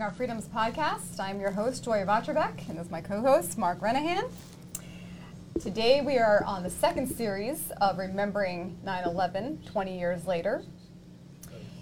Our 0.00 0.10
Freedoms 0.10 0.48
podcast. 0.48 1.20
I'm 1.20 1.40
your 1.40 1.52
host, 1.52 1.84
Joy 1.84 1.98
Vacherbeck, 2.04 2.68
and 2.68 2.76
this 2.76 2.86
is 2.86 2.90
my 2.90 3.00
co 3.00 3.20
host, 3.20 3.56
Mark 3.56 3.78
Renahan. 3.78 4.28
Today 5.60 6.00
we 6.00 6.18
are 6.18 6.42
on 6.42 6.64
the 6.64 6.70
second 6.70 7.06
series 7.06 7.70
of 7.80 7.96
Remembering 7.96 8.76
9 8.82 9.04
11 9.04 9.62
20 9.64 9.96
years 9.96 10.26
later. 10.26 10.64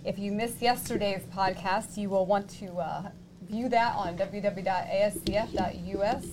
If 0.04 0.19
you 0.19 0.30
missed 0.30 0.61
yesterday's 0.61 1.22
podcast, 1.35 1.96
you 1.96 2.11
will 2.11 2.27
want 2.27 2.51
to 2.61 2.75
uh, 2.75 3.09
view 3.48 3.71
that 3.71 3.96
on 3.96 4.19
www.ascf.us, 4.19 4.65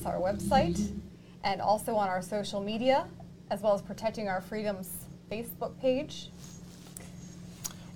our 0.06 0.18
website, 0.18 1.00
and 1.46 1.62
also 1.62 1.96
on 1.96 2.10
our 2.10 2.22
social 2.22 2.60
media, 2.60 3.08
as 3.52 3.62
well 3.62 3.74
as 3.74 3.82
Protecting 3.82 4.28
Our 4.28 4.42
Freedoms 4.42 5.06
Facebook 5.32 5.80
page. 5.80 6.28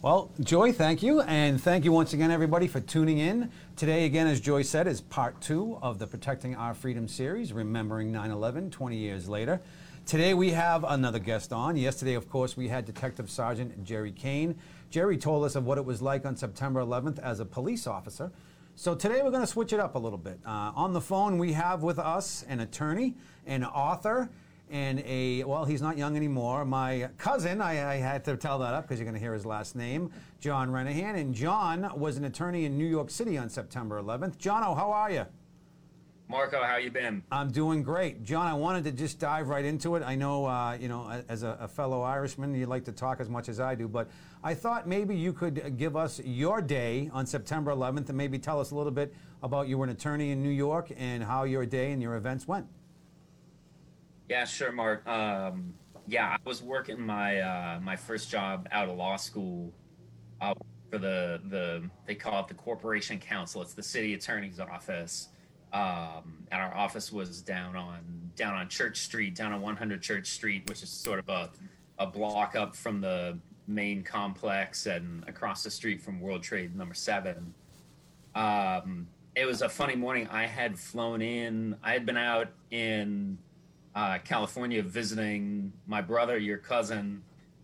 Well, 0.04 0.32
Joy, 0.42 0.74
thank 0.74 1.02
you. 1.02 1.22
And 1.22 1.64
thank 1.64 1.86
you 1.86 1.94
once 1.94 2.12
again, 2.12 2.30
everybody, 2.30 2.68
for 2.68 2.82
tuning 2.82 3.20
in. 3.20 3.50
Today, 3.78 4.04
again, 4.04 4.28
as 4.28 4.42
Joy 4.42 4.62
said, 4.62 4.86
is 4.86 5.00
part 5.00 5.40
two 5.40 5.80
of 5.82 5.98
the 5.98 6.06
Protecting 6.06 6.56
Our 6.56 6.74
Freedom 6.74 7.08
series, 7.08 7.54
Remembering 7.54 8.12
9 8.12 8.30
11 8.30 8.70
20 8.70 8.98
years 8.98 9.30
later. 9.30 9.62
Today, 10.06 10.34
we 10.34 10.50
have 10.52 10.84
another 10.84 11.20
guest 11.20 11.54
on. 11.54 11.78
Yesterday, 11.78 12.16
of 12.16 12.30
course, 12.30 12.58
we 12.58 12.68
had 12.68 12.84
Detective 12.84 13.30
Sergeant 13.30 13.82
Jerry 13.86 14.12
Kane. 14.12 14.56
Jerry 14.90 15.16
told 15.16 15.46
us 15.46 15.56
of 15.56 15.66
what 15.66 15.78
it 15.78 15.86
was 15.86 16.02
like 16.02 16.26
on 16.26 16.36
September 16.36 16.82
11th 16.82 17.20
as 17.20 17.40
a 17.40 17.46
police 17.46 17.88
officer. 17.88 18.30
So 18.76 18.96
today, 18.96 19.22
we're 19.24 19.32
going 19.32 19.40
to 19.40 19.48
switch 19.48 19.72
it 19.72 19.80
up 19.80 19.96
a 19.96 20.00
little 20.00 20.18
bit. 20.18 20.38
Uh, 20.46 20.74
on 20.76 20.92
the 20.92 21.00
phone, 21.00 21.38
we 21.38 21.54
have 21.54 21.82
with 21.82 21.98
us 21.98 22.44
an 22.50 22.60
attorney, 22.60 23.16
an 23.48 23.64
author, 23.64 24.30
and 24.74 25.04
a, 25.06 25.44
well, 25.44 25.66
he's 25.66 25.84
not 25.84 26.00
young 26.00 26.18
anymore. 26.18 26.66
My 26.66 27.08
cousin, 27.20 27.62
I, 27.62 27.94
I 27.94 27.96
had 27.98 28.26
to 28.26 28.36
tell 28.36 28.58
that 28.60 28.74
up 28.74 28.86
because 28.86 29.00
you're 29.00 29.06
going 29.06 29.14
to 29.14 29.20
hear 29.20 29.36
his 29.36 29.46
last 29.46 29.76
name, 29.76 30.12
John 30.40 30.72
Renahan. 30.72 31.16
And 31.16 31.34
John 31.36 31.92
was 31.96 32.18
an 32.18 32.26
attorney 32.26 32.66
in 32.66 32.76
New 32.76 32.88
York 32.88 33.12
City 33.12 33.38
on 33.38 33.50
September 33.50 34.02
11th. 34.02 34.38
Jono, 34.38 34.76
how 34.76 34.92
are 34.92 35.12
you? 35.12 35.28
Marco, 36.28 36.64
how 36.64 36.78
you 36.78 36.90
been? 36.90 37.22
I'm 37.32 37.52
doing 37.52 37.84
great. 37.84 38.24
John, 38.24 38.48
I 38.48 38.56
wanted 38.56 38.86
to 38.86 38.92
just 38.92 39.20
dive 39.20 39.48
right 39.50 39.64
into 39.64 39.96
it. 39.96 40.02
I 40.02 40.16
know, 40.16 40.48
uh, 40.48 40.76
you 40.80 40.88
know, 40.88 41.22
as 41.30 41.44
a, 41.44 41.56
a, 41.60 41.68
fellow 41.68 42.02
Irishman, 42.02 42.56
you 42.56 42.66
like 42.66 42.86
to 42.86 42.92
talk 42.92 43.20
as 43.20 43.30
much 43.30 43.50
as 43.50 43.60
I 43.60 43.76
do, 43.76 43.88
but 43.88 44.10
I 44.44 44.56
thought 44.56 44.88
maybe 44.88 45.16
you 45.16 45.34
could 45.34 45.78
give 45.78 45.96
us 45.96 46.20
your 46.26 46.62
day 46.64 47.12
on 47.14 47.28
September 47.28 47.72
11th 47.72 48.10
and 48.10 48.18
maybe 48.18 48.40
tell 48.40 48.60
us 48.60 48.72
a 48.72 48.76
little 48.76 48.92
bit 48.92 49.14
about 49.44 49.68
you 49.68 49.78
were 49.78 49.86
an 49.86 49.92
attorney 49.92 50.32
in 50.32 50.42
New 50.42 50.50
York 50.50 50.92
and 50.98 51.24
how 51.24 51.44
your 51.44 51.68
day 51.68 51.92
and 51.92 52.02
your 52.02 52.16
events 52.16 52.48
went. 52.48 52.66
Yeah, 54.34 54.46
sure, 54.46 54.72
Mark. 54.72 55.08
Um, 55.08 55.76
yeah, 56.08 56.36
I 56.36 56.38
was 56.44 56.64
working 56.64 57.00
my 57.00 57.40
uh, 57.40 57.80
my 57.84 57.96
first 57.96 58.32
job 58.32 58.68
out 58.72 58.90
of 58.90 58.98
law 58.98 59.16
school 59.16 59.72
uh, 60.42 60.56
for 60.90 60.98
the 60.98 61.40
the 61.50 61.88
they 62.08 62.16
call 62.16 62.40
it 62.40 62.48
the 62.48 62.56
Corporation 62.56 63.20
Counsel. 63.20 63.62
It's 63.62 63.76
the 63.76 63.84
city 63.84 64.16
attorney's 64.16 64.60
office, 64.60 65.30
um, 65.72 66.48
and 66.52 66.60
our 66.64 66.74
office 66.74 67.12
was 67.12 67.44
down 67.44 67.76
on 67.76 68.00
down 68.36 68.56
on 68.56 68.70
Church 68.70 69.02
Street, 69.02 69.36
down 69.36 69.54
on 69.54 69.62
100 69.62 70.02
Church 70.02 70.32
Street, 70.32 70.68
which 70.68 70.82
is 70.82 70.90
sort 70.90 71.20
of 71.20 71.30
a 71.30 71.52
a 72.00 72.08
block 72.08 72.56
up 72.56 72.76
from 72.76 73.02
the 73.02 73.38
main 73.68 74.02
complex 74.02 74.88
and 74.88 75.24
across 75.30 75.62
the 75.64 75.70
street 75.70 76.02
from 76.02 76.20
World 76.20 76.42
Trade 76.42 76.76
Number 76.76 76.96
Seven. 76.96 77.54
Um, 78.34 79.06
it 79.36 79.46
was 79.46 79.62
a 79.62 79.70
funny 79.70 79.96
morning. 79.96 80.28
I 80.32 80.48
had 80.48 80.80
flown 80.80 81.22
in. 81.22 81.78
I 81.84 81.94
had 81.94 82.08
been 82.08 82.18
out 82.18 82.48
in 82.72 83.38
uh, 83.96 84.18
California 84.20 84.82
visiting 84.82 85.74
my 85.88 86.02
brother, 86.02 86.38
your 86.38 86.58
cousin, 86.58 87.24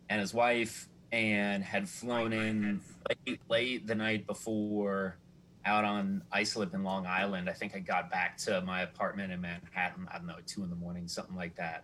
and 0.09 0.21
his 0.21 0.33
wife, 0.33 0.87
and 1.11 1.63
had 1.63 1.89
flown 1.89 2.33
in 2.33 2.81
late, 3.25 3.39
late 3.49 3.87
the 3.87 3.95
night 3.95 4.27
before 4.27 5.17
out 5.65 5.83
on 5.83 6.23
Islip 6.31 6.73
in 6.73 6.83
Long 6.83 7.05
Island. 7.05 7.49
I 7.49 7.53
think 7.53 7.75
I 7.75 7.79
got 7.79 8.09
back 8.09 8.37
to 8.39 8.61
my 8.61 8.81
apartment 8.81 9.31
in 9.31 9.41
Manhattan, 9.41 10.07
I 10.11 10.17
don't 10.17 10.27
know, 10.27 10.37
two 10.45 10.63
in 10.63 10.69
the 10.69 10.75
morning, 10.75 11.07
something 11.07 11.35
like 11.35 11.55
that. 11.55 11.83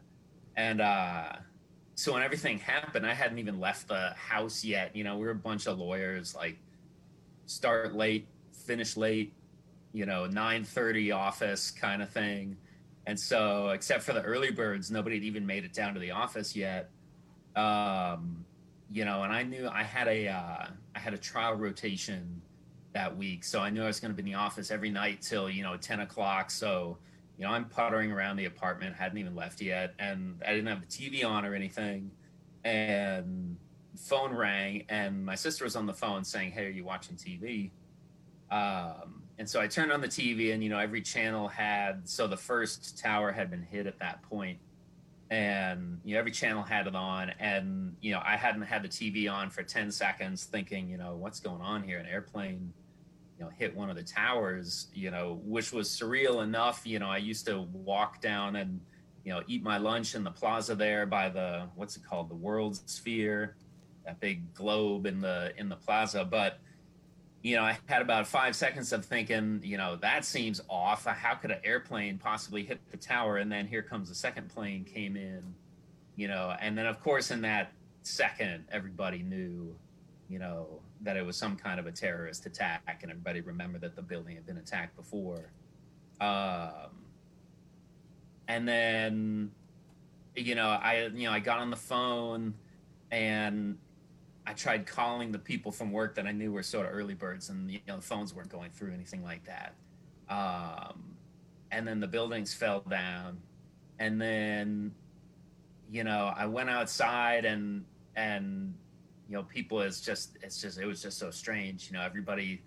And 0.55 0.81
uh, 0.81 1.33
so 1.95 2.13
when 2.13 2.23
everything 2.23 2.59
happened, 2.59 3.05
I 3.05 3.13
hadn't 3.13 3.39
even 3.39 3.59
left 3.59 3.87
the 3.87 4.13
house 4.15 4.63
yet. 4.63 4.95
You 4.95 5.03
know, 5.03 5.17
we 5.17 5.25
were 5.25 5.31
a 5.31 5.35
bunch 5.35 5.67
of 5.67 5.77
lawyers, 5.77 6.35
like 6.35 6.57
start 7.45 7.93
late, 7.93 8.27
finish 8.51 8.95
late, 8.97 9.33
you 9.93 10.05
know, 10.05 10.27
9:30 10.27 11.15
office 11.15 11.71
kind 11.71 12.01
of 12.01 12.09
thing. 12.09 12.57
And 13.07 13.19
so, 13.19 13.69
except 13.69 14.03
for 14.03 14.13
the 14.13 14.21
early 14.21 14.51
birds, 14.51 14.89
nobody 14.89 15.17
had 15.17 15.23
even 15.23 15.45
made 15.45 15.63
it 15.63 15.73
down 15.73 15.93
to 15.93 15.99
the 15.99 16.11
office 16.11 16.55
yet. 16.55 16.89
Um, 17.55 18.45
you 18.91 19.05
know, 19.05 19.23
and 19.23 19.31
I 19.31 19.43
knew 19.43 19.67
I 19.67 19.83
had 19.83 20.07
a 20.07 20.27
uh, 20.27 20.67
I 20.95 20.99
had 20.99 21.13
a 21.13 21.17
trial 21.17 21.53
rotation 21.53 22.41
that 22.93 23.15
week, 23.15 23.43
so 23.43 23.59
I 23.59 23.69
knew 23.69 23.83
I 23.83 23.87
was 23.87 23.99
going 23.99 24.11
to 24.11 24.15
be 24.15 24.29
in 24.29 24.33
the 24.33 24.39
office 24.39 24.71
every 24.71 24.89
night 24.89 25.21
till 25.21 25.49
you 25.49 25.63
know 25.63 25.77
ten 25.77 25.99
o'clock. 25.99 26.49
So, 26.49 26.97
you 27.37 27.45
know, 27.45 27.51
I'm 27.51 27.65
puttering 27.65 28.11
around 28.11 28.37
the 28.37 28.45
apartment, 28.45 28.95
hadn't 28.95 29.17
even 29.17 29.35
left 29.35 29.61
yet, 29.61 29.93
and 29.99 30.41
I 30.45 30.51
didn't 30.51 30.67
have 30.67 30.81
the 30.81 30.87
TV 30.87 31.25
on 31.25 31.45
or 31.45 31.53
anything, 31.53 32.11
and 32.63 33.57
phone 33.97 34.33
rang, 34.33 34.83
and 34.89 35.25
my 35.25 35.35
sister 35.35 35.63
was 35.63 35.75
on 35.75 35.85
the 35.85 35.93
phone 35.93 36.23
saying, 36.23 36.51
"Hey, 36.51 36.65
are 36.65 36.69
you 36.69 36.83
watching 36.83 37.15
TV?" 37.15 37.71
Um, 38.51 39.23
and 39.37 39.49
so 39.49 39.59
I 39.59 39.67
turned 39.67 39.91
on 39.91 40.01
the 40.01 40.07
TV, 40.07 40.53
and 40.53 40.63
you 40.63 40.69
know 40.69 40.79
every 40.79 41.01
channel 41.01 41.47
had 41.47 42.07
so 42.07 42.27
the 42.27 42.37
first 42.37 42.97
tower 42.97 43.31
had 43.31 43.49
been 43.49 43.63
hit 43.63 43.85
at 43.85 43.99
that 43.99 44.21
point, 44.23 44.59
and 45.29 45.99
you 46.03 46.13
know 46.13 46.19
every 46.19 46.31
channel 46.31 46.63
had 46.63 46.87
it 46.87 46.95
on, 46.95 47.31
and 47.39 47.95
you 48.01 48.13
know 48.13 48.21
I 48.23 48.37
hadn't 48.37 48.61
had 48.61 48.83
the 48.83 48.87
TV 48.87 49.31
on 49.31 49.49
for 49.49 49.63
ten 49.63 49.91
seconds, 49.91 50.45
thinking 50.45 50.89
you 50.89 50.97
know 50.97 51.15
what's 51.15 51.39
going 51.39 51.61
on 51.61 51.83
here, 51.83 51.97
an 51.99 52.05
airplane, 52.05 52.73
you 53.37 53.43
know 53.43 53.51
hit 53.51 53.75
one 53.75 53.89
of 53.89 53.97
the 53.97 54.03
towers, 54.03 54.87
you 54.93 55.11
know 55.11 55.41
which 55.43 55.73
was 55.73 55.89
surreal 55.89 56.43
enough. 56.43 56.81
You 56.85 56.99
know 56.99 57.09
I 57.09 57.17
used 57.17 57.45
to 57.47 57.63
walk 57.73 58.21
down 58.21 58.55
and 58.55 58.79
you 59.25 59.33
know 59.33 59.41
eat 59.47 59.63
my 59.63 59.77
lunch 59.77 60.15
in 60.15 60.23
the 60.23 60.31
plaza 60.31 60.75
there 60.75 61.05
by 61.05 61.27
the 61.27 61.67
what's 61.75 61.97
it 61.97 62.03
called? 62.05 62.29
The 62.29 62.35
World 62.35 62.79
Sphere, 62.89 63.57
that 64.05 64.21
big 64.21 64.53
globe 64.53 65.05
in 65.07 65.19
the 65.19 65.51
in 65.57 65.67
the 65.67 65.75
plaza, 65.75 66.23
but 66.23 66.59
you 67.45 67.55
know, 67.55 67.61
I 67.61 67.77
had 67.85 68.01
about 68.01 68.25
five 68.25 68.55
seconds 68.55 68.91
of 68.91 69.05
thinking, 69.05 69.61
you 69.63 69.77
know, 69.77 69.97
that 69.97 70.25
seems 70.25 70.61
off. 70.67 71.05
How 71.05 71.35
could 71.35 71.51
an 71.51 71.59
airplane 71.63 72.17
possibly 72.17 72.63
hit 72.63 72.79
the 72.89 72.97
tower? 72.97 73.37
And 73.37 73.51
then 73.51 73.67
here 73.67 73.83
comes 73.83 74.09
the 74.09 74.15
second 74.15 74.49
plane 74.49 74.83
came 74.83 75.15
in, 75.15 75.53
you 76.15 76.27
know, 76.27 76.55
and 76.59 76.75
then 76.75 76.87
of 76.87 76.99
course 77.01 77.29
in 77.29 77.41
that 77.41 77.71
second, 78.01 78.65
everybody 78.71 79.19
knew, 79.19 79.75
you 80.27 80.39
know, 80.39 80.81
that 81.01 81.17
it 81.17 81.23
was 81.23 81.37
some 81.37 81.55
kind 81.55 81.79
of 81.79 81.85
a 81.85 81.91
terrorist 81.91 82.47
attack, 82.47 83.01
and 83.03 83.11
everybody 83.11 83.41
remembered 83.41 83.81
that 83.81 83.95
the 83.95 84.01
building 84.01 84.35
had 84.35 84.47
been 84.47 84.57
attacked 84.57 84.95
before. 84.95 85.51
Um, 86.19 86.97
and 88.47 88.67
then, 88.67 89.51
you 90.35 90.55
know, 90.55 90.69
I, 90.69 91.11
you 91.13 91.27
know, 91.27 91.31
I 91.31 91.41
got 91.41 91.59
on 91.59 91.69
the 91.69 91.75
phone 91.75 92.55
and 93.11 93.77
I 94.47 94.53
tried 94.53 94.85
calling 94.85 95.31
the 95.31 95.39
people 95.39 95.71
from 95.71 95.91
work 95.91 96.15
that 96.15 96.27
I 96.27 96.31
knew 96.31 96.51
were 96.51 96.63
sort 96.63 96.85
of 96.85 96.93
early 96.93 97.15
birds, 97.15 97.49
and 97.49 97.69
you 97.71 97.79
know 97.87 97.95
the 97.97 98.01
phones 98.01 98.33
weren't 98.33 98.49
going 98.49 98.71
through 98.71 98.93
anything 98.93 99.23
like 99.23 99.43
that. 99.45 99.73
Um, 100.29 101.15
and 101.71 101.87
then 101.87 101.99
the 101.99 102.07
buildings 102.07 102.53
fell 102.53 102.81
down, 102.81 103.39
and 103.97 104.21
then 104.21 104.93
you 105.89 106.03
know 106.03 106.31
I 106.35 106.45
went 106.45 106.69
outside 106.69 107.45
and 107.45 107.85
and 108.15 108.75
you 109.27 109.35
know 109.35 109.43
people 109.43 109.81
is 109.81 109.99
just 110.01 110.37
it's 110.43 110.61
just 110.61 110.79
it 110.79 110.85
was 110.85 111.01
just 111.01 111.17
so 111.17 111.31
strange. 111.31 111.87
You 111.89 111.97
know 111.97 112.03
everybody. 112.03 112.61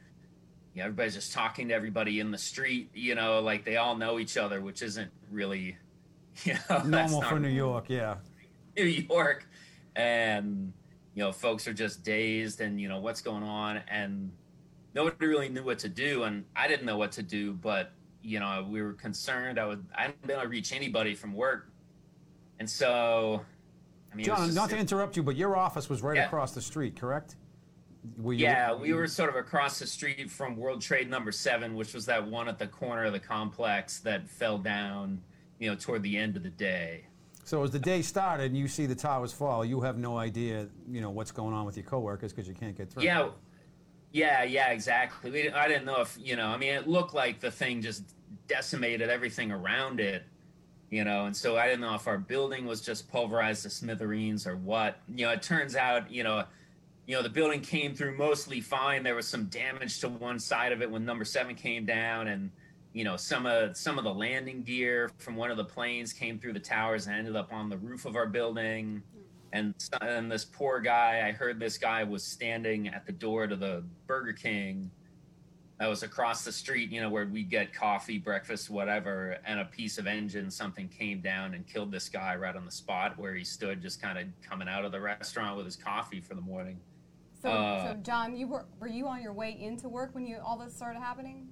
You 0.74 0.82
know, 0.82 0.90
everybody's 0.90 1.14
just 1.14 1.32
talking 1.32 1.68
to 1.68 1.74
everybody 1.74 2.20
in 2.20 2.30
the 2.30 2.38
street, 2.38 2.90
you 2.94 3.16
know, 3.16 3.40
like 3.40 3.64
they 3.64 3.78
all 3.78 3.96
know 3.96 4.20
each 4.20 4.36
other, 4.36 4.60
which 4.60 4.82
isn't 4.82 5.10
really, 5.28 5.76
you 6.44 6.54
know, 6.68 6.82
normal 6.82 7.22
for 7.22 7.40
New 7.40 7.48
York, 7.48 7.86
yeah. 7.88 8.16
New 8.76 8.84
York, 8.84 9.48
and 9.96 10.72
you 11.18 11.24
know, 11.24 11.32
folks 11.32 11.66
are 11.66 11.74
just 11.74 12.04
dazed 12.04 12.60
and, 12.60 12.80
you 12.80 12.88
know, 12.88 13.00
what's 13.00 13.20
going 13.20 13.42
on. 13.42 13.78
And 13.88 14.30
nobody 14.94 15.26
really 15.26 15.48
knew 15.48 15.64
what 15.64 15.80
to 15.80 15.88
do. 15.88 16.22
And 16.22 16.44
I 16.54 16.68
didn't 16.68 16.86
know 16.86 16.96
what 16.96 17.10
to 17.12 17.24
do, 17.24 17.54
but, 17.54 17.90
you 18.22 18.38
know, 18.38 18.64
we 18.70 18.80
were 18.80 18.92
concerned. 18.92 19.58
I 19.58 19.66
would, 19.66 19.84
I 19.96 20.02
hadn't 20.02 20.22
been 20.22 20.30
able 20.30 20.42
to 20.42 20.48
reach 20.48 20.72
anybody 20.72 21.16
from 21.16 21.34
work. 21.34 21.72
And 22.60 22.70
so, 22.70 23.44
I 24.12 24.14
mean, 24.14 24.26
John, 24.26 24.54
not 24.54 24.70
to 24.70 24.78
interrupt 24.78 25.16
you, 25.16 25.24
but 25.24 25.34
your 25.34 25.56
office 25.56 25.88
was 25.88 26.02
right 26.02 26.14
yeah. 26.14 26.26
across 26.26 26.52
the 26.52 26.60
street, 26.60 26.94
correct? 26.94 27.34
yeah, 28.24 28.72
we 28.72 28.92
were 28.92 29.08
sort 29.08 29.28
of 29.28 29.34
across 29.34 29.80
the 29.80 29.88
street 29.88 30.30
from 30.30 30.56
World 30.56 30.80
Trade 30.80 31.10
Number 31.10 31.32
Seven, 31.32 31.74
which 31.74 31.94
was 31.94 32.06
that 32.06 32.24
one 32.24 32.46
at 32.46 32.60
the 32.60 32.68
corner 32.68 33.06
of 33.06 33.12
the 33.12 33.18
complex 33.18 33.98
that 34.00 34.30
fell 34.30 34.56
down, 34.56 35.20
you 35.58 35.68
know, 35.68 35.74
toward 35.74 36.04
the 36.04 36.16
end 36.16 36.36
of 36.36 36.44
the 36.44 36.48
day. 36.48 37.06
So 37.48 37.62
as 37.62 37.70
the 37.70 37.78
day 37.78 38.02
started 38.02 38.50
and 38.50 38.58
you 38.58 38.68
see 38.68 38.84
the 38.84 38.94
towers 38.94 39.32
fall, 39.32 39.64
you 39.64 39.80
have 39.80 39.96
no 39.96 40.18
idea, 40.18 40.68
you 40.86 41.00
know, 41.00 41.08
what's 41.08 41.30
going 41.30 41.54
on 41.54 41.64
with 41.64 41.78
your 41.78 41.86
coworkers 41.86 42.30
because 42.30 42.46
you 42.46 42.52
can't 42.52 42.76
get 42.76 42.90
through. 42.90 43.04
Yeah, 43.04 43.30
yeah, 44.12 44.42
yeah, 44.42 44.68
exactly. 44.68 45.30
We, 45.30 45.48
I 45.48 45.66
didn't 45.66 45.86
know 45.86 46.02
if 46.02 46.14
you 46.20 46.36
know. 46.36 46.48
I 46.48 46.58
mean, 46.58 46.74
it 46.74 46.86
looked 46.86 47.14
like 47.14 47.40
the 47.40 47.50
thing 47.50 47.80
just 47.80 48.02
decimated 48.48 49.08
everything 49.08 49.50
around 49.50 49.98
it, 49.98 50.24
you 50.90 51.04
know. 51.04 51.24
And 51.24 51.34
so 51.34 51.56
I 51.56 51.64
didn't 51.64 51.80
know 51.80 51.94
if 51.94 52.06
our 52.06 52.18
building 52.18 52.66
was 52.66 52.82
just 52.82 53.10
pulverized 53.10 53.62
to 53.62 53.70
smithereens 53.70 54.46
or 54.46 54.58
what. 54.58 55.00
You 55.08 55.24
know, 55.24 55.32
it 55.32 55.40
turns 55.40 55.74
out, 55.74 56.10
you 56.10 56.24
know, 56.24 56.44
you 57.06 57.16
know, 57.16 57.22
the 57.22 57.30
building 57.30 57.62
came 57.62 57.94
through 57.94 58.18
mostly 58.18 58.60
fine. 58.60 59.02
There 59.02 59.14
was 59.14 59.26
some 59.26 59.46
damage 59.46 60.00
to 60.00 60.10
one 60.10 60.38
side 60.38 60.72
of 60.72 60.82
it 60.82 60.90
when 60.90 61.06
number 61.06 61.24
seven 61.24 61.54
came 61.54 61.86
down, 61.86 62.28
and 62.28 62.50
you 62.92 63.04
know, 63.04 63.16
some 63.16 63.46
of 63.46 63.76
some 63.76 63.98
of 63.98 64.04
the 64.04 64.12
landing 64.12 64.62
gear 64.62 65.10
from 65.18 65.36
one 65.36 65.50
of 65.50 65.56
the 65.56 65.64
planes 65.64 66.12
came 66.12 66.38
through 66.38 66.54
the 66.54 66.60
towers 66.60 67.06
and 67.06 67.16
ended 67.16 67.36
up 67.36 67.52
on 67.52 67.68
the 67.68 67.76
roof 67.76 68.04
of 68.06 68.16
our 68.16 68.26
building. 68.26 69.02
And, 69.52 69.74
and 70.02 70.30
this 70.30 70.44
poor 70.44 70.78
guy, 70.78 71.26
I 71.26 71.32
heard 71.32 71.58
this 71.58 71.78
guy 71.78 72.04
was 72.04 72.22
standing 72.22 72.88
at 72.88 73.06
the 73.06 73.12
door 73.12 73.46
to 73.46 73.56
the 73.56 73.82
Burger 74.06 74.34
King 74.34 74.90
that 75.78 75.88
was 75.88 76.02
across 76.02 76.44
the 76.44 76.52
street, 76.52 76.90
you 76.90 77.00
know, 77.00 77.08
where 77.08 77.24
we'd 77.26 77.48
get 77.48 77.72
coffee, 77.72 78.18
breakfast, 78.18 78.68
whatever, 78.68 79.38
and 79.46 79.60
a 79.60 79.64
piece 79.64 79.96
of 79.96 80.06
engine, 80.06 80.50
something 80.50 80.88
came 80.88 81.20
down 81.20 81.54
and 81.54 81.66
killed 81.66 81.92
this 81.92 82.08
guy 82.08 82.34
right 82.34 82.56
on 82.56 82.64
the 82.64 82.70
spot 82.70 83.16
where 83.16 83.34
he 83.34 83.44
stood, 83.44 83.80
just 83.80 84.02
kind 84.02 84.18
of 84.18 84.26
coming 84.42 84.68
out 84.68 84.84
of 84.84 84.92
the 84.92 85.00
restaurant 85.00 85.56
with 85.56 85.64
his 85.64 85.76
coffee 85.76 86.20
for 86.20 86.34
the 86.34 86.40
morning. 86.40 86.78
So, 87.40 87.50
uh, 87.50 87.92
so 87.92 88.00
John, 88.02 88.36
you 88.36 88.48
were 88.48 88.66
were 88.80 88.88
you 88.88 89.06
on 89.06 89.22
your 89.22 89.32
way 89.32 89.56
into 89.58 89.88
work 89.88 90.14
when 90.14 90.26
you 90.26 90.38
all 90.44 90.58
this 90.58 90.74
started 90.74 90.98
happening? 90.98 91.48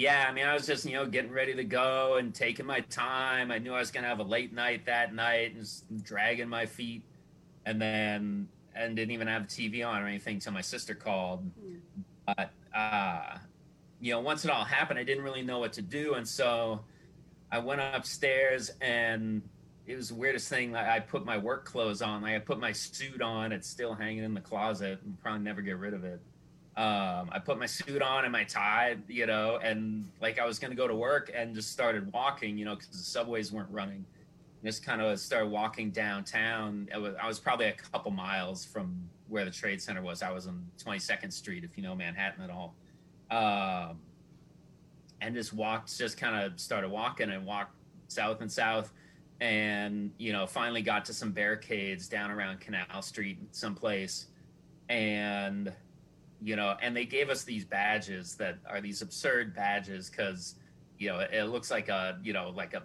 Yeah, 0.00 0.24
I 0.26 0.32
mean, 0.32 0.46
I 0.46 0.54
was 0.54 0.66
just 0.66 0.86
you 0.86 0.94
know 0.94 1.04
getting 1.04 1.30
ready 1.30 1.54
to 1.54 1.62
go 1.62 2.16
and 2.16 2.34
taking 2.34 2.64
my 2.64 2.80
time. 2.80 3.50
I 3.50 3.58
knew 3.58 3.74
I 3.74 3.80
was 3.80 3.90
gonna 3.90 4.06
have 4.06 4.18
a 4.18 4.22
late 4.22 4.50
night 4.50 4.86
that 4.86 5.14
night, 5.14 5.54
and 5.54 6.02
dragging 6.02 6.48
my 6.48 6.64
feet, 6.64 7.02
and 7.66 7.78
then 7.78 8.48
and 8.74 8.96
didn't 8.96 9.10
even 9.10 9.26
have 9.26 9.42
TV 9.42 9.86
on 9.86 10.00
or 10.00 10.06
anything 10.06 10.36
until 10.36 10.52
my 10.52 10.62
sister 10.62 10.94
called. 10.94 11.44
Mm. 11.60 11.80
But 12.26 12.50
uh, 12.74 13.36
you 14.00 14.14
know, 14.14 14.20
once 14.20 14.42
it 14.46 14.50
all 14.50 14.64
happened, 14.64 14.98
I 14.98 15.04
didn't 15.04 15.22
really 15.22 15.42
know 15.42 15.58
what 15.58 15.74
to 15.74 15.82
do, 15.82 16.14
and 16.14 16.26
so 16.26 16.80
I 17.52 17.58
went 17.58 17.82
upstairs 17.82 18.70
and 18.80 19.42
it 19.86 19.96
was 19.96 20.08
the 20.08 20.14
weirdest 20.14 20.48
thing. 20.48 20.74
I 20.74 21.00
put 21.00 21.26
my 21.26 21.36
work 21.36 21.66
clothes 21.66 22.00
on. 22.00 22.22
Like 22.22 22.36
I 22.36 22.38
put 22.38 22.58
my 22.58 22.72
suit 22.72 23.20
on. 23.20 23.52
It's 23.52 23.68
still 23.68 23.92
hanging 23.92 24.24
in 24.24 24.32
the 24.32 24.40
closet. 24.40 25.00
and 25.04 25.20
probably 25.20 25.40
never 25.40 25.60
get 25.60 25.76
rid 25.76 25.92
of 25.92 26.04
it. 26.04 26.20
Um, 26.76 27.28
I 27.32 27.40
put 27.44 27.58
my 27.58 27.66
suit 27.66 28.00
on 28.00 28.24
and 28.24 28.32
my 28.32 28.44
tie, 28.44 28.96
you 29.08 29.26
know, 29.26 29.58
and 29.62 30.08
like 30.20 30.38
I 30.38 30.46
was 30.46 30.58
gonna 30.58 30.74
go 30.74 30.86
to 30.86 30.94
work 30.94 31.30
and 31.34 31.54
just 31.54 31.72
started 31.72 32.12
walking, 32.12 32.56
you 32.56 32.64
know, 32.64 32.74
because 32.74 32.88
the 32.88 32.98
subways 32.98 33.52
weren't 33.52 33.70
running. 33.70 34.04
Just 34.64 34.84
kind 34.84 35.00
of 35.00 35.18
started 35.18 35.50
walking 35.50 35.90
downtown. 35.90 36.88
Was, 36.94 37.14
I 37.20 37.26
was 37.26 37.38
probably 37.38 37.66
a 37.66 37.72
couple 37.72 38.10
miles 38.10 38.64
from 38.64 38.94
where 39.28 39.44
the 39.44 39.50
trade 39.50 39.80
center 39.80 40.02
was. 40.02 40.22
I 40.22 40.30
was 40.30 40.46
on 40.46 40.66
22nd 40.84 41.32
Street, 41.32 41.64
if 41.64 41.76
you 41.76 41.82
know 41.82 41.94
Manhattan 41.94 42.44
at 42.44 42.50
all. 42.50 42.74
Um, 43.30 43.98
and 45.20 45.34
just 45.34 45.52
walked, 45.52 45.96
just 45.96 46.18
kind 46.18 46.44
of 46.44 46.60
started 46.60 46.90
walking 46.90 47.30
and 47.30 47.46
walked 47.46 47.74
south 48.08 48.40
and 48.40 48.50
south 48.50 48.92
and 49.40 50.10
you 50.18 50.32
know 50.32 50.46
finally 50.46 50.82
got 50.82 51.04
to 51.04 51.14
some 51.14 51.32
barricades 51.32 52.08
down 52.08 52.30
around 52.30 52.60
canal 52.60 53.00
street 53.00 53.38
someplace 53.52 54.26
and 54.88 55.72
you 56.42 56.56
know 56.56 56.76
and 56.80 56.96
they 56.96 57.04
gave 57.04 57.28
us 57.30 57.44
these 57.44 57.64
badges 57.64 58.34
that 58.36 58.58
are 58.68 58.80
these 58.80 59.02
absurd 59.02 59.54
badges 59.54 60.10
because 60.10 60.56
you 60.98 61.08
know 61.08 61.20
it 61.20 61.44
looks 61.44 61.70
like 61.70 61.88
a 61.88 62.18
you 62.22 62.32
know 62.32 62.52
like 62.54 62.74
a 62.74 62.82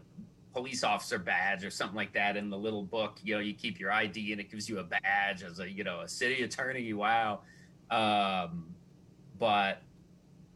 police 0.53 0.83
officer 0.83 1.19
badge 1.19 1.65
or 1.65 1.69
something 1.69 1.95
like 1.95 2.13
that 2.13 2.37
in 2.37 2.49
the 2.49 2.57
little 2.57 2.83
book. 2.83 3.19
You 3.23 3.35
know 3.35 3.41
you 3.41 3.53
keep 3.53 3.79
your 3.79 3.91
id 3.91 4.31
and 4.31 4.39
it 4.39 4.49
gives 4.49 4.69
you 4.69 4.79
a 4.79 4.83
badge 4.83 5.43
as 5.43 5.59
a 5.59 5.69
you 5.69 5.83
know 5.83 6.01
a 6.01 6.07
city 6.07 6.43
attorney. 6.43 6.93
Wow. 6.93 7.41
Um, 7.91 8.73
but 9.37 9.81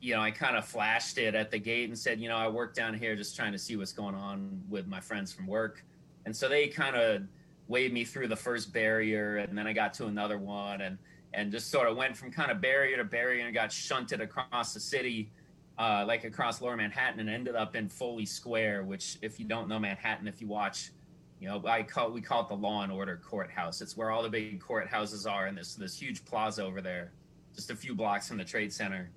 you 0.02 0.16
know 0.16 0.22
i 0.22 0.32
kind 0.32 0.56
of 0.56 0.64
flashed 0.64 1.18
it 1.18 1.36
at 1.36 1.52
the 1.52 1.60
gate 1.60 1.90
and 1.90 2.00
said 2.00 2.22
you 2.22 2.30
know 2.30 2.38
i 2.38 2.48
work 2.48 2.74
down 2.74 2.94
here 2.94 3.18
just 3.18 3.36
trying 3.36 3.52
to 3.52 3.58
see 3.58 3.76
what's 3.76 3.92
going 3.92 4.16
on 4.16 4.62
with 4.70 4.88
my 4.88 5.00
friends 5.00 5.34
from 5.34 5.46
work. 5.46 5.84
And 6.26 6.36
so 6.36 6.48
they 6.48 6.68
kind 6.68 6.96
of 6.96 7.24
waved 7.68 7.94
me 7.94 8.04
through 8.04 8.28
the 8.28 8.36
first 8.36 8.74
barrier, 8.74 9.38
and 9.38 9.58
then 9.58 9.68
I 9.68 9.74
got 9.74 9.94
to 9.96 10.08
another 10.08 10.38
one, 10.38 10.82
and 10.82 10.98
and 11.34 11.52
just 11.52 11.70
sort 11.70 11.88
of 11.88 11.96
went 11.96 12.18
from 12.18 12.32
kind 12.32 12.52
of 12.52 12.62
barrier 12.62 12.98
to 12.98 13.04
barrier 13.04 13.46
and 13.46 13.54
got 13.54 13.72
shunted 13.72 14.22
across 14.22 14.74
the 14.74 14.80
city, 14.80 15.32
uh, 15.78 16.04
like 16.08 16.24
across 16.24 16.62
Lower 16.62 16.76
Manhattan, 16.76 17.20
and 17.20 17.30
ended 17.30 17.56
up 17.56 17.76
in 17.76 17.88
Foley 17.90 18.26
Square, 18.26 18.84
which, 18.84 19.18
if 19.22 19.40
you 19.40 19.46
don't 19.46 19.68
know 19.68 19.80
Manhattan, 19.80 20.28
if 20.28 20.42
you 20.42 20.48
watch, 20.48 20.92
you 21.40 21.48
know, 21.48 21.64
I 21.66 21.84
call 21.84 22.12
we 22.12 22.22
call 22.22 22.44
it 22.44 22.50
the 22.50 22.56
Law 22.56 22.84
and 22.84 22.92
Order 22.92 23.22
Courthouse. 23.24 23.82
It's 23.82 23.96
where 23.96 24.12
all 24.12 24.24
the 24.24 24.30
big 24.30 24.62
courthouses 24.62 25.30
are, 25.30 25.48
and 25.48 25.58
this 25.58 25.76
this 25.76 26.00
huge 26.00 26.26
plaza 26.26 26.64
over 26.66 26.82
there, 26.82 27.12
just 27.56 27.70
a 27.70 27.76
few 27.76 27.96
blocks 27.96 28.28
from 28.28 28.38
the 28.38 28.44
Trade 28.44 28.74
Center, 28.74 29.10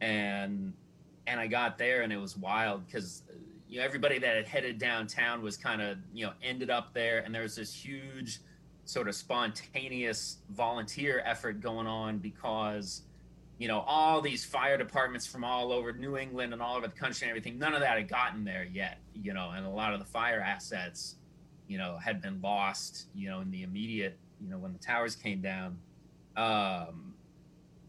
and 0.00 0.72
and 1.26 1.38
I 1.38 1.46
got 1.46 1.76
there, 1.76 2.02
and 2.02 2.12
it 2.12 2.16
was 2.16 2.36
wild 2.36 2.86
because 2.86 3.22
you 3.70 3.78
know 3.78 3.84
everybody 3.84 4.18
that 4.18 4.36
had 4.36 4.48
headed 4.48 4.78
downtown 4.78 5.42
was 5.42 5.56
kind 5.56 5.80
of 5.80 5.98
you 6.12 6.26
know 6.26 6.32
ended 6.42 6.70
up 6.70 6.92
there 6.92 7.20
and 7.20 7.32
there 7.32 7.42
was 7.42 7.54
this 7.54 7.72
huge 7.72 8.40
sort 8.90 9.08
of 9.08 9.14
spontaneous 9.14 10.38
volunteer 10.50 11.22
effort 11.24 11.60
going 11.60 11.86
on 11.86 12.18
because 12.18 13.02
you 13.58 13.68
know 13.68 13.80
all 13.80 14.20
these 14.20 14.44
fire 14.44 14.76
departments 14.76 15.26
from 15.26 15.44
all 15.44 15.70
over 15.72 15.92
new 15.92 16.16
england 16.16 16.52
and 16.52 16.60
all 16.60 16.76
over 16.76 16.88
the 16.88 16.94
country 16.94 17.26
and 17.26 17.30
everything 17.30 17.58
none 17.58 17.72
of 17.72 17.80
that 17.80 17.96
had 17.96 18.08
gotten 18.08 18.44
there 18.44 18.64
yet 18.64 18.98
you 19.14 19.32
know 19.32 19.50
and 19.50 19.64
a 19.64 19.70
lot 19.70 19.92
of 19.92 20.00
the 20.00 20.06
fire 20.06 20.40
assets 20.40 21.16
you 21.68 21.78
know 21.78 21.96
had 21.98 22.20
been 22.20 22.40
lost 22.40 23.06
you 23.14 23.28
know 23.28 23.40
in 23.40 23.50
the 23.50 23.62
immediate 23.62 24.18
you 24.40 24.50
know 24.50 24.58
when 24.58 24.72
the 24.72 24.78
towers 24.78 25.14
came 25.14 25.40
down 25.40 25.78
um 26.36 27.14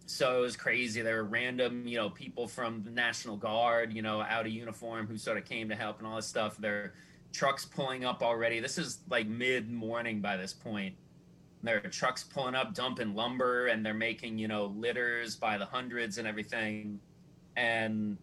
so 0.08 0.40
it 0.40 0.42
was 0.42 0.58
crazy. 0.58 1.02
There 1.02 1.16
were 1.18 1.24
random, 1.24 1.88
you 1.88 1.96
know, 1.98 2.10
people 2.10 2.46
from 2.46 2.84
the 2.84 2.92
National 2.92 3.38
Guard, 3.38 3.94
you 3.94 4.02
know, 4.02 4.20
out 4.22 4.46
of 4.46 4.52
uniform 4.52 5.08
who 5.08 5.18
sort 5.18 5.38
of 5.38 5.46
came 5.46 5.70
to 5.70 5.76
help 5.76 6.00
and 6.00 6.08
all 6.08 6.18
this 6.18 6.28
stuff. 6.28 6.58
There 6.58 6.94
trucks 7.32 7.66
pulling 7.66 8.06
up 8.06 8.22
already. 8.22 8.60
This 8.60 8.78
is 8.78 9.00
like 9.10 9.28
mid 9.28 9.72
morning 9.72 10.22
by 10.22 10.38
this 10.38 10.54
point. 10.54 10.96
There 11.64 11.78
are 11.78 11.90
trucks 11.90 12.24
pulling 12.24 12.56
up, 12.56 12.74
dumping 12.74 13.14
lumber, 13.14 13.68
and 13.68 13.86
they're 13.86 13.94
making, 13.94 14.38
you 14.38 14.48
know, 14.48 14.66
litters 14.66 15.36
by 15.36 15.58
the 15.58 15.66
hundreds 15.66 16.18
and 16.18 16.28
everything. 16.28 17.00
And 17.56 18.18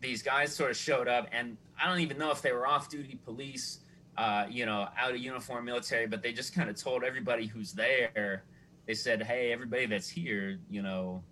these 0.00 0.22
guys 0.22 0.54
sort 0.54 0.70
of 0.70 0.76
showed 0.76 1.08
up, 1.08 1.28
and 1.32 1.56
I 1.82 1.88
don't 1.88 2.00
even 2.00 2.18
know 2.18 2.30
if 2.30 2.40
they 2.40 2.52
were 2.52 2.66
off 2.66 2.88
duty 2.88 3.18
police, 3.24 3.80
uh, 4.16 4.46
you 4.48 4.64
know, 4.64 4.86
out 4.96 5.10
of 5.10 5.18
uniform 5.18 5.64
military, 5.64 6.06
but 6.06 6.22
they 6.22 6.32
just 6.32 6.54
kind 6.54 6.70
of 6.70 6.80
told 6.80 7.02
everybody 7.02 7.46
who's 7.46 7.72
there, 7.72 8.44
they 8.86 8.94
said, 8.94 9.22
hey, 9.22 9.52
everybody 9.52 9.86
that's 9.86 10.08
here, 10.08 10.60
you 10.70 10.82
know, 10.82 11.22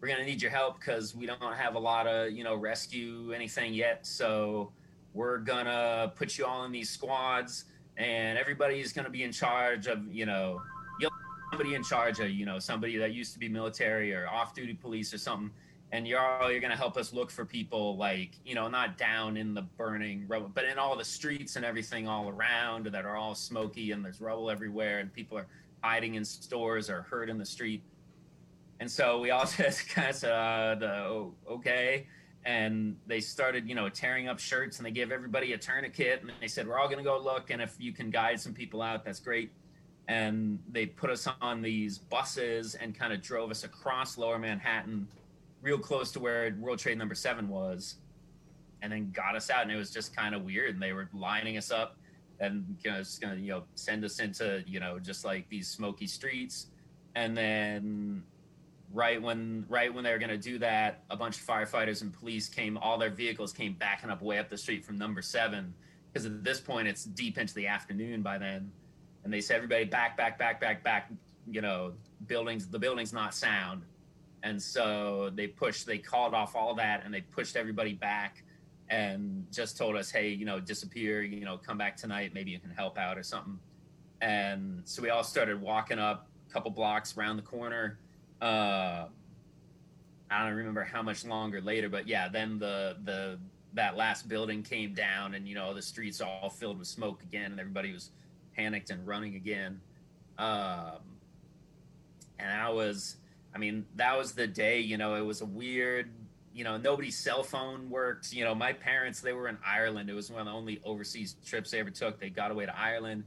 we're 0.00 0.08
going 0.08 0.20
to 0.20 0.26
need 0.26 0.40
your 0.40 0.50
help 0.50 0.78
because 0.78 1.14
we 1.14 1.26
don't 1.26 1.40
have 1.40 1.74
a 1.74 1.78
lot 1.78 2.06
of 2.06 2.30
you 2.32 2.44
know 2.44 2.54
rescue 2.54 3.32
anything 3.34 3.74
yet 3.74 4.06
so 4.06 4.72
we're 5.14 5.38
to 5.66 6.12
put 6.16 6.38
you 6.38 6.44
all 6.44 6.64
in 6.64 6.72
these 6.72 6.90
squads 6.90 7.64
and 7.96 8.38
everybody's 8.38 8.92
to 9.04 9.10
be 9.10 9.22
in 9.22 9.32
charge 9.32 9.86
of 9.86 10.00
you 10.12 10.26
know 10.26 10.60
somebody 11.50 11.74
in 11.74 11.82
charge 11.82 12.20
of 12.20 12.30
you 12.30 12.44
know 12.44 12.58
somebody 12.58 12.96
that 12.96 13.12
used 13.12 13.32
to 13.32 13.38
be 13.38 13.48
military 13.48 14.14
or 14.14 14.28
off-duty 14.28 14.74
police 14.74 15.12
or 15.14 15.18
something 15.18 15.50
and 15.92 16.06
you're 16.06 16.20
all 16.20 16.50
you're 16.50 16.60
to 16.70 16.76
help 16.76 16.98
us 16.98 17.12
look 17.12 17.30
for 17.30 17.44
people 17.44 17.96
like 17.96 18.32
you 18.44 18.54
know 18.54 18.68
not 18.68 18.98
down 18.98 19.36
in 19.36 19.54
the 19.54 19.62
burning 19.62 20.24
rubble 20.28 20.50
but 20.54 20.64
in 20.64 20.78
all 20.78 20.96
the 20.96 21.04
streets 21.04 21.56
and 21.56 21.64
everything 21.64 22.06
all 22.06 22.28
around 22.28 22.86
that 22.86 23.06
are 23.06 23.16
all 23.16 23.34
smoky 23.34 23.92
and 23.92 24.04
there's 24.04 24.20
rubble 24.20 24.50
everywhere 24.50 24.98
and 24.98 25.12
people 25.12 25.38
are 25.38 25.46
hiding 25.82 26.16
in 26.16 26.24
stores 26.24 26.90
or 26.90 27.02
hurt 27.02 27.30
in 27.30 27.38
the 27.38 27.46
street 27.46 27.82
and 28.80 28.90
so 28.90 29.20
we 29.20 29.30
all 29.30 29.46
just 29.56 29.88
kind 29.88 30.10
of 30.10 30.16
said, 30.16 30.30
uh, 30.30 30.74
the, 30.76 30.92
oh, 30.92 31.34
okay. 31.50 32.06
And 32.44 32.96
they 33.06 33.20
started, 33.20 33.68
you 33.68 33.74
know, 33.74 33.88
tearing 33.88 34.28
up 34.28 34.38
shirts 34.38 34.78
and 34.78 34.86
they 34.86 34.90
gave 34.90 35.12
everybody 35.12 35.52
a 35.52 35.58
tourniquet. 35.58 36.22
And 36.22 36.32
they 36.40 36.48
said, 36.48 36.66
we're 36.66 36.78
all 36.78 36.86
going 36.86 36.98
to 36.98 37.04
go 37.04 37.18
look. 37.18 37.50
And 37.50 37.60
if 37.60 37.74
you 37.78 37.92
can 37.92 38.10
guide 38.10 38.40
some 38.40 38.54
people 38.54 38.80
out, 38.80 39.04
that's 39.04 39.20
great. 39.20 39.50
And 40.06 40.58
they 40.70 40.86
put 40.86 41.10
us 41.10 41.28
on 41.42 41.60
these 41.60 41.98
buses 41.98 42.74
and 42.74 42.98
kind 42.98 43.12
of 43.12 43.20
drove 43.20 43.50
us 43.50 43.64
across 43.64 44.16
lower 44.16 44.38
Manhattan, 44.38 45.06
real 45.60 45.78
close 45.78 46.10
to 46.12 46.20
where 46.20 46.56
World 46.58 46.78
Trade 46.78 46.96
Number 46.96 47.14
Seven 47.14 47.48
was, 47.48 47.96
and 48.80 48.90
then 48.90 49.10
got 49.10 49.36
us 49.36 49.50
out. 49.50 49.62
And 49.62 49.70
it 49.70 49.76
was 49.76 49.90
just 49.90 50.16
kind 50.16 50.34
of 50.34 50.44
weird. 50.44 50.74
And 50.74 50.82
they 50.82 50.94
were 50.94 51.10
lining 51.12 51.58
us 51.58 51.70
up 51.70 51.96
and 52.40 52.76
you 52.84 52.90
know, 52.90 52.98
just 52.98 53.20
gonna, 53.20 53.36
you 53.36 53.50
know, 53.50 53.64
send 53.74 54.04
us 54.04 54.20
into, 54.20 54.62
you 54.66 54.80
know, 54.80 54.98
just 54.98 55.24
like 55.24 55.48
these 55.48 55.68
smoky 55.68 56.06
streets. 56.06 56.68
And 57.14 57.36
then 57.36 58.22
right 58.92 59.20
when 59.20 59.64
right 59.68 59.92
when 59.92 60.02
they 60.02 60.10
were 60.10 60.18
going 60.18 60.30
to 60.30 60.38
do 60.38 60.58
that 60.58 61.04
a 61.10 61.16
bunch 61.16 61.38
of 61.38 61.46
firefighters 61.46 62.00
and 62.00 62.12
police 62.12 62.48
came 62.48 62.78
all 62.78 62.96
their 62.96 63.10
vehicles 63.10 63.52
came 63.52 63.74
backing 63.74 64.08
up 64.08 64.22
way 64.22 64.38
up 64.38 64.48
the 64.48 64.56
street 64.56 64.84
from 64.84 64.96
number 64.96 65.20
seven 65.20 65.74
because 66.12 66.26
at 66.26 66.42
this 66.42 66.60
point 66.60 66.88
it's 66.88 67.04
deep 67.04 67.38
into 67.38 67.54
the 67.54 67.66
afternoon 67.66 68.22
by 68.22 68.38
then. 68.38 68.70
And 69.24 69.32
they 69.32 69.40
said 69.40 69.56
everybody 69.56 69.84
back 69.84 70.16
back 70.16 70.38
back 70.38 70.60
back 70.60 70.82
back 70.82 71.10
you 71.50 71.60
know 71.60 71.92
buildings 72.26 72.66
the 72.68 72.78
building's 72.78 73.12
not 73.12 73.34
sound. 73.34 73.82
And 74.42 74.60
so 74.60 75.30
they 75.34 75.46
pushed 75.46 75.86
they 75.86 75.98
called 75.98 76.34
off 76.34 76.54
all 76.56 76.74
that 76.76 77.04
and 77.04 77.12
they 77.12 77.20
pushed 77.20 77.56
everybody 77.56 77.92
back 77.92 78.42
and 78.88 79.44
just 79.52 79.76
told 79.76 79.96
us 79.96 80.10
hey 80.10 80.30
you 80.30 80.46
know 80.46 80.58
disappear 80.58 81.22
you 81.22 81.44
know 81.44 81.58
come 81.58 81.76
back 81.76 81.94
tonight 81.96 82.32
maybe 82.32 82.50
you 82.50 82.58
can 82.58 82.70
help 82.70 82.96
out 82.98 83.18
or 83.18 83.22
something. 83.22 83.58
And 84.20 84.80
so 84.84 85.02
we 85.02 85.10
all 85.10 85.24
started 85.24 85.60
walking 85.60 85.98
up 85.98 86.28
a 86.48 86.52
couple 86.52 86.70
blocks 86.70 87.16
around 87.16 87.36
the 87.36 87.42
corner 87.42 87.98
uh, 88.40 89.06
I 90.30 90.44
don't 90.44 90.54
remember 90.54 90.84
how 90.84 91.02
much 91.02 91.24
longer 91.24 91.60
later, 91.60 91.88
but 91.88 92.06
yeah, 92.06 92.28
then 92.28 92.58
the 92.58 92.96
the 93.04 93.38
that 93.74 93.96
last 93.96 94.28
building 94.28 94.62
came 94.62 94.94
down, 94.94 95.34
and 95.34 95.48
you 95.48 95.54
know 95.54 95.74
the 95.74 95.82
streets 95.82 96.20
all 96.20 96.50
filled 96.50 96.78
with 96.78 96.88
smoke 96.88 97.22
again, 97.22 97.50
and 97.52 97.60
everybody 97.60 97.92
was 97.92 98.10
panicked 98.54 98.90
and 98.90 99.06
running 99.06 99.34
again. 99.34 99.80
Um, 100.38 100.98
and 102.38 102.52
I 102.52 102.70
was, 102.70 103.16
I 103.54 103.58
mean, 103.58 103.86
that 103.96 104.16
was 104.16 104.32
the 104.32 104.46
day. 104.46 104.80
You 104.80 104.96
know, 104.96 105.14
it 105.14 105.24
was 105.24 105.40
a 105.40 105.46
weird. 105.46 106.10
You 106.54 106.64
know, 106.64 106.76
nobody's 106.76 107.16
cell 107.16 107.42
phone 107.42 107.88
worked. 107.88 108.32
You 108.32 108.44
know, 108.44 108.54
my 108.54 108.72
parents 108.72 109.20
they 109.20 109.32
were 109.32 109.48
in 109.48 109.58
Ireland. 109.64 110.10
It 110.10 110.14
was 110.14 110.30
one 110.30 110.40
of 110.40 110.46
the 110.46 110.52
only 110.52 110.80
overseas 110.84 111.36
trips 111.44 111.70
they 111.70 111.80
ever 111.80 111.90
took. 111.90 112.18
They 112.18 112.30
got 112.30 112.50
away 112.50 112.66
to 112.66 112.78
Ireland, 112.78 113.24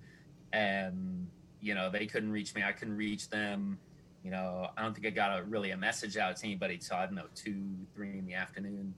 and 0.54 1.28
you 1.62 1.76
know 1.76 1.90
they 1.90 2.06
couldn't 2.06 2.32
reach 2.32 2.54
me. 2.56 2.64
I 2.64 2.72
couldn't 2.72 2.98
reach 2.98 3.30
them. 3.30 3.80
You 4.24 4.32
know, 4.32 4.70
I 4.78 4.82
don't 4.84 4.94
think 4.94 5.08
I 5.08 5.10
got 5.10 5.40
a, 5.40 5.44
really 5.44 5.72
a 5.72 5.78
message 5.78 6.18
out 6.18 6.36
to 6.38 6.46
anybody 6.46 6.78
till 6.78 6.98
I 6.98 7.06
don't 7.06 7.16
know 7.16 7.26
two, 7.34 7.64
three 7.96 8.18
in 8.20 8.26
the 8.26 8.36
afternoon. 8.36 8.94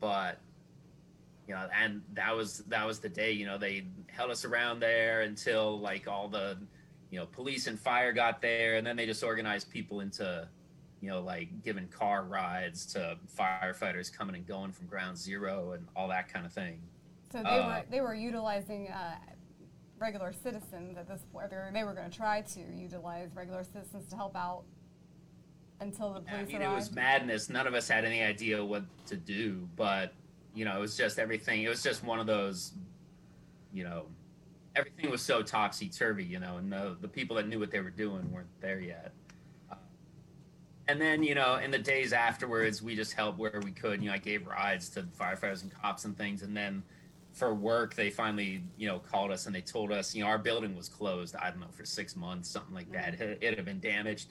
But 0.00 0.38
you 1.46 1.54
know, 1.54 1.68
and 1.74 2.02
that 2.14 2.34
was 2.34 2.58
that 2.68 2.86
was 2.86 2.98
the 2.98 3.08
day. 3.08 3.32
You 3.32 3.46
know, 3.46 3.58
they 3.58 3.86
held 4.08 4.30
us 4.30 4.44
around 4.44 4.80
there 4.80 5.22
until 5.22 5.78
like 5.78 6.08
all 6.08 6.28
the 6.28 6.58
you 7.10 7.18
know 7.18 7.26
police 7.26 7.68
and 7.68 7.78
fire 7.78 8.12
got 8.12 8.42
there, 8.42 8.76
and 8.76 8.86
then 8.86 8.96
they 8.96 9.06
just 9.06 9.22
organized 9.22 9.70
people 9.70 10.00
into 10.00 10.48
you 11.00 11.08
know 11.08 11.20
like 11.20 11.62
giving 11.62 11.86
car 11.88 12.24
rides 12.24 12.86
to 12.86 13.16
firefighters 13.38 14.12
coming 14.12 14.34
and 14.34 14.46
going 14.46 14.72
from 14.72 14.86
ground 14.86 15.16
zero 15.16 15.72
and 15.72 15.86
all 15.94 16.08
that 16.08 16.32
kind 16.32 16.44
of 16.44 16.52
thing. 16.52 16.80
So 17.30 17.42
they 17.42 17.48
uh, 17.48 17.68
were 17.68 17.82
they 17.88 18.00
were 18.00 18.14
utilizing. 18.14 18.88
Uh, 18.88 19.14
regular 19.98 20.32
citizens 20.32 20.96
at 20.96 21.08
this 21.08 21.22
point. 21.32 21.50
They 21.50 21.84
were 21.84 21.94
going 21.94 22.10
to 22.10 22.16
try 22.16 22.42
to 22.42 22.60
utilize 22.60 23.30
regular 23.34 23.64
citizens 23.64 24.08
to 24.10 24.16
help 24.16 24.36
out 24.36 24.64
until 25.80 26.12
the 26.12 26.20
police 26.20 26.48
I 26.48 26.52
mean, 26.52 26.62
arrived. 26.62 26.72
it 26.72 26.74
was 26.74 26.92
madness. 26.92 27.50
None 27.50 27.66
of 27.66 27.74
us 27.74 27.88
had 27.88 28.04
any 28.04 28.22
idea 28.22 28.64
what 28.64 28.84
to 29.06 29.16
do, 29.16 29.68
but 29.76 30.12
you 30.54 30.64
know, 30.64 30.76
it 30.76 30.80
was 30.80 30.96
just 30.96 31.18
everything. 31.18 31.62
It 31.62 31.68
was 31.68 31.82
just 31.82 32.02
one 32.02 32.18
of 32.18 32.26
those, 32.26 32.72
you 33.72 33.84
know, 33.84 34.06
everything 34.74 35.10
was 35.10 35.20
so 35.20 35.42
topsy 35.42 35.88
turvy, 35.88 36.24
you 36.24 36.40
know, 36.40 36.56
and 36.56 36.72
the, 36.72 36.96
the 37.00 37.08
people 37.08 37.36
that 37.36 37.46
knew 37.46 37.58
what 37.58 37.70
they 37.70 37.80
were 37.80 37.90
doing 37.90 38.30
weren't 38.32 38.48
there 38.60 38.80
yet. 38.80 39.12
Uh, 39.70 39.74
and 40.88 41.00
then, 41.00 41.22
you 41.22 41.34
know, 41.34 41.56
in 41.56 41.70
the 41.70 41.78
days 41.78 42.14
afterwards, 42.14 42.82
we 42.82 42.96
just 42.96 43.12
helped 43.12 43.38
where 43.38 43.60
we 43.62 43.70
could. 43.70 44.02
You 44.02 44.08
know, 44.08 44.14
I 44.14 44.18
gave 44.18 44.46
rides 44.46 44.88
to 44.90 45.02
firefighters 45.02 45.62
and 45.62 45.72
cops 45.72 46.06
and 46.06 46.16
things. 46.16 46.42
And 46.42 46.56
then 46.56 46.82
for 47.36 47.54
work, 47.54 47.94
they 47.94 48.10
finally, 48.10 48.64
you 48.76 48.88
know, 48.88 48.98
called 48.98 49.30
us 49.30 49.46
and 49.46 49.54
they 49.54 49.60
told 49.60 49.92
us, 49.92 50.14
you 50.14 50.24
know, 50.24 50.28
our 50.28 50.38
building 50.38 50.74
was 50.74 50.88
closed, 50.88 51.36
I 51.36 51.50
don't 51.50 51.60
know, 51.60 51.66
for 51.70 51.84
six 51.84 52.16
months, 52.16 52.48
something 52.48 52.74
like 52.74 52.90
that. 52.92 53.14
It, 53.20 53.38
it 53.40 53.56
had 53.56 53.64
been 53.64 53.80
damaged. 53.80 54.28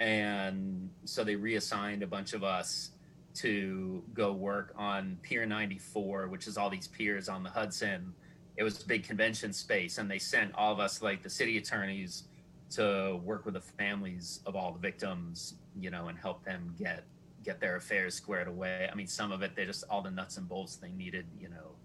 And 0.00 0.90
so 1.04 1.22
they 1.22 1.36
reassigned 1.36 2.02
a 2.02 2.06
bunch 2.06 2.32
of 2.32 2.42
us 2.42 2.90
to 3.34 4.02
go 4.14 4.32
work 4.32 4.72
on 4.76 5.18
Pier 5.22 5.46
94, 5.46 6.28
which 6.28 6.46
is 6.46 6.56
all 6.56 6.70
these 6.70 6.88
piers 6.88 7.28
on 7.28 7.42
the 7.42 7.50
Hudson 7.50 8.14
it 8.56 8.62
was 8.62 8.82
a 8.82 8.86
big 8.86 9.04
convention 9.04 9.52
space 9.52 9.98
and 9.98 10.10
they 10.10 10.18
sent 10.18 10.54
all 10.54 10.72
of 10.72 10.80
us 10.80 11.02
like 11.02 11.22
the 11.22 11.30
city 11.30 11.58
attorneys 11.58 12.24
to 12.70 13.20
work 13.24 13.44
with 13.44 13.54
the 13.54 13.60
families 13.60 14.40
of 14.46 14.56
all 14.56 14.72
the 14.72 14.78
victims 14.78 15.54
you 15.78 15.90
know 15.90 16.08
and 16.08 16.18
help 16.18 16.44
them 16.44 16.74
get 16.78 17.04
get 17.44 17.60
their 17.60 17.76
affairs 17.76 18.14
squared 18.14 18.48
away 18.48 18.88
i 18.90 18.94
mean 18.94 19.06
some 19.06 19.30
of 19.30 19.42
it 19.42 19.54
they 19.54 19.64
just 19.64 19.84
all 19.88 20.02
the 20.02 20.10
nuts 20.10 20.36
and 20.36 20.48
bolts 20.48 20.76
they 20.76 20.90
needed 20.90 21.26
you 21.38 21.48
know 21.48 21.75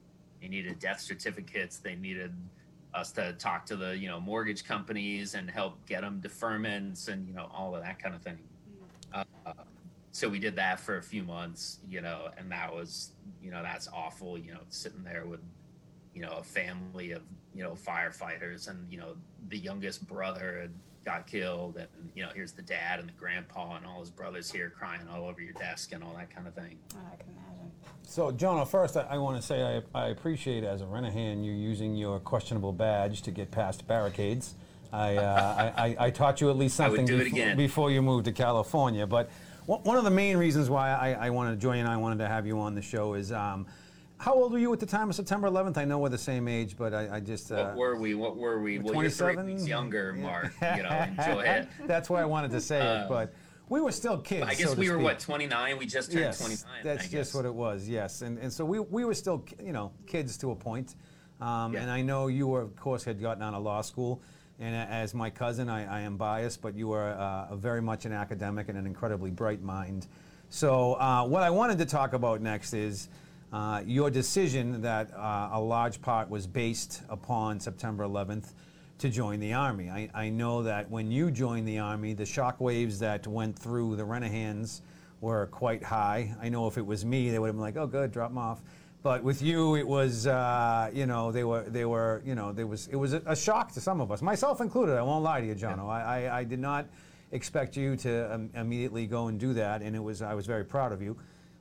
they 0.41 0.47
needed 0.47 0.79
death 0.79 0.99
certificates. 0.99 1.77
They 1.77 1.95
needed 1.95 2.33
us 2.93 3.11
to 3.13 3.33
talk 3.33 3.65
to 3.67 3.75
the 3.75 3.97
you 3.97 4.07
know 4.07 4.19
mortgage 4.19 4.65
companies 4.65 5.35
and 5.35 5.49
help 5.49 5.85
get 5.85 6.01
them 6.01 6.21
deferments 6.23 7.07
and 7.07 7.27
you 7.27 7.33
know 7.33 7.49
all 7.53 7.75
of 7.75 7.83
that 7.83 8.01
kind 8.01 8.15
of 8.15 8.21
thing. 8.21 8.39
Uh, 9.13 9.23
so 10.11 10.27
we 10.27 10.39
did 10.39 10.55
that 10.55 10.79
for 10.79 10.97
a 10.97 11.01
few 11.01 11.23
months 11.23 11.79
you 11.87 12.01
know 12.01 12.29
and 12.37 12.51
that 12.51 12.73
was 12.73 13.11
you 13.41 13.49
know 13.51 13.61
that's 13.61 13.87
awful 13.93 14.37
you 14.37 14.51
know 14.51 14.59
sitting 14.69 15.03
there 15.03 15.25
with 15.25 15.39
you 16.13 16.21
know 16.21 16.37
a 16.39 16.43
family 16.43 17.11
of 17.11 17.21
you 17.53 17.63
know 17.63 17.71
firefighters 17.71 18.69
and 18.69 18.91
you 18.91 18.97
know 18.97 19.15
the 19.49 19.57
youngest 19.57 20.05
brother 20.07 20.69
got 21.05 21.27
killed 21.27 21.77
and 21.77 21.87
you 22.15 22.23
know 22.23 22.29
here's 22.35 22.51
the 22.51 22.61
dad 22.61 22.99
and 22.99 23.07
the 23.07 23.13
grandpa 23.13 23.75
and 23.75 23.85
all 23.85 23.99
his 23.99 24.09
brothers 24.09 24.51
here 24.51 24.69
crying 24.69 25.01
all 25.13 25.25
over 25.25 25.41
your 25.41 25.53
desk 25.53 25.93
and 25.93 26.03
all 26.03 26.13
that 26.15 26.33
kind 26.33 26.47
of 26.47 26.53
thing. 26.53 26.77
Oh, 26.93 26.99
i 27.11 27.15
can 27.15 27.27
imagine 27.29 27.60
so 28.03 28.31
Jono, 28.31 28.67
first 28.67 28.97
i, 28.97 29.01
I 29.09 29.17
want 29.17 29.39
to 29.39 29.41
say 29.41 29.81
I, 29.93 29.99
I 29.99 30.07
appreciate 30.07 30.63
as 30.63 30.81
a 30.81 30.85
renahan 30.85 31.43
you 31.43 31.51
using 31.51 31.95
your 31.95 32.19
questionable 32.19 32.73
badge 32.73 33.21
to 33.23 33.31
get 33.31 33.51
past 33.51 33.87
barricades 33.87 34.55
I, 34.93 35.15
uh, 35.15 35.73
I, 35.77 35.95
I, 35.97 36.09
taught 36.09 36.41
you 36.41 36.49
at 36.49 36.57
least 36.57 36.75
something 36.75 37.05
before, 37.05 37.55
before, 37.55 37.91
you 37.91 38.01
moved 38.01 38.25
to 38.25 38.33
California. 38.33 39.07
But 39.07 39.29
one 39.65 39.97
of 39.97 40.03
the 40.03 40.11
main 40.11 40.35
reasons 40.35 40.69
why 40.69 40.89
I, 40.89 41.27
I 41.27 41.29
wanted, 41.29 41.59
Joy 41.59 41.77
and 41.77 41.87
I 41.87 41.95
wanted 41.95 42.17
to 42.19 42.27
have 42.27 42.45
you 42.45 42.59
on 42.59 42.75
the 42.75 42.81
show 42.81 43.13
is 43.13 43.31
um, 43.31 43.65
how 44.17 44.33
old 44.33 44.51
were 44.51 44.59
you 44.59 44.71
at 44.73 44.79
the 44.79 44.85
time 44.85 45.09
of 45.09 45.15
September 45.15 45.49
11th? 45.49 45.77
I 45.77 45.85
know 45.85 45.97
we're 45.97 46.09
the 46.09 46.17
same 46.17 46.47
age, 46.47 46.75
but 46.77 46.93
I, 46.93 47.15
I 47.15 47.19
just. 47.19 47.51
Uh, 47.51 47.67
what 47.67 47.77
were 47.77 47.95
we? 47.95 48.15
What 48.15 48.37
were 48.37 48.61
we? 48.61 48.79
Well, 48.79 48.93
27? 48.93 49.49
you're 49.49 49.57
three 49.57 49.67
younger, 49.67 50.13
Mark. 50.13 50.53
you 50.61 50.83
know, 50.83 50.89
enjoy 51.17 51.41
it. 51.41 51.67
That's 51.85 52.09
why 52.09 52.21
I 52.21 52.25
wanted 52.25 52.51
to 52.51 52.61
say 52.61 52.81
uh, 52.81 53.03
it, 53.03 53.09
but 53.09 53.33
we 53.69 53.81
were 53.81 53.91
still 53.91 54.17
kids. 54.17 54.45
I 54.47 54.53
guess 54.53 54.71
so 54.71 54.75
we 54.75 54.89
were 54.89 54.95
speak. 54.95 55.03
what 55.05 55.19
29. 55.19 55.77
We 55.77 55.85
just 55.85 56.11
turned 56.11 56.25
yes, 56.25 56.39
29. 56.39 56.65
That's 56.83 57.09
just 57.09 57.33
what 57.33 57.45
it 57.45 57.53
was. 57.53 57.87
Yes, 57.87 58.21
and 58.21 58.37
and 58.37 58.51
so 58.51 58.65
we 58.65 58.79
we 58.79 59.05
were 59.05 59.13
still 59.13 59.45
you 59.63 59.71
know 59.71 59.91
kids 60.07 60.37
to 60.39 60.51
a 60.51 60.55
point. 60.55 60.95
Um, 61.41 61.73
yeah. 61.73 61.81
And 61.81 61.91
I 61.91 62.01
know 62.01 62.27
you 62.27 62.47
were, 62.47 62.61
of 62.61 62.75
course, 62.75 63.03
had 63.03 63.19
gotten 63.19 63.41
out 63.41 63.53
of 63.53 63.63
law 63.63 63.81
school. 63.81 64.21
And 64.59 64.75
as 64.75 65.15
my 65.15 65.31
cousin, 65.31 65.69
I, 65.69 66.01
I 66.01 66.01
am 66.01 66.17
biased, 66.17 66.61
but 66.61 66.75
you 66.75 66.91
are 66.91 67.09
uh, 67.13 67.55
very 67.55 67.81
much 67.81 68.05
an 68.05 68.11
academic 68.11 68.69
and 68.69 68.77
an 68.77 68.85
incredibly 68.85 69.31
bright 69.31 69.63
mind. 69.63 70.05
So 70.49 70.93
uh, 70.93 71.25
what 71.25 71.41
I 71.41 71.49
wanted 71.49 71.79
to 71.79 71.85
talk 71.85 72.13
about 72.13 72.41
next 72.41 72.73
is 72.73 73.09
uh, 73.51 73.81
your 73.85 74.11
decision 74.11 74.81
that 74.81 75.11
uh, 75.15 75.49
a 75.53 75.59
large 75.59 75.99
part 76.01 76.29
was 76.29 76.45
based 76.45 77.01
upon 77.09 77.59
September 77.59 78.03
11th 78.03 78.53
to 79.01 79.09
join 79.09 79.39
the 79.39 79.53
Army. 79.53 79.89
I, 79.89 80.09
I, 80.13 80.29
know 80.29 80.61
that 80.61 80.89
when 80.91 81.11
you 81.11 81.31
joined 81.31 81.67
the 81.67 81.79
Army, 81.79 82.13
the 82.13 82.23
shockwaves 82.23 82.99
that 82.99 83.25
went 83.25 83.57
through 83.57 83.95
the 83.95 84.03
Renahans 84.03 84.81
were 85.21 85.47
quite 85.47 85.83
high. 85.83 86.35
I 86.39 86.49
know 86.49 86.67
if 86.67 86.77
it 86.77 86.85
was 86.85 87.03
me, 87.03 87.31
they 87.31 87.39
would 87.39 87.47
have 87.47 87.55
been 87.55 87.61
like, 87.61 87.77
oh, 87.77 87.87
good, 87.87 88.11
drop 88.11 88.29
them 88.29 88.37
off. 88.37 88.61
But 89.01 89.23
with 89.23 89.41
you, 89.41 89.75
it 89.75 89.87
was, 89.87 90.27
uh, 90.27 90.91
you 90.93 91.07
know, 91.07 91.31
they 91.31 91.43
were, 91.43 91.63
they 91.63 91.85
were, 91.85 92.21
you 92.23 92.35
know, 92.35 92.51
there 92.51 92.67
was, 92.67 92.87
it 92.89 92.95
was 92.95 93.13
a, 93.13 93.23
a, 93.25 93.35
shock 93.35 93.71
to 93.71 93.81
some 93.81 94.01
of 94.01 94.11
us, 94.11 94.21
myself 94.21 94.61
included. 94.61 94.95
I 94.95 95.01
won't 95.01 95.23
lie 95.23 95.41
to 95.41 95.47
you, 95.47 95.55
Jono. 95.55 95.77
Yeah. 95.77 95.85
I, 95.85 96.01
I, 96.01 96.39
I, 96.39 96.43
did 96.43 96.59
not 96.59 96.85
expect 97.31 97.75
you 97.75 97.95
to 97.97 98.35
um, 98.35 98.51
immediately 98.53 99.07
go 99.07 99.27
and 99.27 99.39
do 99.39 99.55
that, 99.55 99.81
and 99.81 99.95
it 99.95 100.03
was, 100.03 100.21
I 100.21 100.35
was 100.35 100.45
very 100.45 100.63
proud 100.63 100.91
of 100.91 101.01
you. 101.01 101.17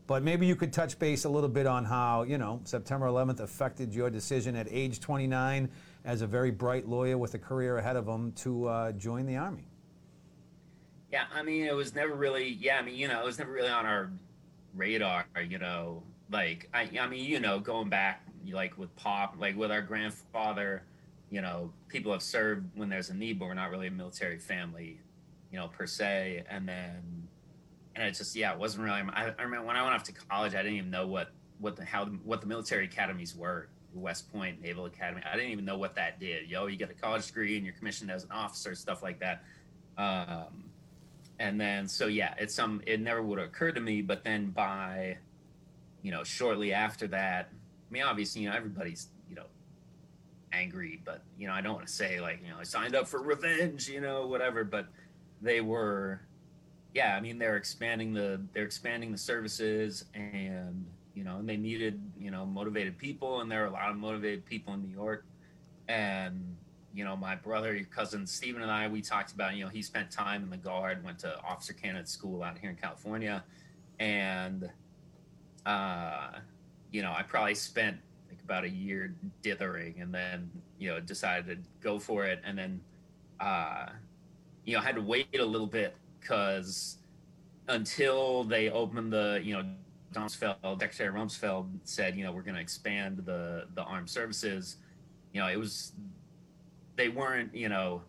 But 0.07 0.23
maybe 0.23 0.47
you 0.47 0.57
could 0.57 0.75
touch 0.75 0.99
base 0.99 1.25
a 1.25 1.31
little 1.31 1.49
bit 1.49 1.67
on 1.67 1.87
how, 1.87 2.25
you 2.25 2.37
know, 2.37 2.61
September 2.65 3.07
11th 3.07 3.41
affected 3.41 3.95
your 3.95 4.11
decision 4.11 4.57
at 4.57 4.67
age 4.71 5.01
29 5.01 5.71
as 6.05 6.23
a 6.23 6.27
very 6.27 6.51
bright 6.51 6.89
lawyer 6.89 7.19
with 7.19 7.35
a 7.35 7.39
career 7.39 7.79
ahead 7.79 7.97
of 7.97 8.07
him 8.07 8.33
to 8.33 8.67
uh, 8.67 8.93
join 8.93 9.27
the 9.27 9.37
Army. 9.37 9.65
Yeah, 11.13 11.25
I 11.35 11.43
mean, 11.43 11.65
it 11.65 11.75
was 11.75 11.95
never 11.95 12.15
really, 12.15 12.49
yeah, 12.49 12.79
I 12.79 12.83
mean, 12.83 12.95
you 12.95 13.09
know, 13.09 13.21
it 13.21 13.25
was 13.25 13.39
never 13.39 13.51
really 13.51 13.69
on 13.69 13.85
our 13.85 14.11
radar, 14.75 15.27
you 15.49 15.59
know, 15.59 16.03
like, 16.31 16.69
I, 16.73 16.89
I 17.01 17.09
mean, 17.09 17.25
you 17.25 17.41
know, 17.41 17.59
going 17.59 17.89
back, 17.89 18.23
like 18.49 18.79
with 18.79 18.95
Pop, 18.97 19.35
like 19.39 19.57
with 19.57 19.71
our 19.71 19.83
grandfather, 19.83 20.85
you 21.31 21.41
know, 21.41 21.73
people 21.89 22.13
have 22.13 22.23
served 22.23 22.67
when 22.75 22.89
there's 22.89 23.11
a 23.11 23.15
need, 23.15 23.39
but 23.39 23.47
we're 23.47 23.55
not 23.55 23.71
really 23.71 23.87
a 23.87 23.91
military 23.91 24.39
family, 24.39 25.01
you 25.51 25.59
know, 25.59 25.69
per 25.69 25.87
se. 25.87 26.45
And 26.49 26.69
then, 26.69 27.29
and 27.95 28.05
it 28.05 28.15
just 28.15 28.35
yeah, 28.35 28.53
it 28.53 28.59
wasn't 28.59 28.85
really. 28.85 29.01
I, 29.01 29.33
I 29.39 29.43
remember 29.43 29.67
when 29.67 29.77
I 29.77 29.83
went 29.83 29.95
off 29.95 30.05
to 30.05 30.13
college, 30.13 30.55
I 30.55 30.63
didn't 30.63 30.79
even 30.79 30.91
know 30.91 31.07
what 31.07 31.31
what 31.59 31.77
the 31.77 31.85
how 31.85 32.07
what 32.07 32.41
the 32.41 32.47
military 32.47 32.85
academies 32.85 33.37
were. 33.37 33.69
West 33.95 34.33
Point 34.33 34.61
Naval 34.61 34.87
Academy. 34.87 35.23
I 35.31 35.37
didn't 35.37 35.51
even 35.51 35.65
know 35.65 35.79
what 35.79 35.95
that 35.97 36.21
did. 36.21 36.49
Yo, 36.49 36.67
you 36.67 36.77
get 36.77 36.91
a 36.91 36.95
college 36.95 37.27
degree 37.27 37.57
and 37.57 37.65
you're 37.65 37.75
commissioned 37.75 38.11
as 38.11 38.25
an 38.25 38.31
officer, 38.33 38.75
stuff 38.75 39.03
like 39.03 39.21
that. 39.21 39.43
Um, 39.99 40.65
and 41.39 41.61
then 41.61 41.89
so 41.89 42.07
yeah, 42.07 42.35
it's 42.39 42.55
some. 42.55 42.83
It 42.87 43.01
never 43.01 43.23
would 43.23 43.39
have 43.39 43.49
occurred 43.49 43.75
to 43.77 43.81
me. 43.81 44.03
But 44.03 44.25
then 44.25 44.51
by, 44.51 45.17
you 46.03 46.11
know, 46.11 46.23
shortly 46.23 46.73
after 46.73 47.07
that, 47.09 47.49
I 47.53 47.93
mean, 47.93 48.03
obviously, 48.03 48.43
you 48.43 48.51
know, 48.51 48.57
everybody's 48.57 49.09
you 49.29 49.37
know 49.37 49.47
angry, 50.53 51.01
but 51.05 51.23
you 51.39 51.47
know, 51.47 51.55
I 51.55 51.61
don't 51.61 51.75
want 51.75 51.87
to 51.87 51.93
say 51.93 52.21
like 52.21 52.41
you 52.45 52.51
know 52.51 52.59
I 52.61 52.65
signed 52.65 52.95
up 52.95 53.09
for 53.09 53.23
revenge, 53.23 53.89
you 53.89 54.01
know, 54.01 54.27
whatever. 54.27 54.65
But 54.65 54.87
they 55.41 55.61
were 55.61 56.21
yeah, 56.95 57.17
I 57.17 57.21
mean 57.21 57.39
they're 57.39 57.57
expanding 57.57 58.13
the 58.13 58.41
they're 58.53 58.65
expanding 58.65 59.13
the 59.13 59.19
services 59.19 60.05
and 60.15 60.87
you 61.15 61.25
know 61.25 61.39
and 61.39 61.49
they 61.49 61.57
needed 61.57 62.01
you 62.19 62.31
know 62.31 62.45
motivated 62.47 62.99
people 62.99 63.41
and 63.41 63.51
there 63.51 63.63
are 63.65 63.67
a 63.67 63.73
lot 63.73 63.91
of 63.91 63.97
motivated 63.97 64.45
people 64.45 64.75
in 64.75 64.83
New 64.83 64.95
York. 64.95 65.25
And 65.89 66.57
you 66.95 67.05
know 67.05 67.17
my 67.17 67.35
brother 67.35 67.75
your 67.75 67.87
cousin 67.87 68.27
Stephen 68.27 68.63
and 68.63 68.71
I 68.71 68.89
we 68.89 69.01
talked 69.01 69.33
about 69.33 69.55
you 69.57 69.65
know 69.65 69.71
he 69.71 69.83
spent 69.83 70.11
time 70.11 70.43
in 70.43 70.51
the 70.51 70.57
guard 70.57 71.05
went 71.05 71.19
to 71.21 71.39
officer 71.43 71.73
candidate 71.73 72.09
school 72.09 72.43
out 72.43 72.59
here 72.59 72.71
in 72.71 72.77
California. 72.77 73.45
And 73.99 74.71
uh 75.67 76.31
you 76.93 77.03
know 77.03 77.13
I 77.13 77.23
probably 77.23 77.55
spent 77.55 77.99
like 78.29 78.41
about 78.43 78.65
a 78.65 78.71
year 78.71 79.15
dithering 79.43 80.01
and 80.01 80.15
then 80.15 80.51
you 80.79 80.91
know 80.91 81.01
decided 81.01 81.47
to 81.47 81.57
go 81.81 81.99
for 81.99 82.25
it. 82.25 82.41
And 82.45 82.59
then 82.59 82.81
uh 83.41 83.87
you 84.65 84.75
know 84.77 84.81
had 84.81 84.95
to 84.97 85.03
wait 85.03 85.39
a 85.39 85.45
little 85.45 85.67
bit 85.67 85.97
because 86.21 86.99
until 87.71 88.45
they 88.45 88.69
opened 88.69 89.13
the, 89.13 89.41
you 89.43 89.55
know, 89.55 89.65
Rumsfeld, 90.13 90.81
Secretary 90.81 91.13
Rumsfeld 91.13 91.69
said, 91.85 92.17
you 92.17 92.25
know, 92.25 92.33
we're 92.33 92.43
going 92.43 92.57
to 92.57 92.61
expand 92.61 93.19
the 93.25 93.67
the 93.75 93.83
armed 93.83 94.11
services. 94.11 94.77
You 95.33 95.41
know, 95.41 95.49
it 95.49 95.59
was 95.59 95.93
they 96.97 97.09
weren't, 97.09 97.55
you 97.55 97.69
know, 97.69 98.03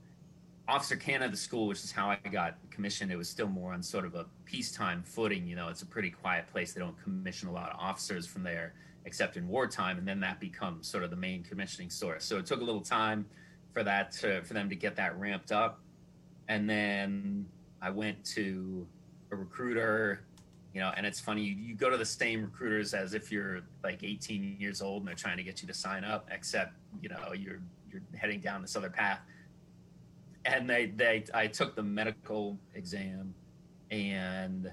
Officer 0.68 0.96
Candidate 0.96 1.38
School, 1.38 1.68
which 1.68 1.84
is 1.84 1.92
how 1.92 2.10
I 2.10 2.18
got 2.30 2.56
commissioned, 2.70 3.12
it 3.12 3.18
was 3.18 3.30
still 3.30 3.48
more 3.48 3.74
on 3.74 3.84
sort 3.84 4.06
of 4.06 4.16
a 4.16 4.26
peacetime 4.46 5.04
footing. 5.04 5.46
You 5.46 5.56
know, 5.56 5.68
it's 5.68 5.82
a 5.82 5.86
pretty 5.86 6.10
quiet 6.10 6.48
place. 6.48 6.74
They 6.74 6.80
don't 6.80 7.02
commission 7.04 7.50
a 7.50 7.52
lot 7.52 7.72
of 7.72 7.80
officers 7.80 8.26
from 8.26 8.44
there, 8.44 8.74
except 9.06 9.38
in 9.38 9.48
wartime, 9.48 9.98
and 9.98 10.08
then 10.08 10.20
that 10.22 10.40
becomes 10.40 10.88
sort 10.88 11.04
of 11.04 11.10
the 11.10 11.16
main 11.16 11.44
commissioning 11.44 11.90
source. 11.90 12.24
So 12.26 12.38
it 12.38 12.46
took 12.46 12.62
a 12.62 12.64
little 12.64 12.82
time 12.82 13.26
for 13.74 13.84
that 13.84 14.12
to, 14.14 14.42
for 14.44 14.54
them 14.54 14.70
to 14.70 14.76
get 14.76 14.96
that 14.96 15.20
ramped 15.20 15.52
up, 15.52 15.82
and 16.48 16.70
then 16.70 17.46
I 17.82 17.90
went 17.90 18.24
to 18.36 18.88
a 19.32 19.36
recruiter. 19.36 20.22
You 20.74 20.82
know, 20.82 20.92
and 20.96 21.06
it's 21.06 21.20
funny 21.20 21.44
you, 21.44 21.56
you 21.56 21.76
go 21.76 21.90
to 21.90 21.98
the 21.98 22.06
same 22.06 22.44
recruiters 22.44 22.94
as 22.94 23.14
if 23.14 23.32
you're 23.32 23.62
like 23.84 24.04
18 24.04 24.56
years 24.60 24.82
old 24.82 25.02
and 25.02 25.08
they're 25.08 25.16
trying 25.16 25.38
to 25.38 25.44
get 25.44 25.62
you 25.62 25.68
to 25.68 25.74
sign 25.74 26.04
up, 26.04 26.30
except 26.32 26.74
you 27.02 27.10
know 27.10 27.34
you're 27.34 27.62
you're 27.92 28.02
heading 28.16 28.40
down 28.40 28.62
this 28.62 28.76
other 28.76 28.90
path 28.90 29.20
and 30.46 30.70
they 30.70 30.88
they 30.88 31.24
I 31.34 31.48
took 31.48 31.76
the 31.76 31.84
medical 31.84 32.58
exam, 32.74 33.34
and 33.90 34.72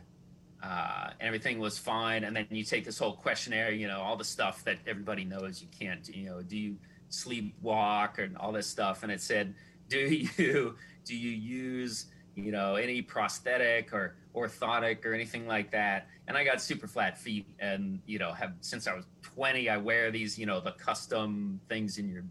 uh, 0.63 1.11
everything 1.21 1.59
was 1.59 1.79
fine. 1.79 2.25
And 2.25 2.35
then 2.35 2.47
you 2.51 2.65
take 2.65 2.85
this 2.85 2.99
whole 2.99 3.13
questionnaire, 3.13 3.73
you 3.73 3.87
know, 3.87 4.01
all 4.01 4.17
the 4.17 4.25
stuff 4.25 4.65
that 4.65 4.79
everybody 4.87 5.25
knows 5.25 5.61
you 5.61 5.69
can't. 5.79 6.09
You 6.09 6.27
know, 6.27 6.43
do 6.43 6.57
you 6.57 6.77
sleepwalk 7.11 8.19
and 8.19 8.37
all 8.37 8.53
this 8.53 8.67
stuff? 8.67 9.03
And 9.03 9.13
it 9.13 9.21
said, 9.21 9.55
do 9.89 9.99
you 9.99 10.77
do 11.05 11.17
you 11.17 11.31
use 11.31 12.07
you 12.35 12.53
know 12.53 12.77
any 12.77 13.03
prosthetic 13.03 13.93
or 13.93 14.17
orthotic 14.39 15.05
or 15.05 15.15
anything 15.15 15.47
like 15.47 15.71
that? 15.73 16.07
And 16.27 16.37
I 16.37 16.45
got 16.45 16.61
super 16.61 16.87
flat 16.87 17.19
feet, 17.19 17.47
and 17.59 18.01
you 18.07 18.19
know, 18.19 18.33
have 18.33 18.53
since 18.61 18.87
I 18.87 18.95
was 18.95 19.07
20, 19.23 19.69
I 19.69 19.77
wear 19.77 20.11
these, 20.11 20.39
you 20.39 20.47
know, 20.47 20.61
the 20.61 20.73
custom 20.73 21.61
things 21.69 21.99
in 21.99 22.09
your 22.09 22.25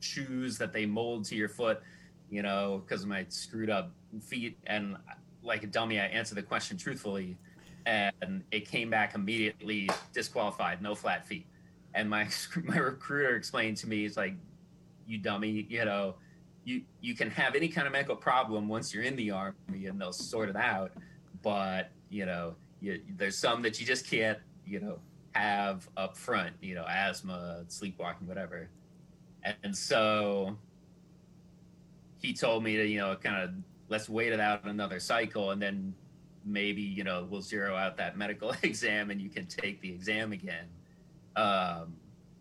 shoes 0.00 0.58
that 0.58 0.72
they 0.72 0.86
mold 0.86 1.24
to 1.26 1.34
your 1.34 1.48
foot 1.48 1.82
you 2.30 2.42
know, 2.42 2.82
because 2.86 3.02
of 3.02 3.08
my 3.08 3.26
screwed 3.28 3.68
up 3.68 3.90
feet. 4.22 4.56
And 4.66 4.96
like 5.42 5.64
a 5.64 5.66
dummy, 5.66 6.00
I 6.00 6.06
answered 6.06 6.36
the 6.36 6.42
question 6.42 6.76
truthfully, 6.76 7.36
and 7.84 8.44
it 8.52 8.68
came 8.68 8.88
back 8.88 9.14
immediately 9.14 9.90
disqualified, 10.12 10.80
no 10.80 10.94
flat 10.94 11.26
feet. 11.26 11.46
And 11.94 12.08
my 12.08 12.28
my 12.64 12.78
recruiter 12.78 13.36
explained 13.36 13.76
to 13.78 13.88
me, 13.88 14.04
"It's 14.06 14.16
like, 14.16 14.34
you 15.06 15.18
dummy, 15.18 15.66
you 15.68 15.84
know, 15.84 16.14
you 16.64 16.82
you 17.00 17.14
can 17.14 17.30
have 17.30 17.54
any 17.56 17.68
kind 17.68 17.86
of 17.86 17.92
medical 17.92 18.16
problem 18.16 18.68
once 18.68 18.94
you're 18.94 19.02
in 19.02 19.16
the 19.16 19.32
army, 19.32 19.86
and 19.86 20.00
they'll 20.00 20.12
sort 20.12 20.48
it 20.48 20.56
out. 20.56 20.92
But 21.42 21.90
you 22.08 22.26
know, 22.26 22.54
you, 22.80 23.00
there's 23.16 23.38
some 23.38 23.62
that 23.62 23.80
you 23.80 23.86
just 23.86 24.06
can't, 24.08 24.38
you 24.66 24.80
know, 24.80 24.98
have 25.32 25.88
up 25.96 26.16
front. 26.16 26.54
You 26.60 26.74
know, 26.74 26.84
asthma, 26.88 27.64
sleepwalking, 27.68 28.26
whatever. 28.26 28.68
And 29.62 29.76
so 29.76 30.56
he 32.20 32.34
told 32.34 32.62
me 32.62 32.76
to 32.76 32.86
you 32.86 32.98
know 32.98 33.16
kind 33.16 33.42
of 33.42 33.50
let's 33.88 34.08
wait 34.08 34.32
it 34.32 34.40
out 34.40 34.64
another 34.64 35.00
cycle 35.00 35.50
and 35.50 35.60
then 35.60 35.94
maybe 36.44 36.82
you 36.82 37.02
know 37.04 37.26
we'll 37.28 37.42
zero 37.42 37.74
out 37.74 37.96
that 37.96 38.16
medical 38.16 38.54
exam 38.62 39.10
and 39.10 39.20
you 39.20 39.28
can 39.28 39.46
take 39.46 39.80
the 39.80 39.90
exam 39.90 40.32
again 40.32 40.66
um, 41.36 41.94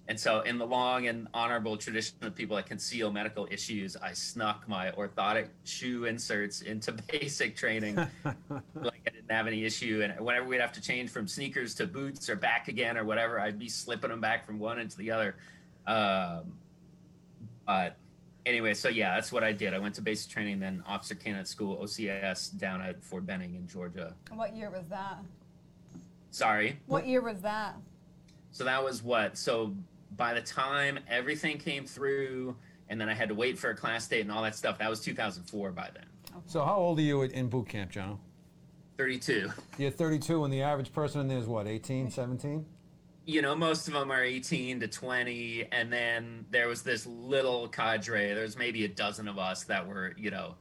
and 0.09 0.19
so 0.19 0.41
in 0.41 0.57
the 0.57 0.65
long 0.65 1.07
and 1.07 1.27
honorable 1.33 1.77
tradition 1.77 2.17
of 2.21 2.35
people 2.35 2.57
that 2.57 2.65
conceal 2.65 3.11
medical 3.11 3.47
issues 3.49 3.95
i 3.97 4.11
snuck 4.11 4.67
my 4.67 4.91
orthotic 4.91 5.47
shoe 5.63 6.05
inserts 6.05 6.61
into 6.61 6.91
basic 7.11 7.55
training 7.55 7.95
like 8.75 9.01
i 9.07 9.09
didn't 9.09 9.31
have 9.31 9.47
any 9.47 9.63
issue 9.63 10.01
and 10.03 10.19
whenever 10.19 10.45
we'd 10.45 10.59
have 10.59 10.73
to 10.73 10.81
change 10.81 11.09
from 11.09 11.27
sneakers 11.27 11.73
to 11.73 11.87
boots 11.87 12.29
or 12.29 12.35
back 12.35 12.67
again 12.67 12.97
or 12.97 13.05
whatever 13.05 13.39
i'd 13.39 13.57
be 13.57 13.69
slipping 13.69 14.09
them 14.09 14.19
back 14.19 14.45
from 14.45 14.59
one 14.59 14.79
into 14.79 14.97
the 14.97 15.09
other 15.09 15.37
um, 15.87 16.53
but 17.65 17.97
anyway, 18.45 18.73
so 18.73 18.89
yeah, 18.89 19.15
that's 19.15 19.31
what 19.31 19.43
I 19.43 19.51
did. 19.51 19.73
I 19.73 19.79
went 19.79 19.95
to 19.95 20.01
basic 20.01 20.31
training, 20.31 20.59
then 20.59 20.83
officer 20.87 21.15
candidate 21.15 21.47
school, 21.47 21.77
OCS, 21.77 22.57
down 22.57 22.81
at 22.81 23.03
Fort 23.03 23.25
Benning 23.25 23.55
in 23.55 23.67
Georgia. 23.67 24.13
What 24.31 24.55
year 24.55 24.69
was 24.69 24.87
that? 24.89 25.19
Sorry. 26.31 26.79
What 26.85 27.07
year 27.07 27.21
was 27.21 27.41
that? 27.41 27.75
So 28.51 28.63
that 28.63 28.83
was 28.83 29.03
what? 29.03 29.37
So 29.37 29.75
by 30.15 30.33
the 30.33 30.41
time 30.41 30.99
everything 31.07 31.57
came 31.57 31.85
through, 31.85 32.55
and 32.89 32.99
then 32.99 33.09
I 33.09 33.13
had 33.13 33.29
to 33.29 33.35
wait 33.35 33.57
for 33.57 33.69
a 33.69 33.75
class 33.75 34.07
date 34.07 34.21
and 34.21 34.31
all 34.31 34.43
that 34.43 34.55
stuff, 34.55 34.77
that 34.79 34.89
was 34.89 34.99
2004 35.01 35.71
by 35.71 35.89
then. 35.93 36.05
So 36.45 36.63
how 36.63 36.77
old 36.77 36.99
are 36.99 37.03
you 37.03 37.21
in 37.23 37.47
boot 37.49 37.69
camp, 37.69 37.91
John? 37.91 38.19
32. 38.97 39.51
You're 39.77 39.91
32, 39.91 40.43
and 40.43 40.53
the 40.53 40.61
average 40.61 40.91
person 40.91 41.21
in 41.21 41.27
there 41.27 41.37
is 41.37 41.45
what, 41.45 41.67
18, 41.67 42.11
17? 42.11 42.65
you 43.29 43.43
know, 43.43 43.55
most 43.55 43.87
of 43.87 43.93
them 43.93 44.11
are 44.11 44.23
18 44.23 44.79
to 44.79 44.87
20. 44.87 45.67
And 45.71 45.93
then 45.93 46.45
there 46.49 46.67
was 46.67 46.81
this 46.81 47.05
little 47.05 47.67
cadre. 47.67 48.33
There's 48.33 48.57
maybe 48.57 48.85
a 48.85 48.87
dozen 48.87 49.27
of 49.27 49.37
us 49.37 49.65
that 49.65 49.87
were, 49.87 50.15
you 50.17 50.31
know, 50.31 50.55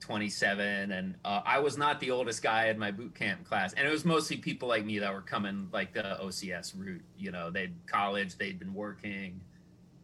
27. 0.00 0.92
And 0.92 1.14
uh, 1.24 1.42
I 1.44 1.58
was 1.58 1.76
not 1.76 2.00
the 2.00 2.10
oldest 2.10 2.42
guy 2.42 2.66
in 2.68 2.78
my 2.78 2.90
boot 2.90 3.14
camp 3.14 3.44
class. 3.44 3.72
And 3.72 3.86
it 3.86 3.90
was 3.90 4.04
mostly 4.04 4.36
people 4.36 4.68
like 4.68 4.84
me 4.84 4.98
that 4.98 5.12
were 5.12 5.22
coming 5.22 5.68
like 5.72 5.92
the 5.92 6.18
OCS 6.22 6.72
route. 6.76 7.02
You 7.16 7.30
know, 7.30 7.50
they'd 7.50 7.74
college, 7.86 8.36
they'd 8.36 8.58
been 8.58 8.74
working 8.74 9.40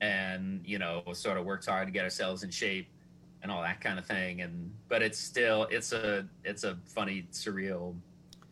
and, 0.01 0.61
you 0.65 0.79
know, 0.79 1.03
sort 1.13 1.39
of 1.39 1.45
worked 1.45 1.67
hard 1.67 1.89
to 1.89 1.93
get 1.93 2.05
ourselves 2.05 2.43
in 2.43 2.51
shape 2.51 2.89
and 3.43 3.51
all 3.51 3.63
that 3.63 3.81
kind 3.81 3.99
of 3.99 4.07
thing. 4.07 4.41
And, 4.41 4.73
but 4.89 5.03
it's 5.03 5.19
still, 5.19 5.67
it's 5.71 5.93
a, 5.93 6.27
it's 6.45 6.65
a 6.65 6.79
funny, 6.87 7.27
surreal 7.31 7.95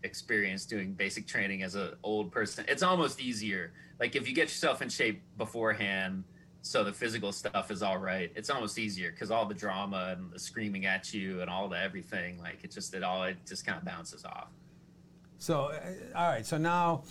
experience 0.02 0.64
doing 0.64 0.92
basic 0.92 1.26
training 1.26 1.62
as 1.62 1.74
an 1.74 1.92
old 2.02 2.30
person. 2.30 2.64
It's 2.68 2.82
almost 2.82 3.20
easier. 3.20 3.72
Like 4.00 4.16
if 4.16 4.28
you 4.28 4.34
get 4.34 4.44
yourself 4.44 4.82
in 4.82 4.88
shape 4.88 5.22
beforehand, 5.38 6.24
so 6.62 6.84
the 6.84 6.92
physical 6.92 7.32
stuff 7.32 7.70
is 7.70 7.82
all 7.82 7.98
right. 7.98 8.32
It's 8.34 8.48
almost 8.48 8.78
easier 8.78 9.10
because 9.10 9.30
all 9.30 9.46
the 9.46 9.54
drama 9.54 10.14
and 10.16 10.30
the 10.30 10.38
screaming 10.38 10.86
at 10.86 11.12
you 11.12 11.40
and 11.40 11.50
all 11.50 11.68
the 11.68 11.78
everything, 11.78 12.38
like 12.40 12.62
it 12.62 12.70
just 12.70 12.94
it 12.94 13.02
all 13.02 13.24
it 13.24 13.36
just 13.46 13.66
kind 13.66 13.78
of 13.78 13.84
bounces 13.84 14.24
off. 14.24 14.48
So, 15.38 15.72
uh, 15.72 16.16
all 16.16 16.28
right. 16.28 16.46
So 16.46 16.58
now. 16.58 17.04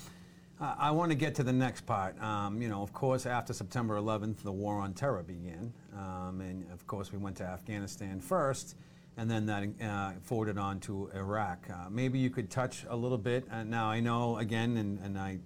Uh, 0.59 0.75
I 0.77 0.91
want 0.91 1.09
to 1.09 1.15
get 1.15 1.33
to 1.33 1.43
the 1.43 1.51
next 1.51 1.87
part. 1.87 2.21
Um, 2.21 2.61
you 2.61 2.69
know, 2.69 2.83
of 2.83 2.93
course, 2.93 3.25
after 3.25 3.51
September 3.51 3.95
11th, 3.95 4.43
the 4.43 4.51
war 4.51 4.79
on 4.79 4.93
terror 4.93 5.23
began. 5.23 5.73
Um, 5.97 6.39
and 6.39 6.71
of 6.71 6.85
course, 6.85 7.11
we 7.11 7.17
went 7.17 7.35
to 7.37 7.43
Afghanistan 7.45 8.19
first 8.19 8.75
and 9.17 9.29
then 9.29 9.45
that 9.45 9.63
uh, 9.83 10.11
forwarded 10.21 10.57
on 10.57 10.79
to 10.81 11.09
Iraq. 11.13 11.67
Uh, 11.69 11.89
maybe 11.89 12.17
you 12.17 12.29
could 12.29 12.49
touch 12.49 12.85
a 12.89 12.95
little 12.95 13.17
bit. 13.17 13.45
Uh, 13.51 13.63
now 13.63 13.87
I 13.87 13.99
know 13.99 14.37
again, 14.37 14.77
and, 14.77 14.99
and 14.99 15.17
I, 15.17 15.39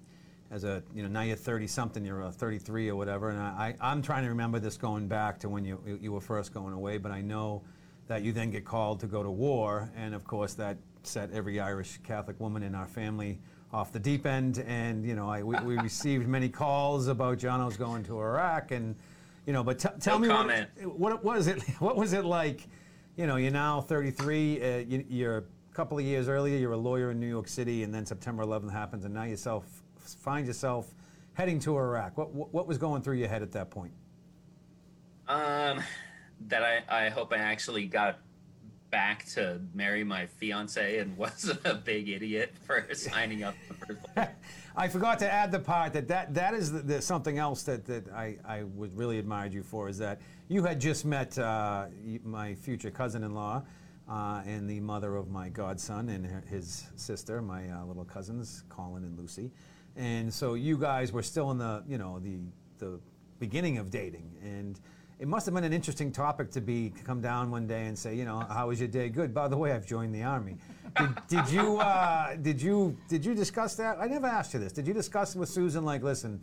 as 0.51 0.63
a 0.63 0.83
you 0.93 1.03
know 1.03 1.09
now 1.09 1.21
you're 1.21 1.35
30 1.35 1.67
something, 1.67 2.05
you're 2.05 2.29
33 2.31 2.89
or 2.89 2.95
whatever, 2.95 3.29
and 3.29 3.39
I, 3.39 3.75
I 3.79 3.91
am 3.91 4.01
trying 4.01 4.23
to 4.23 4.29
remember 4.29 4.59
this 4.59 4.77
going 4.77 5.07
back 5.07 5.39
to 5.39 5.49
when 5.49 5.65
you 5.65 5.79
you 6.01 6.11
were 6.11 6.21
first 6.21 6.53
going 6.53 6.73
away. 6.73 6.97
But 6.97 7.11
I 7.11 7.21
know 7.21 7.63
that 8.07 8.23
you 8.23 8.31
then 8.31 8.51
get 8.51 8.65
called 8.65 8.99
to 9.01 9.07
go 9.07 9.23
to 9.23 9.31
war, 9.31 9.91
and 9.95 10.13
of 10.13 10.25
course 10.25 10.53
that 10.55 10.77
set 11.03 11.31
every 11.31 11.59
Irish 11.59 11.99
Catholic 12.03 12.39
woman 12.39 12.63
in 12.63 12.75
our 12.75 12.87
family 12.87 13.39
off 13.73 13.91
the 13.91 13.99
deep 13.99 14.25
end. 14.25 14.63
And 14.67 15.05
you 15.05 15.15
know 15.15 15.29
I, 15.29 15.43
we, 15.43 15.57
we 15.59 15.77
received 15.81 16.27
many 16.27 16.49
calls 16.49 17.07
about 17.07 17.37
Jono's 17.37 17.77
going 17.77 18.03
to 18.05 18.19
Iraq, 18.19 18.71
and 18.71 18.95
you 19.45 19.53
know, 19.53 19.63
but 19.63 19.79
t- 19.79 19.89
tell 19.99 20.19
no 20.19 20.27
me 20.27 20.27
comment. 20.27 20.69
what, 20.83 21.23
what 21.23 21.35
was 21.37 21.47
it? 21.47 21.61
What 21.79 21.95
was 21.95 22.13
it 22.13 22.25
like? 22.25 22.67
you 23.15 23.27
know, 23.27 23.37
you're 23.37 23.51
now 23.51 23.81
33. 23.81 24.61
Uh, 24.61 24.77
you, 25.09 25.29
are 25.29 25.37
a 25.37 25.73
couple 25.73 25.97
of 25.97 26.03
years 26.03 26.27
earlier, 26.27 26.57
you're 26.57 26.73
a 26.73 26.77
lawyer 26.77 27.11
in 27.11 27.19
New 27.19 27.27
York 27.27 27.47
City, 27.47 27.83
and 27.83 27.93
then 27.93 28.05
September 28.05 28.43
11th 28.43 28.71
happens, 28.71 29.05
and 29.05 29.13
now 29.13 29.23
yourself 29.23 29.83
find 30.13 30.45
yourself 30.45 30.93
heading 31.33 31.59
to 31.59 31.77
Iraq. 31.77 32.17
What, 32.17 32.33
what 32.33 32.67
was 32.67 32.77
going 32.77 33.01
through 33.01 33.17
your 33.17 33.27
head 33.27 33.41
at 33.41 33.51
that 33.53 33.69
point? 33.69 33.93
Um, 35.27 35.81
that 36.47 36.63
I, 36.63 37.05
I 37.05 37.09
hope 37.09 37.33
I 37.33 37.37
actually 37.37 37.85
got 37.87 38.19
back 38.91 39.25
to 39.25 39.59
marry 39.73 40.03
my 40.03 40.25
fiance 40.25 40.99
and 40.99 41.17
wasn't 41.17 41.59
a 41.65 41.73
big 41.73 42.07
idiot 42.07 42.53
for 42.65 42.87
signing 42.93 43.43
up 43.43 43.55
I 44.77 44.87
forgot 44.89 45.19
to 45.19 45.31
add 45.31 45.51
the 45.51 45.59
part 45.59 45.93
that 45.93 46.07
that, 46.09 46.33
that 46.33 46.53
is 46.53 46.71
the, 46.71 46.79
the, 46.79 47.01
something 47.01 47.37
else 47.37 47.63
that, 47.63 47.85
that 47.85 48.09
I, 48.09 48.37
I 48.45 48.63
would 48.63 48.95
really 48.95 49.19
admired 49.19 49.53
you 49.53 49.63
for 49.63 49.87
is 49.87 49.97
that 49.99 50.19
you 50.49 50.63
had 50.63 50.79
just 50.79 51.05
met 51.05 51.37
uh, 51.39 51.87
my 52.23 52.55
future 52.55 52.91
cousin-in-law 52.91 53.63
uh, 54.09 54.41
and 54.45 54.69
the 54.69 54.79
mother 54.81 55.15
of 55.15 55.29
my 55.29 55.49
godson 55.49 56.09
and 56.09 56.43
his 56.45 56.85
sister, 56.95 57.41
my 57.41 57.69
uh, 57.69 57.85
little 57.85 58.05
cousins, 58.05 58.63
Colin 58.69 59.03
and 59.03 59.17
Lucy. 59.17 59.51
And 59.95 60.33
so 60.33 60.55
you 60.55 60.77
guys 60.77 61.11
were 61.11 61.23
still 61.23 61.51
in 61.51 61.57
the, 61.57 61.83
you 61.87 61.97
know, 61.97 62.19
the, 62.19 62.37
the 62.79 62.99
beginning 63.39 63.77
of 63.77 63.89
dating. 63.89 64.29
And 64.43 64.79
it 65.19 65.27
must 65.27 65.45
have 65.45 65.55
been 65.55 65.63
an 65.63 65.73
interesting 65.73 66.11
topic 66.11 66.51
to 66.51 66.61
be 66.61 66.91
come 67.05 67.21
down 67.21 67.49
one 67.49 67.67
day 67.67 67.85
and 67.85 67.97
say, 67.97 68.15
you 68.15 68.25
know, 68.25 68.39
how 68.49 68.67
was 68.67 68.79
your 68.79 68.89
day? 68.89 69.07
Good. 69.09 69.33
By 69.33 69.47
the 69.47 69.57
way, 69.57 69.71
I've 69.71 69.85
joined 69.85 70.13
the 70.13 70.23
army. 70.23 70.57
Did, 70.97 71.09
did 71.27 71.49
you 71.49 71.77
uh, 71.77 72.35
did 72.35 72.61
you 72.61 72.97
did 73.07 73.25
you 73.25 73.33
discuss 73.33 73.75
that? 73.75 73.97
I 73.99 74.07
never 74.07 74.27
asked 74.27 74.53
you 74.53 74.59
this. 74.59 74.71
Did 74.71 74.87
you 74.87 74.93
discuss 74.93 75.35
with 75.35 75.49
Susan 75.49 75.83
like, 75.83 76.03
listen, 76.03 76.41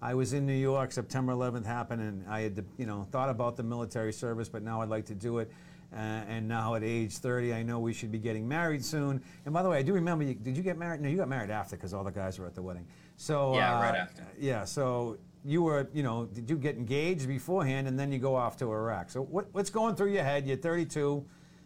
I 0.00 0.14
was 0.14 0.32
in 0.32 0.46
New 0.46 0.54
York, 0.54 0.90
September 0.90 1.32
11th 1.32 1.66
happened, 1.66 2.02
and 2.02 2.24
I 2.28 2.40
had 2.40 2.64
you 2.78 2.86
know 2.86 3.06
thought 3.10 3.28
about 3.28 3.56
the 3.56 3.62
military 3.62 4.12
service, 4.12 4.48
but 4.48 4.62
now 4.62 4.82
I'd 4.82 4.88
like 4.88 5.06
to 5.06 5.14
do 5.14 5.38
it. 5.38 5.50
Uh, 5.92 6.24
and 6.26 6.48
now 6.48 6.74
at 6.74 6.82
age 6.82 7.18
30, 7.18 7.52
I 7.52 7.62
know 7.62 7.78
we 7.78 7.92
should 7.92 8.10
be 8.10 8.18
getting 8.18 8.48
married 8.48 8.82
soon. 8.82 9.22
And 9.44 9.52
by 9.52 9.62
the 9.62 9.68
way, 9.68 9.78
I 9.78 9.82
do 9.82 9.92
remember, 9.92 10.24
you, 10.24 10.34
did 10.34 10.56
you 10.56 10.62
get 10.62 10.78
married? 10.78 11.02
No, 11.02 11.08
you 11.08 11.18
got 11.18 11.28
married 11.28 11.50
after 11.50 11.76
because 11.76 11.92
all 11.92 12.02
the 12.02 12.10
guys 12.10 12.38
were 12.38 12.46
at 12.46 12.54
the 12.54 12.62
wedding. 12.62 12.86
So 13.16 13.54
yeah, 13.54 13.76
uh, 13.76 13.82
right 13.82 13.94
after. 13.94 14.26
Yeah, 14.38 14.64
so 14.64 15.18
you 15.44 15.62
were, 15.62 15.88
you 15.92 16.02
know, 16.02 16.26
did 16.26 16.48
you 16.48 16.56
get 16.56 16.76
engaged 16.76 17.28
beforehand 17.28 17.88
and 17.88 17.98
then 17.98 18.10
you 18.10 18.18
go 18.18 18.34
off 18.34 18.56
to 18.58 18.72
Iraq? 18.72 19.10
So 19.10 19.22
what, 19.22 19.48
what's 19.52 19.68
going 19.68 19.94
through 19.94 20.12
your 20.12 20.24
head? 20.24 20.46
You're 20.46 20.56
32. 20.56 21.24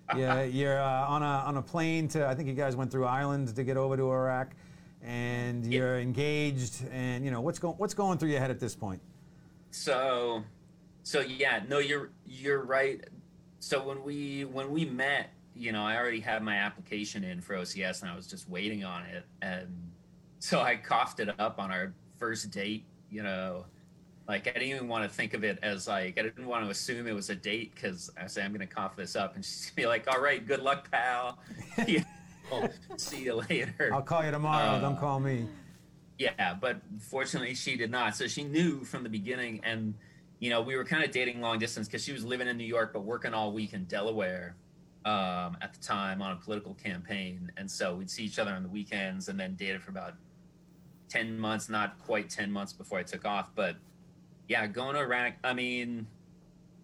You're, 0.17 0.45
you're 0.45 0.81
uh, 0.81 1.09
on 1.09 1.25
a 1.25 1.27
on 1.27 1.57
a 1.57 1.63
plane 1.63 2.07
to. 2.11 2.29
I 2.29 2.37
think 2.37 2.47
you 2.47 2.55
guys 2.55 2.77
went 2.77 2.93
through 2.93 3.07
Ireland 3.07 3.57
to 3.57 3.65
get 3.65 3.77
over 3.77 3.97
to 3.97 4.09
Iraq, 4.09 4.55
and 5.03 5.67
you're 5.67 5.99
engaged. 5.99 6.87
And 6.93 7.25
you 7.25 7.33
know 7.33 7.41
what's 7.41 7.59
going 7.59 7.75
what's 7.79 7.93
going 7.93 8.17
through 8.19 8.31
your 8.31 8.39
head 8.39 8.53
at 8.53 8.61
this 8.61 8.77
point? 8.77 9.01
So, 9.73 10.45
so 11.03 11.23
yeah, 11.23 11.65
no, 11.69 11.81
you're 11.81 12.11
you're 12.25 12.65
right. 12.65 13.05
So 13.67 13.83
when 13.83 14.05
we 14.05 14.45
when 14.45 14.71
we 14.71 14.85
met, 14.85 15.31
you 15.53 15.73
know, 15.73 15.83
I 15.83 15.97
already 15.97 16.21
had 16.21 16.41
my 16.41 16.55
application 16.55 17.25
in 17.25 17.41
for 17.41 17.57
OCS, 17.57 18.03
and 18.03 18.09
I 18.09 18.15
was 18.15 18.29
just 18.29 18.49
waiting 18.49 18.85
on 18.85 19.03
it, 19.07 19.25
and 19.43 19.91
so 20.39 20.61
I 20.61 20.77
coughed 20.77 21.19
it 21.19 21.29
up 21.41 21.59
on 21.59 21.73
our 21.73 21.93
first 22.17 22.49
date. 22.53 22.85
You 23.11 23.25
know, 23.25 23.67
like 24.29 24.47
I 24.47 24.53
didn't 24.53 24.69
even 24.69 24.87
want 24.87 25.03
to 25.03 25.11
think 25.11 25.35
of 25.35 25.43
it 25.43 25.59
as 25.65 25.89
like 25.89 26.17
I 26.17 26.23
didn't 26.23 26.47
want 26.47 26.65
to 26.65 26.71
assume 26.71 27.09
it 27.09 27.13
was 27.13 27.29
a 27.29 27.35
date 27.35 27.75
because 27.75 28.09
I 28.17 28.29
say 28.29 28.45
I'm 28.45 28.53
gonna 28.53 28.69
cough 28.69 28.95
this 28.95 29.17
up, 29.17 29.35
and 29.35 29.45
she's 29.45 29.67
gonna 29.67 29.75
be 29.75 29.87
like, 29.89 30.07
"All 30.07 30.21
right, 30.21 30.47
good 30.47 30.61
luck, 30.61 30.89
pal. 30.89 31.41
see 32.97 33.25
you 33.25 33.35
later." 33.51 33.91
I'll 33.93 34.01
call 34.01 34.25
you 34.25 34.31
tomorrow. 34.31 34.77
Uh, 34.77 34.81
Don't 34.81 34.97
call 34.97 35.19
me. 35.19 35.49
Yeah, 36.21 36.55
but 36.55 36.83
fortunately 37.01 37.57
she 37.57 37.77
did 37.77 37.91
not. 37.91 38.15
So 38.15 38.29
she 38.29 38.45
knew 38.45 38.85
from 38.85 39.03
the 39.03 39.11
beginning, 39.11 39.61
and 39.65 39.95
you 40.39 40.51
know 40.51 40.61
we 40.61 40.77
were 40.77 40.85
kind 40.85 41.03
of 41.03 41.11
dating 41.11 41.41
long 41.41 41.59
distance 41.59 41.87
because 41.87 42.05
she 42.05 42.13
was 42.13 42.25
living 42.25 42.49
in 42.49 42.57
New 42.57 42.65
York 42.65 42.93
but 42.93 43.01
working 43.05 43.35
all 43.35 43.53
week 43.53 43.73
in 43.73 43.85
Delaware 43.85 44.57
um, 45.07 45.57
at 45.63 45.73
the 45.73 45.81
time 45.81 46.21
on 46.21 46.33
a 46.33 46.37
political 46.37 46.75
campaign, 46.75 47.53
and 47.57 47.71
so 47.71 47.95
we'd 47.95 48.11
see 48.11 48.25
each 48.25 48.41
other 48.41 48.51
on 48.51 48.65
the 48.65 48.69
weekends, 48.69 49.29
and 49.29 49.39
then 49.39 49.55
dated 49.55 49.83
for 49.83 49.93
about 49.93 50.15
ten 51.09 51.39
months, 51.39 51.69
not 51.69 51.97
quite 52.05 52.29
ten 52.29 52.51
months 52.51 52.73
before 52.73 52.99
I 52.99 53.05
took 53.05 53.25
off, 53.25 53.51
but 53.55 53.77
yeah, 54.49 54.67
going 54.67 54.95
to 54.95 55.01
Iraq. 55.01 55.35
I 55.45 55.55
mean, 55.55 56.09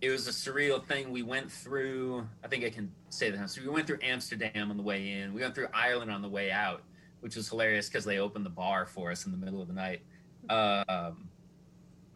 it 0.00 0.10
was 0.10 0.28
a 0.28 0.30
surreal 0.30 0.84
thing. 0.84 1.10
We 1.10 1.22
went 1.22 1.50
through. 1.50 2.26
I 2.44 2.48
think 2.48 2.64
I 2.64 2.70
can 2.70 2.92
say 3.08 3.30
that. 3.30 3.50
So 3.50 3.60
we 3.60 3.68
went 3.68 3.88
through 3.88 3.98
Amsterdam 4.02 4.70
on 4.70 4.76
the 4.76 4.82
way 4.84 5.10
in. 5.10 5.34
We 5.34 5.40
went 5.40 5.54
through 5.54 5.68
Ireland 5.74 6.12
on 6.12 6.22
the 6.22 6.28
way 6.28 6.52
out, 6.52 6.82
which 7.20 7.34
was 7.34 7.48
hilarious 7.48 7.88
because 7.88 8.04
they 8.04 8.18
opened 8.18 8.46
the 8.46 8.50
bar 8.50 8.86
for 8.86 9.10
us 9.10 9.26
in 9.26 9.32
the 9.32 9.38
middle 9.38 9.60
of 9.60 9.66
the 9.66 9.74
night. 9.74 10.02
Um, 10.48 11.28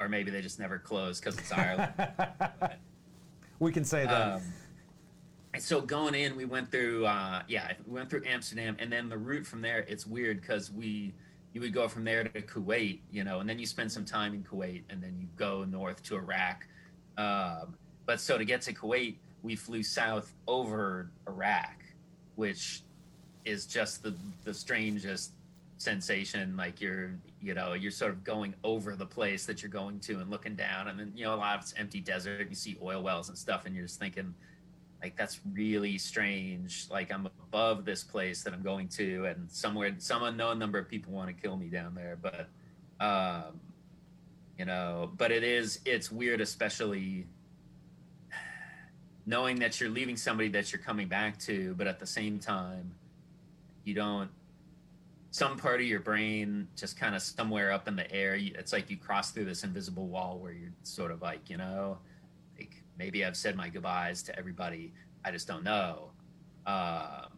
or 0.00 0.08
maybe 0.08 0.30
they 0.30 0.40
just 0.40 0.58
never 0.58 0.78
close 0.78 1.20
because 1.20 1.38
it's 1.38 1.52
Ireland. 1.52 1.92
we 3.58 3.72
can 3.72 3.84
say 3.84 4.04
that. 4.04 4.32
Um, 4.34 4.42
so 5.58 5.80
going 5.80 6.14
in, 6.14 6.36
we 6.36 6.44
went 6.44 6.70
through, 6.70 7.06
uh, 7.06 7.42
yeah, 7.48 7.72
we 7.86 7.94
went 7.94 8.10
through 8.10 8.22
Amsterdam, 8.26 8.76
and 8.78 8.92
then 8.92 9.08
the 9.08 9.16
route 9.16 9.46
from 9.46 9.62
there. 9.62 9.84
It's 9.88 10.06
weird 10.06 10.40
because 10.40 10.70
we, 10.70 11.14
you 11.52 11.60
would 11.60 11.72
go 11.72 11.88
from 11.88 12.04
there 12.04 12.24
to 12.24 12.42
Kuwait, 12.42 13.00
you 13.10 13.24
know, 13.24 13.40
and 13.40 13.48
then 13.48 13.58
you 13.58 13.66
spend 13.66 13.90
some 13.90 14.04
time 14.04 14.34
in 14.34 14.42
Kuwait, 14.42 14.82
and 14.90 15.02
then 15.02 15.16
you 15.18 15.26
go 15.36 15.64
north 15.64 16.02
to 16.04 16.16
Iraq. 16.16 16.66
Um, 17.16 17.74
but 18.04 18.20
so 18.20 18.36
to 18.36 18.44
get 18.44 18.60
to 18.62 18.74
Kuwait, 18.74 19.16
we 19.42 19.56
flew 19.56 19.82
south 19.82 20.34
over 20.46 21.10
Iraq, 21.26 21.84
which 22.34 22.82
is 23.44 23.64
just 23.64 24.02
the 24.02 24.14
the 24.44 24.52
strangest 24.52 25.32
sensation. 25.78 26.56
Like 26.56 26.80
you're, 26.80 27.12
you 27.40 27.54
know, 27.54 27.74
you're 27.74 27.90
sort 27.90 28.12
of 28.12 28.24
going 28.24 28.54
over 28.64 28.96
the 28.96 29.06
place 29.06 29.46
that 29.46 29.62
you're 29.62 29.70
going 29.70 30.00
to 30.00 30.20
and 30.20 30.30
looking 30.30 30.56
down, 30.56 30.88
and 30.88 30.98
then 30.98 31.12
you 31.14 31.24
know 31.24 31.34
a 31.34 31.36
lot 31.36 31.56
of 31.56 31.62
it's 31.62 31.74
empty 31.76 32.00
desert. 32.00 32.48
You 32.48 32.56
see 32.56 32.76
oil 32.82 33.02
wells 33.02 33.28
and 33.28 33.36
stuff, 33.36 33.66
and 33.66 33.74
you're 33.74 33.84
just 33.84 34.00
thinking, 34.00 34.34
like 35.02 35.16
that's 35.16 35.40
really 35.52 35.98
strange. 35.98 36.86
Like 36.90 37.12
I'm 37.12 37.26
above 37.26 37.84
this 37.84 38.02
place 38.02 38.42
that 38.42 38.52
I'm 38.52 38.62
going 38.62 38.88
to, 38.88 39.26
and 39.26 39.50
somewhere 39.50 39.94
some 39.98 40.22
unknown 40.22 40.58
number 40.58 40.78
of 40.78 40.88
people 40.88 41.12
want 41.12 41.28
to 41.28 41.34
kill 41.34 41.56
me 41.56 41.68
down 41.68 41.94
there. 41.94 42.18
But, 42.20 42.48
um, 43.04 43.60
you 44.58 44.64
know, 44.64 45.12
but 45.16 45.30
it 45.30 45.44
is 45.44 45.80
it's 45.84 46.10
weird, 46.10 46.40
especially 46.40 47.26
knowing 49.26 49.56
that 49.56 49.80
you're 49.80 49.90
leaving 49.90 50.16
somebody 50.16 50.48
that 50.48 50.72
you're 50.72 50.80
coming 50.80 51.08
back 51.08 51.38
to, 51.40 51.74
but 51.76 51.86
at 51.86 51.98
the 51.98 52.06
same 52.06 52.38
time, 52.38 52.94
you 53.84 53.94
don't. 53.94 54.30
Some 55.36 55.58
part 55.58 55.82
of 55.82 55.86
your 55.86 56.00
brain 56.00 56.66
just 56.76 56.98
kind 56.98 57.14
of 57.14 57.20
somewhere 57.20 57.70
up 57.70 57.88
in 57.88 57.94
the 57.94 58.10
air. 58.10 58.36
It's 58.40 58.72
like 58.72 58.88
you 58.88 58.96
cross 58.96 59.32
through 59.32 59.44
this 59.44 59.64
invisible 59.64 60.06
wall 60.06 60.38
where 60.38 60.52
you're 60.52 60.72
sort 60.82 61.10
of 61.10 61.20
like, 61.20 61.50
you 61.50 61.58
know, 61.58 61.98
like 62.58 62.82
maybe 62.98 63.22
I've 63.22 63.36
said 63.36 63.54
my 63.54 63.68
goodbyes 63.68 64.22
to 64.22 64.38
everybody. 64.38 64.94
I 65.26 65.30
just 65.32 65.46
don't 65.46 65.62
know. 65.62 66.12
Um, 66.64 67.36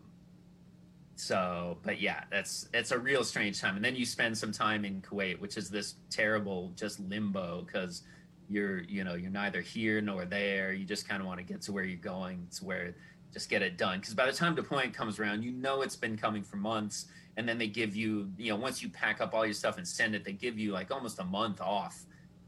so, 1.16 1.78
but 1.82 2.00
yeah, 2.00 2.22
that's 2.30 2.68
it's 2.72 2.92
a 2.92 2.98
real 3.00 3.24
strange 3.24 3.61
time. 3.61 3.74
And 3.74 3.84
then 3.84 3.96
you 3.96 4.06
spend 4.06 4.38
some 4.38 4.52
time 4.52 4.84
in 4.84 5.02
Kuwait, 5.02 5.40
which 5.40 5.56
is 5.56 5.68
this 5.68 5.96
terrible 6.08 6.72
just 6.76 7.00
limbo 7.00 7.62
because 7.66 8.04
you're 8.48 8.84
you 8.84 9.02
know 9.02 9.14
you're 9.14 9.28
neither 9.28 9.61
here 9.61 10.00
nor 10.00 10.24
there. 10.24 10.72
You 10.72 10.84
just 10.84 11.08
kind 11.08 11.20
of 11.20 11.26
want 11.26 11.38
to 11.38 11.44
get 11.44 11.62
to 11.62 11.72
where 11.72 11.82
you're 11.82 11.98
going, 11.98 12.46
to 12.58 12.64
where 12.64 12.94
just 13.32 13.48
get 13.48 13.62
it 13.62 13.76
done. 13.76 14.00
Because 14.00 14.14
by 14.14 14.26
the 14.26 14.32
time 14.32 14.54
deployment 14.54 14.94
comes 14.94 15.18
around, 15.18 15.42
you 15.42 15.52
know 15.52 15.82
it's 15.82 15.96
been 15.96 16.16
coming 16.16 16.42
for 16.42 16.56
months, 16.56 17.06
and 17.36 17.48
then 17.48 17.58
they 17.58 17.68
give 17.68 17.94
you 17.94 18.30
you 18.36 18.50
know 18.50 18.56
once 18.56 18.82
you 18.82 18.88
pack 18.88 19.20
up 19.20 19.34
all 19.34 19.44
your 19.44 19.54
stuff 19.54 19.78
and 19.78 19.86
send 19.86 20.14
it, 20.14 20.24
they 20.24 20.32
give 20.32 20.58
you 20.58 20.72
like 20.72 20.90
almost 20.90 21.18
a 21.18 21.24
month 21.24 21.60
off 21.60 22.04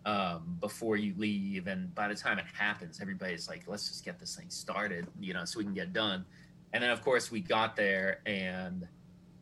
um, 0.06 0.56
before 0.60 0.96
you 0.96 1.14
leave. 1.16 1.66
And 1.66 1.94
by 1.94 2.08
the 2.08 2.14
time 2.14 2.38
it 2.38 2.46
happens, 2.52 3.00
everybody's 3.00 3.48
like, 3.48 3.64
let's 3.66 3.88
just 3.88 4.04
get 4.04 4.18
this 4.18 4.36
thing 4.36 4.48
started, 4.48 5.06
you 5.18 5.34
know, 5.34 5.44
so 5.44 5.58
we 5.58 5.64
can 5.64 5.74
get 5.74 5.92
done. 5.92 6.24
And 6.72 6.82
then, 6.82 6.90
of 6.90 7.02
course, 7.02 7.30
we 7.30 7.40
got 7.40 7.74
there, 7.74 8.20
and 8.26 8.86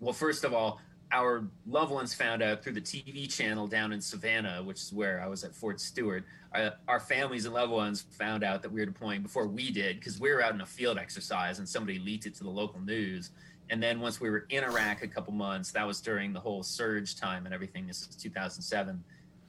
well, 0.00 0.14
first 0.14 0.44
of 0.44 0.54
all, 0.54 0.80
our 1.12 1.44
loved 1.66 1.90
ones 1.90 2.14
found 2.14 2.42
out 2.42 2.62
through 2.62 2.74
the 2.74 2.80
TV 2.80 3.32
channel 3.32 3.66
down 3.66 3.92
in 3.92 4.00
Savannah, 4.00 4.62
which 4.62 4.82
is 4.82 4.92
where 4.92 5.22
I 5.22 5.26
was 5.26 5.44
at 5.44 5.54
Fort 5.54 5.80
Stewart. 5.80 6.24
Our, 6.54 6.72
our 6.86 7.00
families 7.00 7.44
and 7.44 7.54
loved 7.54 7.72
ones 7.72 8.04
found 8.10 8.44
out 8.44 8.62
that 8.62 8.70
we 8.70 8.80
were 8.80 8.86
deploying 8.86 9.22
before 9.22 9.46
we 9.46 9.70
did 9.70 9.98
because 9.98 10.20
we 10.20 10.30
were 10.30 10.42
out 10.42 10.54
in 10.54 10.60
a 10.60 10.66
field 10.66 10.98
exercise 10.98 11.58
and 11.58 11.68
somebody 11.68 11.98
leaked 11.98 12.26
it 12.26 12.34
to 12.36 12.44
the 12.44 12.50
local 12.50 12.80
news. 12.80 13.30
And 13.70 13.82
then 13.82 14.00
once 14.00 14.20
we 14.20 14.30
were 14.30 14.46
in 14.48 14.64
Iraq 14.64 15.02
a 15.02 15.08
couple 15.08 15.32
months, 15.32 15.72
that 15.72 15.86
was 15.86 16.00
during 16.00 16.32
the 16.32 16.40
whole 16.40 16.62
surge 16.62 17.16
time 17.16 17.44
and 17.44 17.54
everything. 17.54 17.86
This 17.86 18.06
is 18.08 18.16
2007 18.16 19.02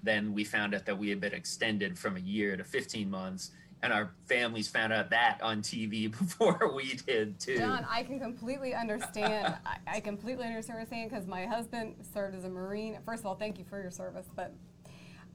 then 0.04 0.34
we 0.34 0.44
found 0.44 0.74
out 0.74 0.86
that 0.86 0.98
we 0.98 1.10
had 1.10 1.20
been 1.20 1.34
extended 1.34 1.98
from 1.98 2.16
a 2.16 2.20
year 2.20 2.56
to 2.56 2.64
15 2.64 3.10
months 3.10 3.52
and 3.82 3.94
our 3.94 4.12
families 4.26 4.68
found 4.68 4.92
out 4.92 5.10
that 5.10 5.40
on 5.42 5.62
TV 5.62 6.12
before 6.18 6.72
we 6.76 6.96
did 7.06 7.40
too. 7.40 7.58
John, 7.58 7.86
I 7.90 8.04
can 8.04 8.20
completely 8.20 8.74
understand. 8.74 9.56
I, 9.66 9.78
I, 9.88 10.00
completely 10.00 10.46
understand 10.46 10.80
what 10.80 10.82
you're 10.82 10.90
saying 10.90 11.10
because 11.10 11.28
my 11.28 11.46
husband 11.46 11.96
served 12.14 12.36
as 12.36 12.44
a 12.44 12.50
Marine. 12.50 12.98
First 13.06 13.22
of 13.22 13.28
all, 13.28 13.36
thank 13.36 13.58
you 13.58 13.66
for 13.70 13.82
your 13.82 13.92
service, 13.92 14.28
but 14.36 14.54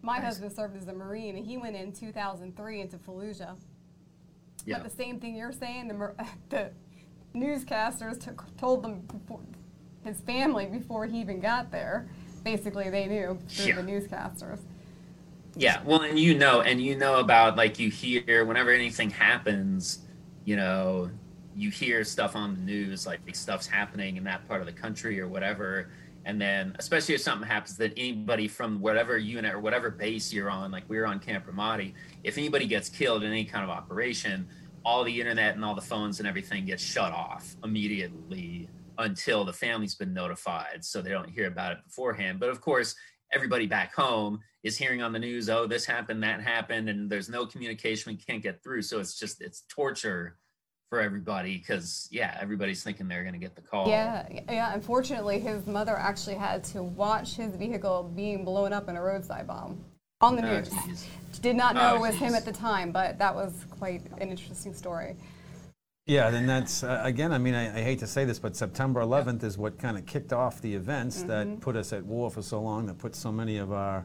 my 0.02 0.18
nice. 0.18 0.26
husband 0.26 0.52
served 0.52 0.76
as 0.76 0.88
a 0.88 0.92
Marine 0.92 1.36
and 1.36 1.46
he 1.46 1.56
went 1.56 1.76
in 1.76 1.92
2003 1.92 2.80
into 2.80 2.96
Fallujah. 2.98 3.56
Yeah. 4.66 4.78
But 4.78 4.84
the 4.84 4.96
same 4.96 5.20
thing 5.20 5.36
you're 5.36 5.52
saying, 5.52 5.88
the, 5.88 6.14
the 6.50 6.70
newscasters 7.34 8.22
t- 8.22 8.30
told 8.58 8.82
them 8.82 9.00
before, 9.00 9.40
his 10.04 10.20
family 10.20 10.66
before 10.66 11.06
he 11.06 11.20
even 11.20 11.40
got 11.40 11.72
there 11.72 12.08
basically 12.44 12.90
they 12.90 13.06
knew 13.06 13.38
through 13.48 13.66
yeah. 13.66 13.74
the 13.76 13.82
newscasters. 13.82 14.60
Yeah, 15.56 15.80
well, 15.84 16.02
and 16.02 16.18
you 16.18 16.36
know, 16.36 16.62
and 16.62 16.82
you 16.82 16.96
know 16.96 17.20
about 17.20 17.56
like 17.56 17.78
you 17.78 17.88
hear 17.90 18.44
whenever 18.44 18.70
anything 18.70 19.10
happens, 19.10 20.00
you 20.44 20.56
know, 20.56 21.10
you 21.54 21.70
hear 21.70 22.02
stuff 22.02 22.34
on 22.34 22.54
the 22.54 22.60
news 22.60 23.06
like 23.06 23.20
stuff's 23.34 23.66
happening 23.66 24.16
in 24.16 24.24
that 24.24 24.46
part 24.48 24.60
of 24.60 24.66
the 24.66 24.72
country 24.72 25.20
or 25.20 25.28
whatever, 25.28 25.90
and 26.24 26.40
then 26.40 26.74
especially 26.78 27.14
if 27.14 27.20
something 27.20 27.46
happens 27.46 27.76
that 27.76 27.92
anybody 27.96 28.48
from 28.48 28.80
whatever 28.80 29.16
unit 29.16 29.54
or 29.54 29.60
whatever 29.60 29.90
base 29.90 30.32
you're 30.32 30.50
on, 30.50 30.72
like 30.72 30.82
we 30.88 30.98
are 30.98 31.06
on 31.06 31.20
Camp 31.20 31.46
Ramadi, 31.46 31.94
if 32.24 32.36
anybody 32.36 32.66
gets 32.66 32.88
killed 32.88 33.22
in 33.22 33.30
any 33.30 33.44
kind 33.44 33.62
of 33.62 33.70
operation, 33.70 34.48
all 34.84 35.04
the 35.04 35.20
internet 35.20 35.54
and 35.54 35.64
all 35.64 35.74
the 35.74 35.80
phones 35.80 36.18
and 36.18 36.28
everything 36.28 36.66
gets 36.66 36.82
shut 36.82 37.12
off 37.12 37.54
immediately 37.62 38.68
until 38.98 39.44
the 39.44 39.52
family's 39.52 39.94
been 39.94 40.12
notified 40.12 40.84
so 40.84 41.00
they 41.00 41.10
don't 41.10 41.28
hear 41.28 41.46
about 41.46 41.72
it 41.72 41.78
beforehand. 41.84 42.38
But 42.40 42.48
of 42.48 42.60
course 42.60 42.94
everybody 43.34 43.66
back 43.66 43.94
home 43.94 44.40
is 44.62 44.76
hearing 44.78 45.02
on 45.02 45.12
the 45.12 45.18
news 45.18 45.50
oh 45.50 45.66
this 45.66 45.84
happened 45.84 46.22
that 46.22 46.40
happened 46.40 46.88
and 46.88 47.10
there's 47.10 47.28
no 47.28 47.44
communication 47.44 48.12
we 48.12 48.16
can't 48.16 48.42
get 48.42 48.62
through 48.62 48.80
so 48.80 49.00
it's 49.00 49.18
just 49.18 49.42
it's 49.42 49.62
torture 49.68 50.36
for 50.88 51.00
everybody 51.00 51.58
because 51.58 52.08
yeah 52.10 52.38
everybody's 52.40 52.82
thinking 52.82 53.08
they're 53.08 53.22
going 53.22 53.34
to 53.34 53.38
get 53.38 53.54
the 53.56 53.60
call 53.60 53.88
yeah 53.88 54.26
yeah 54.48 54.72
unfortunately 54.74 55.38
his 55.40 55.66
mother 55.66 55.96
actually 55.96 56.36
had 56.36 56.62
to 56.62 56.82
watch 56.82 57.34
his 57.34 57.54
vehicle 57.56 58.10
being 58.14 58.44
blown 58.44 58.72
up 58.72 58.88
in 58.88 58.96
a 58.96 59.02
roadside 59.02 59.46
bomb 59.46 59.84
on 60.20 60.36
the 60.36 60.48
oh, 60.48 60.58
news 60.58 60.70
geez. 60.86 61.08
did 61.42 61.56
not 61.56 61.74
know 61.74 61.92
oh, 61.92 61.96
it 61.96 62.00
was 62.00 62.12
geez. 62.12 62.20
him 62.20 62.34
at 62.34 62.44
the 62.44 62.52
time 62.52 62.92
but 62.92 63.18
that 63.18 63.34
was 63.34 63.64
quite 63.70 64.02
an 64.18 64.28
interesting 64.28 64.72
story 64.72 65.16
yeah, 66.06 66.30
then 66.30 66.46
that's 66.46 66.82
uh, 66.82 67.00
again. 67.02 67.32
I 67.32 67.38
mean, 67.38 67.54
I, 67.54 67.78
I, 67.78 67.82
hate 67.82 67.98
to 68.00 68.06
say 68.06 68.24
this, 68.24 68.38
but 68.38 68.56
September 68.56 69.00
11th 69.00 69.42
is 69.42 69.56
what 69.56 69.78
kind 69.78 69.96
of 69.96 70.04
kicked 70.04 70.32
off 70.32 70.60
the 70.60 70.74
events 70.74 71.18
mm-hmm. 71.18 71.28
that 71.28 71.60
put 71.60 71.76
us 71.76 71.92
at 71.92 72.04
war 72.04 72.30
for 72.30 72.42
so 72.42 72.60
long, 72.60 72.86
that 72.86 72.98
put 72.98 73.14
so 73.14 73.32
many 73.32 73.56
of 73.56 73.72
our 73.72 74.04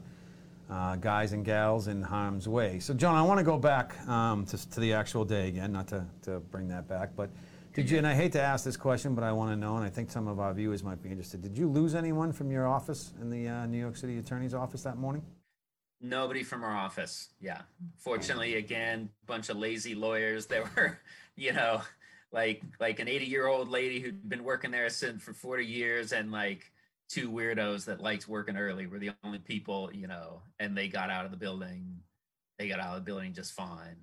uh, 0.70 0.96
guys 0.96 1.34
and 1.34 1.44
gals 1.44 1.88
in 1.88 2.02
harm's 2.02 2.48
way. 2.48 2.80
So, 2.80 2.94
John, 2.94 3.16
I 3.16 3.22
want 3.22 3.40
to 3.40 3.44
go 3.44 3.58
back 3.58 4.00
um, 4.08 4.46
to, 4.46 4.70
to, 4.70 4.80
the 4.80 4.94
actual 4.94 5.26
day 5.26 5.48
again, 5.48 5.72
not 5.72 5.88
to, 5.90 6.06
to 6.24 6.40
bring 6.40 6.68
that 6.70 6.88
back, 6.88 7.16
but 7.16 7.30
did 7.74 7.90
you? 7.90 7.98
And 7.98 8.08
I 8.08 8.14
hate 8.14 8.32
to 8.34 8.42
ask 8.42 8.66
this 8.66 8.78
question, 8.78 9.16
but 9.16 9.24
I 9.24 9.32
want 9.32 9.52
to 9.52 9.56
know, 9.56 9.78
and 9.78 9.86
I 9.86 9.90
think 9.90 10.10
some 10.10 10.28
of 10.28 10.40
our 10.40 10.54
viewers 10.54 10.84
might 10.84 11.02
be 11.02 11.10
interested. 11.10 11.42
Did 11.42 11.58
you 11.58 11.68
lose 11.68 11.96
anyone 11.96 12.32
from 12.32 12.52
your 12.52 12.68
office 12.68 13.14
in 13.22 13.30
the 13.30 13.48
uh, 13.48 13.66
New 13.66 13.78
York 13.78 13.96
City 13.96 14.18
Attorney's 14.18 14.54
office 14.54 14.84
that 14.84 14.98
morning? 14.98 15.24
Nobody 16.02 16.44
from 16.44 16.64
our 16.64 16.76
office. 16.76 17.30
Yeah. 17.42 17.62
Fortunately, 17.98 18.56
again, 18.56 19.10
bunch 19.28 19.50
of 19.50 19.58
lazy 19.58 19.96
lawyers 19.96 20.46
that 20.48 20.64
were, 20.76 21.00
you 21.40 21.54
know, 21.54 21.82
like 22.32 22.62
like 22.80 23.00
an 23.00 23.08
80 23.08 23.26
year 23.26 23.48
old 23.48 23.70
lady 23.70 24.00
who'd 24.00 24.28
been 24.28 24.44
working 24.44 24.72
there 24.72 24.90
since 24.90 25.24
for 25.24 25.34
40 25.34 25.66
years 25.66 26.12
and 26.12 26.32
like 26.32 26.72
two 27.10 27.32
weirdos 27.32 27.86
that 27.86 28.02
liked 28.02 28.28
working 28.28 28.58
early 28.58 28.86
were 28.86 29.00
the 29.00 29.12
only 29.24 29.40
people, 29.40 29.90
you 29.94 30.08
know, 30.08 30.42
and 30.60 30.78
they 30.78 30.88
got 30.88 31.10
out 31.10 31.26
of 31.26 31.32
the 31.32 31.38
building. 31.38 32.02
They 32.60 32.68
got 32.68 32.80
out 32.80 32.96
of 32.98 33.04
the 33.04 33.10
building 33.10 33.34
just 33.34 33.54
fine. 33.54 33.96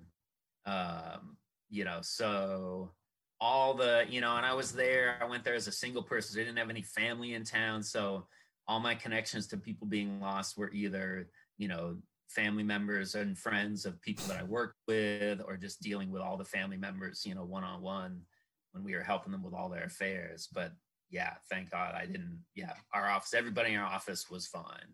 Um, 0.65 1.37
you 1.69 1.85
know, 1.85 1.99
so 2.01 2.91
all 3.39 3.75
the, 3.75 4.05
you 4.09 4.19
know, 4.19 4.35
and 4.35 4.45
I 4.45 4.53
was 4.53 4.73
there, 4.73 5.17
I 5.21 5.25
went 5.25 5.43
there 5.45 5.53
as 5.53 5.67
a 5.67 5.71
single 5.71 6.03
person. 6.03 6.33
So 6.33 6.41
I 6.41 6.43
didn't 6.43 6.57
have 6.57 6.69
any 6.69 6.81
family 6.81 7.33
in 7.33 7.45
town. 7.45 7.83
So 7.83 8.27
all 8.67 8.79
my 8.79 8.95
connections 8.95 9.47
to 9.47 9.57
people 9.57 9.87
being 9.87 10.19
lost 10.19 10.57
were 10.57 10.71
either, 10.71 11.29
you 11.57 11.69
know, 11.69 11.97
family 12.29 12.63
members 12.63 13.15
and 13.15 13.37
friends 13.37 13.85
of 13.85 14.01
people 14.01 14.25
that 14.27 14.39
I 14.39 14.43
worked 14.43 14.79
with, 14.87 15.41
or 15.45 15.57
just 15.57 15.81
dealing 15.81 16.11
with 16.11 16.21
all 16.21 16.37
the 16.37 16.45
family 16.45 16.77
members, 16.77 17.23
you 17.25 17.35
know, 17.35 17.43
one 17.43 17.63
on 17.63 17.81
one 17.81 18.21
when 18.71 18.83
we 18.83 18.95
were 18.95 19.03
helping 19.03 19.31
them 19.31 19.43
with 19.43 19.53
all 19.53 19.69
their 19.69 19.85
affairs. 19.85 20.47
But 20.53 20.71
yeah, 21.09 21.33
thank 21.49 21.71
God 21.71 21.95
I 21.95 22.05
didn't. 22.05 22.39
Yeah, 22.55 22.73
our 22.93 23.09
office, 23.09 23.33
everybody 23.33 23.73
in 23.73 23.79
our 23.79 23.87
office 23.87 24.29
was 24.29 24.47
fine. 24.47 24.93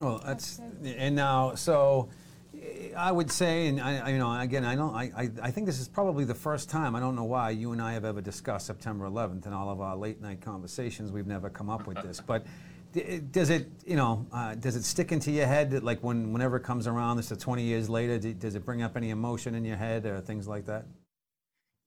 Well, 0.00 0.20
that's 0.24 0.60
and 0.84 1.14
now 1.16 1.54
so. 1.54 2.10
Eh, 2.54 2.90
I 2.94 3.10
would 3.10 3.30
say, 3.30 3.68
and 3.68 3.80
I, 3.80 4.10
you 4.10 4.18
know, 4.18 4.38
again, 4.38 4.64
I 4.64 4.74
don't. 4.74 4.94
I, 4.94 5.30
I 5.42 5.50
think 5.50 5.66
this 5.66 5.80
is 5.80 5.88
probably 5.88 6.24
the 6.24 6.34
first 6.34 6.68
time. 6.68 6.94
I 6.94 7.00
don't 7.00 7.16
know 7.16 7.24
why 7.24 7.50
you 7.50 7.72
and 7.72 7.80
I 7.80 7.94
have 7.94 8.04
ever 8.04 8.20
discussed 8.20 8.66
September 8.66 9.06
11th 9.08 9.46
in 9.46 9.52
all 9.52 9.70
of 9.70 9.80
our 9.80 9.96
late 9.96 10.20
night 10.20 10.40
conversations. 10.40 11.12
We've 11.12 11.26
never 11.26 11.48
come 11.48 11.70
up 11.70 11.86
with 11.86 12.02
this, 12.02 12.20
but 12.20 12.44
does 13.30 13.50
it, 13.50 13.68
you 13.86 13.96
know, 13.96 14.26
uh, 14.32 14.54
does 14.54 14.76
it 14.76 14.84
stick 14.84 15.12
into 15.12 15.30
your 15.30 15.46
head 15.46 15.70
that, 15.70 15.82
like, 15.82 16.02
when 16.02 16.32
whenever 16.32 16.56
it 16.56 16.62
comes 16.62 16.86
around, 16.86 17.16
this 17.16 17.30
is 17.30 17.38
20 17.38 17.62
years 17.62 17.88
later, 17.88 18.18
does 18.18 18.54
it 18.54 18.64
bring 18.64 18.82
up 18.82 18.96
any 18.96 19.10
emotion 19.10 19.54
in 19.54 19.64
your 19.64 19.76
head 19.76 20.06
or 20.06 20.20
things 20.20 20.46
like 20.46 20.66
that? 20.66 20.86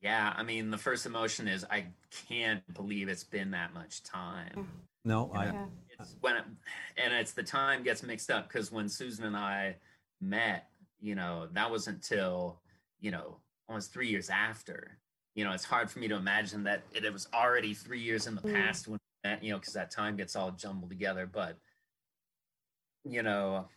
Yeah, 0.02 0.34
I 0.36 0.44
mean, 0.44 0.70
the 0.70 0.78
first 0.78 1.06
emotion 1.06 1.48
is 1.48 1.66
I 1.70 1.86
can't 2.28 2.62
believe 2.74 3.10
it's 3.10 3.24
been 3.24 3.52
that 3.52 3.74
much 3.74 4.04
time. 4.04 4.68
No, 5.04 5.32
I. 5.34 5.54
It's 6.00 6.16
when, 6.22 6.36
it, 6.36 6.44
and 6.98 7.14
it's 7.14 7.32
the 7.32 7.44
time 7.44 7.84
gets 7.84 8.04
mixed 8.04 8.30
up 8.30 8.48
because 8.48 8.72
when 8.72 8.90
Susan 8.90 9.26
and 9.26 9.36
I 9.36 9.76
met, 10.22 10.68
you 11.02 11.16
know, 11.16 11.48
that 11.54 11.72
was 11.72 11.88
until, 11.88 12.60
you 13.00 13.12
know, 13.12 13.38
almost 13.70 13.94
three 13.94 14.08
years 14.08 14.30
after. 14.30 14.98
You 15.36 15.44
know, 15.44 15.52
it's 15.52 15.66
hard 15.66 15.90
for 15.90 16.00
me 16.00 16.08
to 16.08 16.16
imagine 16.16 16.64
that 16.64 16.84
it, 16.94 17.04
it 17.04 17.12
was 17.12 17.28
already 17.34 17.74
three 17.74 18.00
years 18.00 18.28
in 18.28 18.36
the 18.36 18.42
mm. 18.42 18.54
past 18.54 18.88
when 18.88 19.00
that, 19.26 19.44
you 19.44 19.52
know, 19.52 19.58
because 19.58 19.74
that 19.74 19.92
time 19.92 20.16
gets 20.16 20.36
all 20.36 20.52
jumbled 20.52 20.90
together. 20.90 21.26
But, 21.32 21.58
you 23.04 23.24
know, 23.24 23.68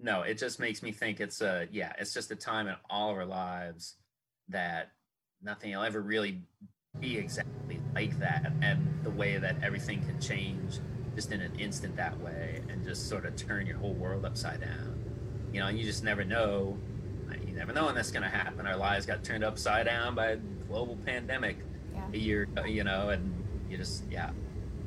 no, 0.00 0.22
it 0.22 0.38
just 0.38 0.58
makes 0.58 0.82
me 0.82 0.92
think 0.92 1.20
it's 1.20 1.40
a, 1.40 1.68
yeah, 1.70 1.92
it's 1.98 2.14
just 2.14 2.30
a 2.30 2.36
time 2.36 2.66
in 2.66 2.74
all 2.88 3.10
of 3.10 3.16
our 3.16 3.26
lives 3.26 3.96
that 4.48 4.92
nothing 5.42 5.72
will 5.72 5.82
ever 5.82 6.00
really 6.00 6.42
be 7.00 7.16
exactly 7.16 7.80
like 7.94 8.18
that. 8.18 8.50
And 8.62 9.00
the 9.02 9.10
way 9.10 9.36
that 9.36 9.56
everything 9.62 10.02
can 10.02 10.20
change 10.20 10.78
just 11.14 11.30
in 11.32 11.40
an 11.40 11.54
instant 11.60 11.96
that 11.96 12.18
way 12.20 12.62
and 12.68 12.82
just 12.82 13.08
sort 13.08 13.26
of 13.26 13.36
turn 13.36 13.66
your 13.66 13.76
whole 13.76 13.94
world 13.94 14.24
upside 14.24 14.60
down. 14.60 15.00
You 15.52 15.60
know, 15.60 15.66
and 15.68 15.78
you 15.78 15.84
just 15.84 16.02
never 16.02 16.24
know. 16.24 16.76
You 17.46 17.54
never 17.54 17.72
know 17.72 17.86
when 17.86 17.94
that's 17.94 18.10
going 18.10 18.22
to 18.22 18.28
happen. 18.28 18.66
Our 18.66 18.76
lives 18.76 19.06
got 19.06 19.22
turned 19.22 19.44
upside 19.44 19.86
down 19.86 20.14
by 20.14 20.32
a 20.32 20.36
global 20.68 20.96
pandemic 21.04 21.58
yeah. 21.92 22.02
a 22.12 22.16
year, 22.16 22.48
you 22.66 22.84
know, 22.84 23.10
and 23.10 23.32
you 23.68 23.76
just, 23.76 24.04
yeah. 24.10 24.30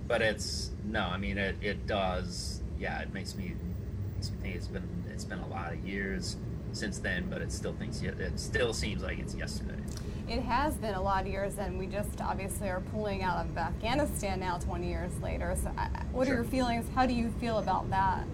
But 0.08 0.22
it's, 0.22 0.72
no, 0.86 1.02
I 1.02 1.18
mean, 1.18 1.38
it, 1.38 1.56
it 1.62 1.86
does, 1.86 2.62
yeah, 2.80 3.00
it 3.02 3.14
makes 3.14 3.36
me, 3.36 3.56
makes 4.16 4.32
me 4.32 4.38
think 4.42 4.56
it's 4.56 4.68
been, 4.68 4.88
it's 5.12 5.26
been 5.26 5.40
a 5.40 5.48
lot 5.48 5.74
of 5.74 5.86
years 5.86 6.38
since 6.72 7.00
then, 7.00 7.28
but 7.30 7.42
it 7.42 7.52
still 7.52 7.74
thinks, 7.74 8.02
it 8.02 8.40
still 8.40 8.74
seems 8.74 9.04
like 9.04 9.20
it's 9.20 9.36
yesterday. 9.36 9.82
It 10.30 10.42
has 10.42 10.76
been 10.76 10.94
a 10.94 11.02
lot 11.02 11.22
of 11.22 11.28
years, 11.28 11.58
and 11.58 11.80
we 11.80 11.88
just 11.88 12.22
obviously 12.22 12.70
are 12.70 12.82
pulling 12.82 13.24
out 13.24 13.46
of 13.46 13.58
Afghanistan 13.58 14.42
now 14.42 14.58
20 14.58 14.88
years 14.88 15.18
later. 15.22 15.56
So, 15.62 15.72
uh, 15.78 15.88
what 16.12 16.28
sure. 16.28 16.34
are 16.34 16.38
your 16.38 16.46
feelings? 16.46 16.86
How 16.94 17.06
do 17.06 17.14
you 17.14 17.30
feel 17.40 17.60
about 17.60 17.90
that? 17.92 18.26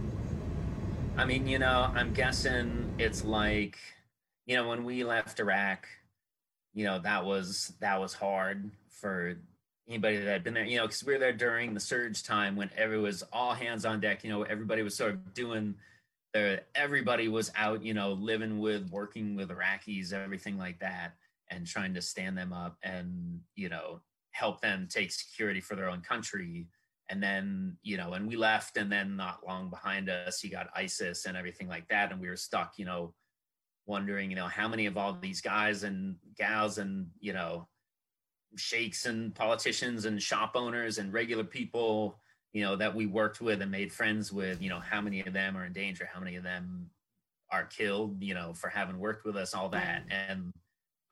I 1.15 1.25
mean, 1.25 1.45
you 1.45 1.59
know, 1.59 1.91
I'm 1.93 2.11
guessing 2.11 2.95
it's 2.97 3.23
like, 3.23 3.77
you 4.47 4.55
know, 4.55 4.67
when 4.67 4.83
we 4.83 5.03
left 5.03 5.39
Iraq, 5.39 5.87
you 6.73 6.85
know, 6.85 6.97
that 6.99 7.23
was 7.23 7.73
that 7.79 7.99
was 8.01 8.13
hard 8.13 8.71
for 8.89 9.37
anybody 9.87 10.17
that 10.17 10.27
had 10.27 10.43
been 10.43 10.53
there, 10.53 10.65
you 10.65 10.77
know, 10.77 10.85
because 10.85 11.03
we 11.03 11.13
were 11.13 11.19
there 11.19 11.33
during 11.33 11.73
the 11.73 11.79
surge 11.79 12.23
time 12.23 12.55
when 12.55 12.69
every 12.77 12.99
was 12.99 13.23
all 13.33 13.53
hands 13.53 13.85
on 13.85 13.99
deck. 13.99 14.23
You 14.23 14.29
know, 14.29 14.43
everybody 14.43 14.81
was 14.81 14.95
sort 14.95 15.11
of 15.11 15.33
doing 15.33 15.75
their 16.33 16.61
everybody 16.75 17.27
was 17.27 17.51
out, 17.55 17.83
you 17.83 17.93
know, 17.93 18.13
living 18.13 18.59
with, 18.59 18.89
working 18.89 19.35
with 19.35 19.49
Iraqis, 19.49 20.13
everything 20.13 20.57
like 20.57 20.79
that 20.79 21.13
and 21.53 21.67
trying 21.67 21.93
to 21.93 22.01
stand 22.01 22.37
them 22.37 22.53
up 22.53 22.77
and 22.83 23.39
you 23.55 23.69
know 23.69 23.99
help 24.31 24.61
them 24.61 24.87
take 24.89 25.11
security 25.11 25.61
for 25.61 25.75
their 25.75 25.89
own 25.89 26.01
country 26.01 26.67
and 27.09 27.21
then 27.21 27.77
you 27.83 27.97
know 27.97 28.13
and 28.13 28.27
we 28.27 28.35
left 28.35 28.77
and 28.77 28.91
then 28.91 29.15
not 29.15 29.45
long 29.45 29.69
behind 29.69 30.09
us 30.09 30.43
you 30.43 30.49
got 30.49 30.69
isis 30.75 31.25
and 31.25 31.37
everything 31.37 31.67
like 31.67 31.87
that 31.87 32.11
and 32.11 32.19
we 32.19 32.29
were 32.29 32.35
stuck 32.35 32.73
you 32.77 32.85
know 32.85 33.13
wondering 33.85 34.29
you 34.29 34.35
know 34.35 34.47
how 34.47 34.67
many 34.67 34.85
of 34.85 34.97
all 34.97 35.13
these 35.13 35.41
guys 35.41 35.83
and 35.83 36.15
gals 36.37 36.77
and 36.77 37.07
you 37.19 37.33
know 37.33 37.67
sheikhs 38.55 39.05
and 39.05 39.33
politicians 39.35 40.05
and 40.05 40.21
shop 40.21 40.51
owners 40.55 40.97
and 40.97 41.13
regular 41.13 41.43
people 41.43 42.19
you 42.51 42.63
know 42.63 42.75
that 42.75 42.93
we 42.93 43.07
worked 43.07 43.41
with 43.41 43.61
and 43.61 43.71
made 43.71 43.91
friends 43.91 44.31
with 44.31 44.61
you 44.61 44.69
know 44.69 44.79
how 44.79 45.01
many 45.01 45.21
of 45.21 45.33
them 45.33 45.57
are 45.57 45.65
in 45.65 45.73
danger 45.73 46.07
how 46.11 46.19
many 46.19 46.35
of 46.35 46.43
them 46.43 46.89
are 47.51 47.65
killed 47.65 48.21
you 48.21 48.33
know 48.33 48.53
for 48.53 48.69
having 48.69 48.99
worked 48.99 49.25
with 49.25 49.35
us 49.35 49.53
all 49.53 49.69
that 49.69 50.03
and 50.09 50.53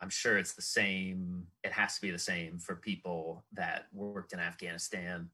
I'm 0.01 0.09
sure 0.09 0.37
it's 0.37 0.53
the 0.53 0.61
same. 0.61 1.45
It 1.63 1.71
has 1.71 1.95
to 1.95 2.01
be 2.01 2.11
the 2.11 2.19
same 2.19 2.57
for 2.57 2.75
people 2.75 3.43
that 3.53 3.85
worked 3.93 4.33
in 4.33 4.39
Afghanistan, 4.39 5.29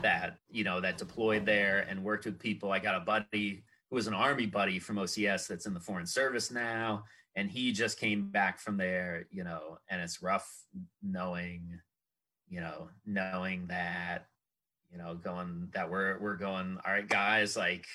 that 0.00 0.36
you 0.50 0.62
know 0.62 0.80
that 0.80 0.98
deployed 0.98 1.46
there 1.46 1.86
and 1.88 2.04
worked 2.04 2.26
with 2.26 2.38
people. 2.38 2.70
I 2.70 2.78
got 2.78 2.96
a 2.96 3.00
buddy 3.00 3.64
who 3.88 3.96
was 3.96 4.06
an 4.06 4.14
army 4.14 4.46
buddy 4.46 4.78
from 4.78 4.96
OCS 4.96 5.48
that's 5.48 5.66
in 5.66 5.74
the 5.74 5.80
foreign 5.80 6.06
service 6.06 6.50
now, 6.50 7.04
and 7.36 7.50
he 7.50 7.72
just 7.72 7.98
came 7.98 8.30
back 8.30 8.58
from 8.58 8.76
there. 8.76 9.26
You 9.30 9.44
know, 9.44 9.78
and 9.88 10.00
it's 10.00 10.22
rough 10.22 10.48
knowing, 11.02 11.80
you 12.48 12.60
know, 12.60 12.88
knowing 13.06 13.66
that, 13.68 14.26
you 14.92 14.98
know, 14.98 15.14
going 15.14 15.68
that 15.74 15.90
we're 15.90 16.18
we're 16.18 16.36
going. 16.36 16.78
All 16.84 16.92
right, 16.92 17.08
guys, 17.08 17.56
like 17.56 17.86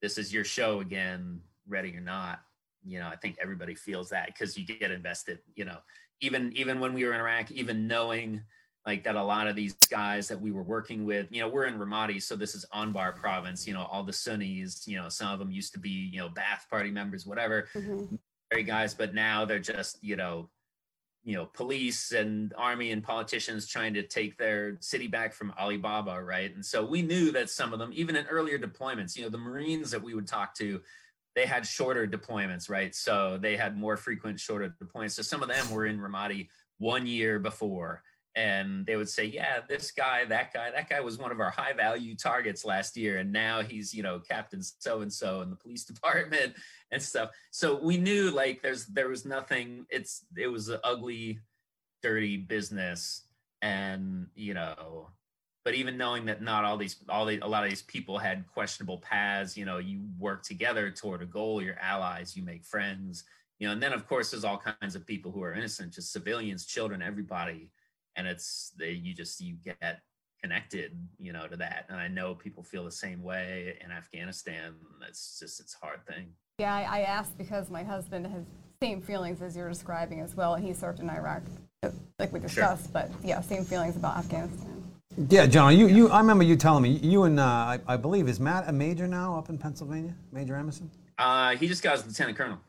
this 0.00 0.18
is 0.18 0.32
your 0.32 0.44
show 0.44 0.80
again, 0.80 1.40
ready 1.66 1.96
or 1.96 2.00
not 2.00 2.40
you 2.84 2.98
know 2.98 3.08
i 3.08 3.16
think 3.16 3.36
everybody 3.40 3.74
feels 3.74 4.08
that 4.10 4.26
because 4.26 4.56
you 4.56 4.64
get 4.64 4.90
invested 4.90 5.38
you 5.54 5.64
know 5.64 5.78
even 6.20 6.52
even 6.56 6.80
when 6.80 6.94
we 6.94 7.04
were 7.04 7.12
in 7.12 7.20
iraq 7.20 7.50
even 7.50 7.86
knowing 7.86 8.42
like 8.86 9.04
that 9.04 9.16
a 9.16 9.22
lot 9.22 9.46
of 9.46 9.56
these 9.56 9.74
guys 9.90 10.28
that 10.28 10.40
we 10.40 10.50
were 10.50 10.62
working 10.62 11.04
with 11.04 11.26
you 11.30 11.40
know 11.40 11.48
we're 11.48 11.66
in 11.66 11.78
ramadi 11.78 12.22
so 12.22 12.36
this 12.36 12.54
is 12.54 12.64
anbar 12.74 13.14
province 13.14 13.66
you 13.66 13.74
know 13.74 13.86
all 13.90 14.02
the 14.02 14.12
sunnis 14.12 14.86
you 14.86 14.96
know 14.96 15.08
some 15.08 15.32
of 15.32 15.38
them 15.38 15.50
used 15.50 15.72
to 15.72 15.78
be 15.78 15.90
you 15.90 16.18
know 16.18 16.28
Baath 16.28 16.68
party 16.70 16.90
members 16.90 17.26
whatever 17.26 17.68
mm-hmm. 17.74 18.14
Guys 18.66 18.94
but 18.94 19.14
now 19.14 19.44
they're 19.44 19.58
just 19.58 20.02
you 20.02 20.16
know 20.16 20.48
you 21.24 21.34
know 21.34 21.44
police 21.46 22.12
and 22.12 22.54
army 22.56 22.90
and 22.90 23.02
politicians 23.02 23.66
trying 23.66 23.94
to 23.94 24.02
take 24.02 24.36
their 24.38 24.76
city 24.80 25.06
back 25.06 25.32
from 25.32 25.52
alibaba 25.60 26.20
right 26.22 26.54
and 26.54 26.64
so 26.64 26.84
we 26.84 27.02
knew 27.02 27.30
that 27.30 27.50
some 27.50 27.72
of 27.72 27.78
them 27.78 27.90
even 27.92 28.16
in 28.16 28.26
earlier 28.26 28.58
deployments 28.58 29.16
you 29.16 29.22
know 29.22 29.28
the 29.28 29.38
marines 29.38 29.90
that 29.90 30.02
we 30.02 30.14
would 30.14 30.26
talk 30.26 30.54
to 30.54 30.80
they 31.38 31.46
had 31.46 31.64
shorter 31.64 32.04
deployments, 32.04 32.68
right? 32.68 32.92
So 32.92 33.38
they 33.40 33.56
had 33.56 33.76
more 33.76 33.96
frequent, 33.96 34.40
shorter 34.40 34.74
deployments. 34.82 35.12
So 35.12 35.22
some 35.22 35.40
of 35.40 35.48
them 35.48 35.70
were 35.70 35.86
in 35.86 36.00
Ramadi 36.00 36.48
one 36.78 37.06
year 37.06 37.38
before, 37.38 38.02
and 38.38 38.86
they 38.86 38.94
would 38.94 39.08
say, 39.08 39.24
"Yeah, 39.24 39.60
this 39.68 39.90
guy, 39.90 40.24
that 40.26 40.54
guy, 40.54 40.70
that 40.70 40.88
guy 40.88 41.00
was 41.00 41.18
one 41.18 41.32
of 41.32 41.40
our 41.40 41.50
high 41.50 41.72
value 41.72 42.14
targets 42.14 42.64
last 42.64 42.96
year, 42.96 43.18
and 43.18 43.32
now 43.32 43.62
he's, 43.62 43.92
you 43.92 44.04
know, 44.04 44.20
Captain 44.20 44.62
so 44.62 45.00
and 45.00 45.12
so 45.12 45.40
in 45.40 45.50
the 45.50 45.56
police 45.56 45.84
department 45.92 46.54
and 46.92 47.02
stuff." 47.02 47.30
So 47.50 47.80
we 47.82 47.96
knew 47.96 48.30
like 48.30 48.62
there's 48.62 48.86
there 48.86 49.08
was 49.08 49.26
nothing. 49.26 49.86
It's 49.90 50.24
it 50.36 50.46
was 50.46 50.68
an 50.68 50.78
ugly, 50.84 51.40
dirty 52.00 52.36
business, 52.36 53.22
and 53.60 54.28
you 54.36 54.54
know 54.54 55.08
but 55.64 55.74
even 55.74 55.98
knowing 55.98 56.24
that 56.26 56.40
not 56.40 56.64
all 56.64 56.78
these 56.78 56.96
all 57.08 57.26
the, 57.26 57.40
a 57.40 57.46
lot 57.46 57.64
of 57.64 57.68
these 57.68 57.82
people 57.82 58.16
had 58.16 58.46
questionable 58.46 58.98
paths 58.98 59.56
you 59.56 59.64
know 59.64 59.78
you 59.78 60.00
work 60.18 60.42
together 60.44 60.90
toward 60.90 61.20
a 61.20 61.26
goal 61.26 61.60
you're 61.60 61.78
allies 61.78 62.36
you 62.36 62.42
make 62.44 62.64
friends 62.64 63.24
you 63.58 63.66
know 63.66 63.72
and 63.72 63.82
then 63.82 63.92
of 63.92 64.06
course 64.06 64.30
there's 64.30 64.44
all 64.44 64.62
kinds 64.80 64.94
of 64.94 65.04
people 65.04 65.32
who 65.32 65.42
are 65.42 65.52
innocent 65.52 65.92
just 65.92 66.12
civilians 66.12 66.64
children 66.64 67.02
everybody 67.02 67.70
and 68.18 68.26
it's 68.26 68.72
they, 68.78 68.90
you 68.90 69.14
just 69.14 69.40
you 69.40 69.56
get 69.64 70.00
connected 70.42 70.92
you 71.18 71.32
know 71.32 71.46
to 71.46 71.56
that 71.56 71.86
and 71.88 71.98
i 71.98 72.06
know 72.06 72.34
people 72.34 72.62
feel 72.62 72.84
the 72.84 72.92
same 72.92 73.22
way 73.22 73.76
in 73.82 73.90
afghanistan 73.90 74.74
it's 75.08 75.38
just 75.40 75.58
it's 75.60 75.76
a 75.80 75.84
hard 75.84 76.04
thing 76.06 76.26
yeah 76.58 76.74
i, 76.74 76.98
I 76.98 77.00
asked 77.00 77.38
because 77.38 77.70
my 77.70 77.82
husband 77.82 78.26
has 78.26 78.44
same 78.82 79.00
feelings 79.00 79.42
as 79.42 79.56
you're 79.56 79.68
describing 79.68 80.20
as 80.20 80.36
well 80.36 80.54
and 80.54 80.64
he 80.64 80.72
served 80.74 81.00
in 81.00 81.08
iraq 81.08 81.42
like 82.18 82.32
we 82.32 82.40
discussed 82.40 82.84
sure. 82.84 82.92
but 82.92 83.10
yeah 83.24 83.40
same 83.40 83.64
feelings 83.64 83.96
about 83.96 84.16
afghanistan 84.16 84.74
yeah, 85.28 85.46
John, 85.46 85.76
you, 85.76 85.88
you 85.88 86.08
I 86.10 86.20
remember 86.20 86.44
you 86.44 86.54
telling 86.54 86.84
me 86.84 86.90
you 86.90 87.24
and 87.24 87.40
uh, 87.40 87.42
I, 87.42 87.80
I, 87.88 87.96
believe 87.96 88.28
is 88.28 88.38
Matt 88.38 88.68
a 88.68 88.72
major 88.72 89.08
now 89.08 89.36
up 89.36 89.48
in 89.48 89.58
Pennsylvania, 89.58 90.14
Major 90.30 90.54
Emerson. 90.54 90.88
Uh, 91.18 91.56
he 91.56 91.66
just 91.66 91.82
got 91.82 91.96
his 91.96 92.06
lieutenant 92.06 92.38
colonel. 92.38 92.60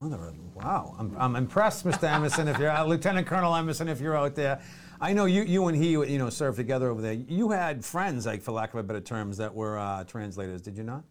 Wow, 0.00 0.94
I'm, 0.96 1.16
I'm 1.18 1.34
impressed, 1.34 1.84
Mr. 1.84 2.04
Emerson. 2.04 2.46
If 2.46 2.58
you're 2.58 2.70
uh, 2.70 2.84
Lieutenant 2.84 3.26
Colonel 3.26 3.54
Emerson, 3.56 3.88
if 3.88 4.00
you're 4.00 4.16
out 4.16 4.36
there, 4.36 4.60
I 5.00 5.12
know 5.12 5.26
you, 5.26 5.42
you 5.42 5.66
and 5.68 5.76
he, 5.76 5.90
you 5.90 6.18
know, 6.18 6.30
served 6.30 6.56
together 6.56 6.88
over 6.88 7.00
there. 7.00 7.12
You 7.12 7.50
had 7.50 7.84
friends, 7.84 8.26
like 8.26 8.42
for 8.42 8.52
lack 8.52 8.72
of 8.74 8.80
a 8.80 8.82
better 8.82 9.00
terms, 9.00 9.36
that 9.36 9.54
were 9.54 9.78
uh, 9.78 10.04
translators. 10.04 10.62
Did 10.62 10.76
you 10.76 10.84
not? 10.84 11.04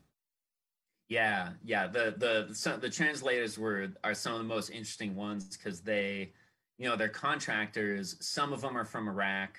Yeah, 1.10 1.52
yeah. 1.64 1.88
The 1.88 2.16
the 2.18 2.78
the 2.82 2.90
translators 2.90 3.58
were 3.58 3.88
are 4.04 4.14
some 4.14 4.34
of 4.34 4.40
the 4.40 4.46
most 4.46 4.70
interesting 4.70 5.16
ones 5.16 5.56
because 5.56 5.82
they, 5.82 6.34
you 6.78 6.90
know, 6.90 6.98
they're 6.98 7.08
contractors. 7.08 8.18
Some 8.20 8.52
of 8.52 8.62
them 8.62 8.78
are 8.78 8.86
from 8.86 9.08
Iraq. 9.08 9.58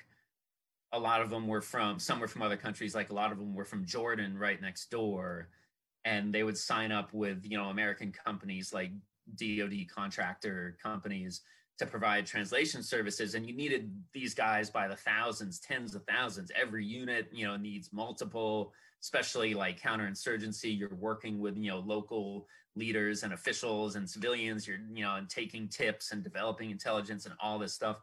A 0.92 0.98
lot 0.98 1.22
of 1.22 1.30
them 1.30 1.46
were 1.46 1.62
from 1.62 1.98
some 1.98 2.20
were 2.20 2.28
from 2.28 2.42
other 2.42 2.56
countries. 2.56 2.94
Like 2.94 3.10
a 3.10 3.14
lot 3.14 3.32
of 3.32 3.38
them 3.38 3.54
were 3.54 3.64
from 3.64 3.86
Jordan, 3.86 4.36
right 4.36 4.60
next 4.60 4.90
door, 4.90 5.48
and 6.04 6.34
they 6.34 6.42
would 6.42 6.58
sign 6.58 6.92
up 6.92 7.14
with 7.14 7.44
you 7.44 7.56
know 7.56 7.70
American 7.70 8.12
companies 8.12 8.74
like 8.74 8.90
DoD 9.36 9.86
contractor 9.88 10.76
companies 10.82 11.40
to 11.78 11.86
provide 11.86 12.26
translation 12.26 12.82
services 12.82 13.34
and 13.34 13.46
you 13.46 13.54
needed 13.54 13.92
these 14.12 14.34
guys 14.34 14.68
by 14.68 14.88
the 14.88 14.96
thousands 14.96 15.60
tens 15.60 15.94
of 15.94 16.04
thousands. 16.04 16.50
Every 16.60 16.84
unit 16.84 17.28
you 17.32 17.46
know 17.46 17.56
needs 17.56 17.92
multiple 17.92 18.72
especially 19.02 19.54
like 19.54 19.80
counterinsurgency. 19.80 20.76
You're 20.76 20.94
working 20.94 21.38
with 21.38 21.56
you 21.56 21.70
know 21.70 21.78
local 21.80 22.46
leaders 22.74 23.22
and 23.22 23.32
officials 23.32 23.96
and 23.96 24.08
civilians. 24.08 24.66
You're 24.66 24.78
you 24.92 25.04
know 25.04 25.16
and 25.16 25.28
taking 25.28 25.68
tips 25.68 26.12
and 26.12 26.22
developing 26.22 26.70
intelligence 26.70 27.26
and 27.26 27.34
all 27.40 27.58
this 27.58 27.74
stuff. 27.74 28.00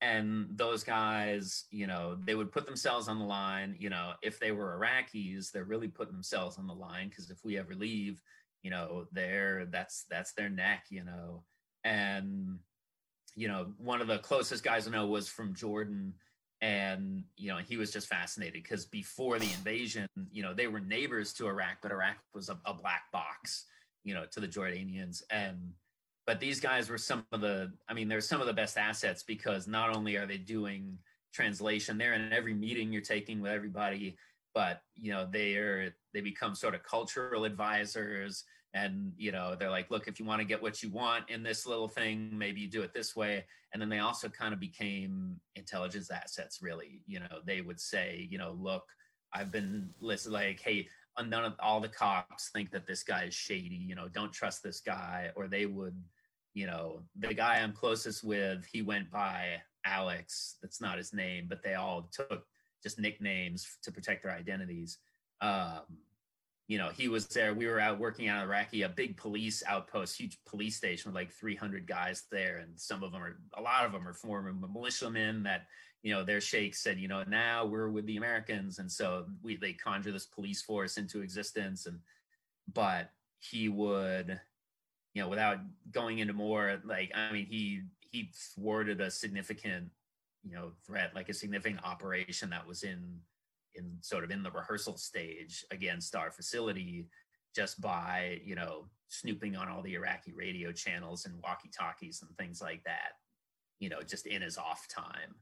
And 0.00 0.46
those 0.52 0.84
guys 0.84 1.64
you 1.70 1.86
know 1.86 2.16
they 2.24 2.34
would 2.34 2.52
put 2.52 2.66
themselves 2.66 3.08
on 3.08 3.18
the 3.18 3.24
line. 3.24 3.76
You 3.78 3.90
know 3.90 4.12
if 4.22 4.38
they 4.38 4.52
were 4.52 4.78
iraqis 4.78 5.50
they're 5.50 5.64
really 5.64 5.88
putting 5.88 6.14
themselves 6.14 6.58
on 6.58 6.66
the 6.66 6.74
line 6.74 7.08
because 7.08 7.30
if 7.30 7.38
we 7.44 7.58
ever 7.58 7.74
leave 7.74 8.22
you 8.62 8.70
know 8.70 9.06
they're 9.12 9.66
that's 9.66 10.04
that's 10.10 10.32
their 10.34 10.48
neck 10.48 10.84
you 10.90 11.04
know. 11.04 11.42
And 11.84 12.58
you 13.38 13.46
know 13.46 13.68
one 13.78 14.00
of 14.00 14.08
the 14.08 14.18
closest 14.18 14.64
guys 14.64 14.88
i 14.88 14.90
know 14.90 15.06
was 15.06 15.28
from 15.28 15.54
jordan. 15.54 16.12
And 16.60 17.22
you 17.36 17.50
know 17.50 17.58
he 17.58 17.76
was 17.76 17.92
just 17.92 18.08
fascinated 18.08 18.64
because 18.64 18.84
before 18.84 19.38
the 19.38 19.52
invasion 19.52 20.08
you 20.32 20.42
know 20.42 20.52
they 20.52 20.66
were 20.66 20.80
neighbors 20.80 21.32
to 21.34 21.46
iraq 21.46 21.76
but 21.80 21.92
iraq 21.92 22.16
was 22.34 22.48
a, 22.48 22.58
a, 22.66 22.74
black 22.74 23.02
box 23.12 23.66
you 24.02 24.12
know 24.12 24.24
to 24.32 24.40
the 24.40 24.48
jordanians. 24.48 25.22
And 25.30 25.74
but 26.26 26.40
these 26.40 26.58
guys 26.58 26.90
were 26.90 26.98
some 26.98 27.24
of 27.30 27.40
the 27.40 27.72
i 27.88 27.94
mean 27.94 28.08
they're 28.08 28.20
some 28.20 28.40
of 28.40 28.48
the 28.48 28.52
best 28.52 28.76
assets 28.76 29.22
because 29.22 29.68
not 29.68 29.94
only 29.94 30.16
are 30.16 30.26
they 30.26 30.36
doing 30.36 30.98
translation 31.32 31.96
they're 31.96 32.14
in 32.14 32.32
every 32.32 32.54
meeting 32.54 32.92
you're 32.92 33.02
taking 33.02 33.40
with 33.40 33.52
everybody 33.52 34.16
but 34.52 34.82
you 34.96 35.12
know 35.12 35.28
they're 35.30 35.94
they 36.12 36.20
become 36.20 36.56
sort 36.56 36.74
of 36.74 36.82
cultural 36.82 37.44
advisors 37.44 38.42
and 38.74 39.12
you 39.16 39.32
know 39.32 39.56
they're 39.58 39.70
like 39.70 39.90
look 39.90 40.08
if 40.08 40.20
you 40.20 40.26
want 40.26 40.40
to 40.40 40.46
get 40.46 40.62
what 40.62 40.82
you 40.82 40.90
want 40.90 41.28
in 41.30 41.42
this 41.42 41.66
little 41.66 41.88
thing 41.88 42.30
maybe 42.32 42.60
you 42.60 42.68
do 42.68 42.82
it 42.82 42.92
this 42.92 43.16
way. 43.16 43.44
And 43.72 43.82
then 43.82 43.90
they 43.90 43.98
also 43.98 44.28
kind 44.28 44.54
of 44.54 44.60
became 44.60 45.38
intelligence 45.56 46.10
assets 46.10 46.60
really. 46.62 47.02
You 47.06 47.20
know 47.20 47.40
they 47.46 47.60
would 47.60 47.80
say 47.80 48.26
you 48.30 48.38
know 48.38 48.56
look 48.58 48.84
i've 49.34 49.52
been 49.52 49.90
listening 50.00 50.32
like 50.32 50.60
hey 50.60 50.88
none 51.26 51.44
of 51.44 51.54
all 51.60 51.80
the 51.80 51.88
cops 51.88 52.48
think 52.50 52.70
that 52.70 52.86
this 52.86 53.02
guy 53.02 53.24
is 53.24 53.34
shady 53.34 53.74
you 53.74 53.94
know 53.94 54.08
don't 54.08 54.32
trust 54.32 54.62
this 54.62 54.80
guy. 54.80 55.30
Or 55.36 55.48
they 55.48 55.66
would 55.66 56.00
you 56.54 56.66
know 56.66 57.02
the 57.18 57.34
guy 57.34 57.60
i'm 57.60 57.72
closest 57.72 58.24
with 58.24 58.66
he 58.72 58.82
went 58.82 59.10
by 59.10 59.60
alex 59.84 60.56
that's 60.60 60.80
not 60.80 60.96
his 60.96 61.12
name 61.12 61.46
but 61.48 61.62
they 61.62 61.74
all 61.74 62.08
took 62.10 62.44
just 62.82 62.98
nicknames 62.98 63.78
to 63.82 63.92
protect 63.92 64.22
their 64.22 64.32
identities. 64.32 64.98
Um, 65.40 65.82
you 66.68 66.76
know, 66.76 66.90
he 66.94 67.08
was 67.08 67.26
there. 67.28 67.54
We 67.54 67.66
were 67.66 67.80
out 67.80 67.98
working 67.98 68.28
out 68.28 68.44
of 68.44 68.50
Iraqi, 68.50 68.82
a 68.82 68.90
big 68.90 69.16
police 69.16 69.62
outpost, 69.66 70.18
huge 70.18 70.38
police 70.44 70.76
station 70.76 71.10
with 71.10 71.16
like 71.16 71.32
300 71.32 71.86
guys 71.86 72.24
there. 72.30 72.58
And 72.58 72.78
some 72.78 73.02
of 73.02 73.10
them 73.10 73.22
are, 73.22 73.38
a 73.56 73.62
lot 73.62 73.86
of 73.86 73.92
them 73.92 74.06
are 74.06 74.12
former 74.12 74.52
militiamen 74.52 75.42
that, 75.44 75.66
you 76.02 76.12
know, 76.12 76.22
their 76.22 76.42
sheikh 76.42 76.74
said, 76.74 76.98
you 76.98 77.08
know, 77.08 77.24
now 77.26 77.64
we're 77.64 77.88
with 77.88 78.04
the 78.04 78.18
Americans. 78.18 78.80
And 78.80 78.92
so 78.92 79.24
we, 79.42 79.56
they 79.56 79.72
conjure 79.72 80.12
this 80.12 80.26
police 80.26 80.60
force 80.60 80.98
into 80.98 81.22
existence. 81.22 81.86
And, 81.86 82.00
but 82.74 83.12
he 83.40 83.70
would, 83.70 84.38
you 85.14 85.22
know, 85.22 85.28
without 85.28 85.60
going 85.90 86.18
into 86.18 86.34
more, 86.34 86.82
like, 86.84 87.10
I 87.14 87.32
mean, 87.32 87.46
he, 87.46 87.80
he 88.10 88.30
thwarted 88.54 89.00
a 89.00 89.10
significant, 89.10 89.88
you 90.44 90.54
know, 90.54 90.72
threat, 90.86 91.14
like 91.14 91.30
a 91.30 91.34
significant 91.34 91.82
operation 91.82 92.50
that 92.50 92.66
was 92.66 92.82
in 92.82 93.20
in 93.78 93.96
sort 94.00 94.24
of 94.24 94.30
in 94.30 94.42
the 94.42 94.50
rehearsal 94.50 94.96
stage 94.96 95.64
against 95.70 96.14
our 96.14 96.30
facility 96.30 97.06
just 97.54 97.80
by 97.80 98.40
you 98.44 98.54
know 98.54 98.84
snooping 99.08 99.56
on 99.56 99.68
all 99.68 99.82
the 99.82 99.94
iraqi 99.94 100.32
radio 100.32 100.70
channels 100.70 101.24
and 101.24 101.34
walkie 101.42 101.70
talkies 101.70 102.22
and 102.22 102.36
things 102.36 102.60
like 102.60 102.84
that 102.84 103.12
you 103.78 103.88
know 103.88 104.02
just 104.02 104.26
in 104.26 104.42
his 104.42 104.58
off 104.58 104.86
time 104.88 105.34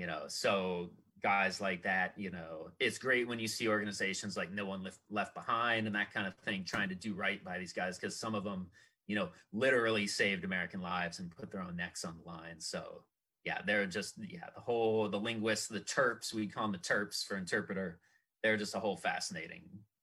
you 0.00 0.06
know. 0.06 0.22
So 0.28 0.90
guys 1.22 1.60
like 1.60 1.82
that 1.82 2.14
you 2.16 2.30
know 2.30 2.70
it's 2.80 2.96
great 2.96 3.28
when 3.28 3.38
you 3.38 3.46
see 3.46 3.68
organizations 3.68 4.38
like 4.38 4.50
no 4.50 4.64
one 4.64 4.82
left, 4.82 5.00
left 5.10 5.34
behind 5.34 5.86
and 5.86 5.94
that 5.94 6.14
kind 6.14 6.26
of 6.26 6.34
thing 6.46 6.64
trying 6.64 6.88
to 6.88 6.94
do 6.94 7.12
right 7.12 7.44
by 7.44 7.58
these 7.58 7.74
guys 7.74 7.98
because 7.98 8.18
some 8.18 8.34
of 8.34 8.42
them 8.42 8.66
you 9.06 9.14
know 9.14 9.28
literally 9.52 10.06
saved 10.06 10.44
american 10.44 10.80
lives 10.80 11.18
and 11.18 11.30
put 11.36 11.52
their 11.52 11.60
own 11.60 11.76
necks 11.76 12.06
on 12.06 12.16
the 12.16 12.26
line. 12.26 12.58
So 12.58 13.02
yeah, 13.44 13.58
they're 13.66 13.86
just 13.86 14.14
yeah 14.18 14.46
the 14.54 14.60
whole 14.60 15.08
the 15.08 15.18
linguists, 15.18 15.68
the 15.68 15.80
Terps, 15.80 16.32
we 16.32 16.46
call 16.46 16.64
them 16.64 16.72
the 16.72 16.78
Terps 16.78 17.24
for 17.24 17.36
interpreter. 17.36 17.98
They're 18.42 18.56
just 18.56 18.74
a 18.74 18.80
whole 18.80 18.96
fascinating 18.96 19.62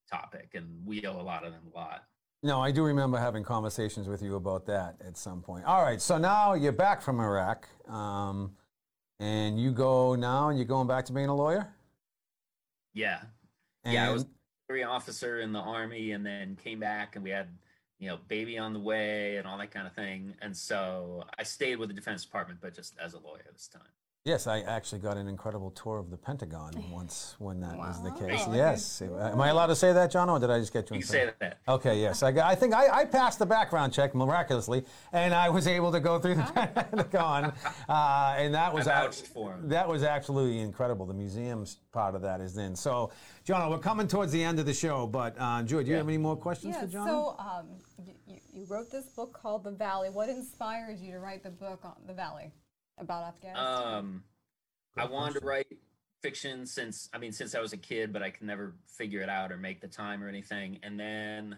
topic, 0.10 0.52
and 0.54 0.68
we 0.86 1.06
owe 1.06 1.20
a 1.20 1.22
lot 1.22 1.44
of 1.44 1.54
them 1.54 1.64
a 1.74 1.78
lot. 1.78 2.04
No, 2.44 2.62
I 2.62 2.72
do 2.72 2.84
remember 2.84 3.18
having 3.18 3.44
conversations 3.44 4.08
with 4.08 4.22
you 4.22 4.36
about 4.36 4.66
that 4.68 4.96
at 5.06 5.18
some 5.18 5.42
point. 5.42 5.66
All 5.66 5.82
right, 5.82 6.00
so 6.00 6.18
now 6.18 6.54
you're 6.54 6.72
back 6.72 7.02
from 7.02 7.20
Iraq, 7.20 7.68
um, 7.90 8.52
and 9.20 9.60
you 9.60 9.72
go 9.72 10.16
now, 10.16 10.50
and 10.50 10.58
you're 10.58 10.68
going 10.68 10.88
back 10.88 11.06
to 11.06 11.14
being 11.14 11.30
a 11.30 11.36
lawyer. 11.36 11.74
Yeah, 12.94 13.22
and 13.84 13.94
yeah, 13.94 14.10
I 14.10 14.14
was 14.14 14.26
a 14.72 14.84
officer 14.84 15.40
in 15.40 15.52
the 15.52 15.60
army, 15.60 16.12
and 16.12 16.26
then 16.26 16.58
came 16.64 16.80
back, 16.80 17.16
and 17.16 17.24
we 17.24 17.32
had 17.32 17.48
you 18.00 18.08
know, 18.10 18.18
baby 18.28 18.58
on 18.58 18.74
the 18.74 18.80
way 18.80 19.38
and 19.38 19.48
all 19.48 19.58
that 19.58 19.72
kind 19.72 19.88
of 19.88 19.94
thing. 19.94 20.36
And 20.42 20.56
so 20.56 21.24
I 21.38 21.44
stayed 21.44 21.78
with 21.78 21.90
the 21.90 21.96
Defense 21.96 22.24
Department, 22.24 22.60
but 22.62 22.76
just 22.76 22.96
as 23.00 23.14
a 23.14 23.20
lawyer 23.20 23.46
this 23.52 23.68
time. 23.68 23.82
Yes, 24.28 24.46
I 24.46 24.60
actually 24.60 25.00
got 25.00 25.16
an 25.16 25.30
incredible 25.30 25.72
tour 25.72 26.00
of 26.00 26.10
the 26.10 26.18
Pentagon 26.18 26.74
once 26.92 27.38
when 27.40 27.62
that 27.62 27.78
wow. 27.78 27.88
was 27.88 28.04
the 28.04 28.12
case. 28.12 28.46
Yes. 28.52 29.02
Am 29.02 29.40
I 29.40 29.48
allowed 29.48 29.68
to 29.68 29.76
say 29.76 29.94
that, 29.94 30.12
John, 30.12 30.30
or 30.30 30.38
did 30.38 30.50
I 30.50 30.60
just 30.60 30.74
get 30.74 30.90
you? 30.90 30.98
In 30.98 31.02
trouble? 31.02 31.18
You 31.18 31.26
can 31.28 31.30
say 31.30 31.36
that. 31.40 31.60
Okay, 31.70 32.02
yes. 32.02 32.24
I, 32.24 32.34
got, 32.34 32.46
I 32.46 32.54
think 32.54 32.74
I, 32.74 32.90
I, 32.90 33.06
passed 33.06 33.40
the 33.40 33.46
background 33.46 33.94
check 33.94 34.14
miraculously, 34.14 34.84
and 35.14 35.34
I 35.34 35.48
was 35.48 35.66
able 35.66 35.94
to 35.94 36.02
go 36.02 36.20
through 36.20 36.36
the 36.36 36.44
Pentagon, 36.92 37.54
uh, 37.88 38.36
and 38.38 38.54
that 38.54 38.74
was 38.74 38.84
that 38.88 39.88
was 39.88 40.04
absolutely 40.04 40.60
incredible. 40.60 41.06
The 41.06 41.14
museum's 41.14 41.78
part 41.94 42.14
of 42.14 42.22
that 42.24 42.42
is 42.42 42.58
in. 42.58 42.76
So, 42.76 43.12
John, 43.46 43.70
we're 43.70 43.80
coming 43.80 44.10
towards 44.10 44.34
the 44.34 44.44
end 44.44 44.60
of 44.60 44.66
the 44.66 44.74
show, 44.74 45.08
but 45.08 45.36
uh, 45.40 45.64
Joy, 45.64 45.84
do 45.84 45.88
you 45.88 45.94
yeah. 45.94 46.00
have 46.00 46.08
any 46.10 46.18
more 46.18 46.36
questions 46.36 46.76
yeah, 46.76 46.82
for 46.82 46.88
John? 46.88 47.08
So, 47.08 47.36
um, 47.40 47.68
you, 48.28 48.40
you 48.52 48.66
wrote 48.66 48.92
this 48.92 49.06
book 49.06 49.32
called 49.32 49.64
The 49.64 49.72
Valley. 49.72 50.10
What 50.10 50.28
inspired 50.28 51.00
you 51.00 51.14
to 51.14 51.20
write 51.20 51.44
the 51.44 51.50
book 51.50 51.80
on 51.86 51.96
The 52.06 52.14
Valley? 52.14 52.52
About 52.98 53.24
Afghanistan? 53.24 53.96
Um, 53.96 54.24
I 54.98 55.06
wanted 55.06 55.40
to 55.40 55.46
write 55.46 55.68
fiction 56.22 56.66
since 56.66 57.10
I 57.14 57.20
mean 57.20 57.32
since 57.32 57.56
I 57.56 57.60
was 57.60 57.74
a 57.74 57.78
kid, 57.78 58.12
but 58.12 58.24
I 58.24 58.30
could 58.30 58.48
never 58.48 58.76
figure 58.86 59.22
it 59.22 59.30
out 59.30 59.52
or 59.52 59.58
make 59.58 59.82
the 59.82 59.88
time 59.88 60.24
or 60.24 60.28
anything. 60.28 60.80
And 60.84 61.00
then 61.00 61.58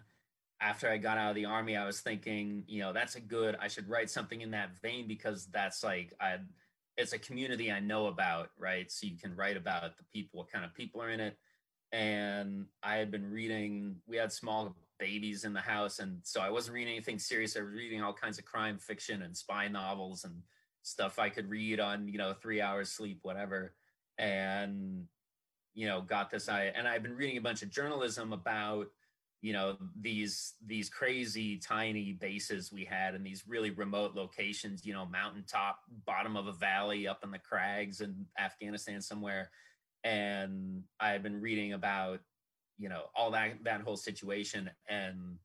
after 0.61 0.89
I 0.89 0.97
got 0.97 1.17
out 1.17 1.29
of 1.29 1.35
the 1.35 1.45
army, 1.45 1.77
I 1.77 1.85
was 1.85 2.01
thinking, 2.01 2.63
you 2.67 2.81
know, 2.81 2.91
that's 2.91 3.15
a 3.15 3.21
good. 3.21 3.55
I 3.61 3.67
should 3.67 3.89
write 3.89 4.09
something 4.09 4.41
in 4.41 4.51
that 4.51 4.79
vein 4.81 5.07
because 5.07 5.47
that's 5.47 5.83
like 5.83 6.13
I. 6.19 6.37
It's 6.97 7.13
a 7.13 7.19
community 7.19 7.71
I 7.71 7.79
know 7.79 8.07
about, 8.07 8.49
right? 8.57 8.91
So 8.91 9.07
you 9.07 9.17
can 9.17 9.33
write 9.33 9.55
about 9.55 9.97
the 9.97 10.03
people, 10.11 10.39
what 10.39 10.51
kind 10.51 10.65
of 10.65 10.73
people 10.73 11.01
are 11.01 11.09
in 11.09 11.21
it. 11.21 11.37
And 11.93 12.65
I 12.83 12.97
had 12.97 13.09
been 13.09 13.31
reading. 13.31 13.95
We 14.05 14.17
had 14.17 14.33
small 14.33 14.75
babies 14.99 15.45
in 15.45 15.53
the 15.53 15.61
house, 15.61 15.99
and 15.99 16.19
so 16.23 16.41
I 16.41 16.49
wasn't 16.49 16.75
reading 16.75 16.93
anything 16.93 17.19
serious. 17.19 17.55
I 17.55 17.61
was 17.61 17.71
reading 17.71 18.03
all 18.03 18.11
kinds 18.11 18.37
of 18.37 18.43
crime 18.43 18.77
fiction 18.77 19.21
and 19.21 19.35
spy 19.35 19.69
novels 19.69 20.25
and 20.25 20.41
stuff 20.81 21.19
I 21.19 21.29
could 21.29 21.49
read 21.49 21.79
on, 21.79 22.07
you 22.07 22.17
know, 22.17 22.33
three 22.33 22.61
hours 22.61 22.91
sleep, 22.91 23.19
whatever. 23.21 23.73
And, 24.17 25.05
you 25.73 25.87
know, 25.87 26.01
got 26.01 26.29
this 26.29 26.49
I 26.49 26.65
and 26.75 26.87
I've 26.87 27.03
been 27.03 27.15
reading 27.15 27.37
a 27.37 27.41
bunch 27.41 27.61
of 27.61 27.69
journalism 27.69 28.33
about, 28.33 28.87
you 29.41 29.53
know, 29.53 29.77
these 29.99 30.55
these 30.65 30.89
crazy 30.89 31.57
tiny 31.57 32.13
bases 32.13 32.71
we 32.71 32.85
had 32.85 33.15
in 33.15 33.23
these 33.23 33.43
really 33.47 33.69
remote 33.71 34.15
locations, 34.15 34.85
you 34.85 34.93
know, 34.93 35.05
mountaintop, 35.05 35.79
bottom 36.05 36.35
of 36.35 36.47
a 36.47 36.53
valley 36.53 37.07
up 37.07 37.23
in 37.23 37.31
the 37.31 37.39
crags 37.39 38.01
in 38.01 38.25
Afghanistan 38.37 39.01
somewhere. 39.01 39.49
And 40.03 40.83
I've 40.99 41.23
been 41.23 41.41
reading 41.41 41.73
about, 41.73 42.19
you 42.77 42.89
know, 42.89 43.03
all 43.15 43.31
that 43.31 43.63
that 43.63 43.81
whole 43.81 43.97
situation 43.97 44.69
and 44.87 45.37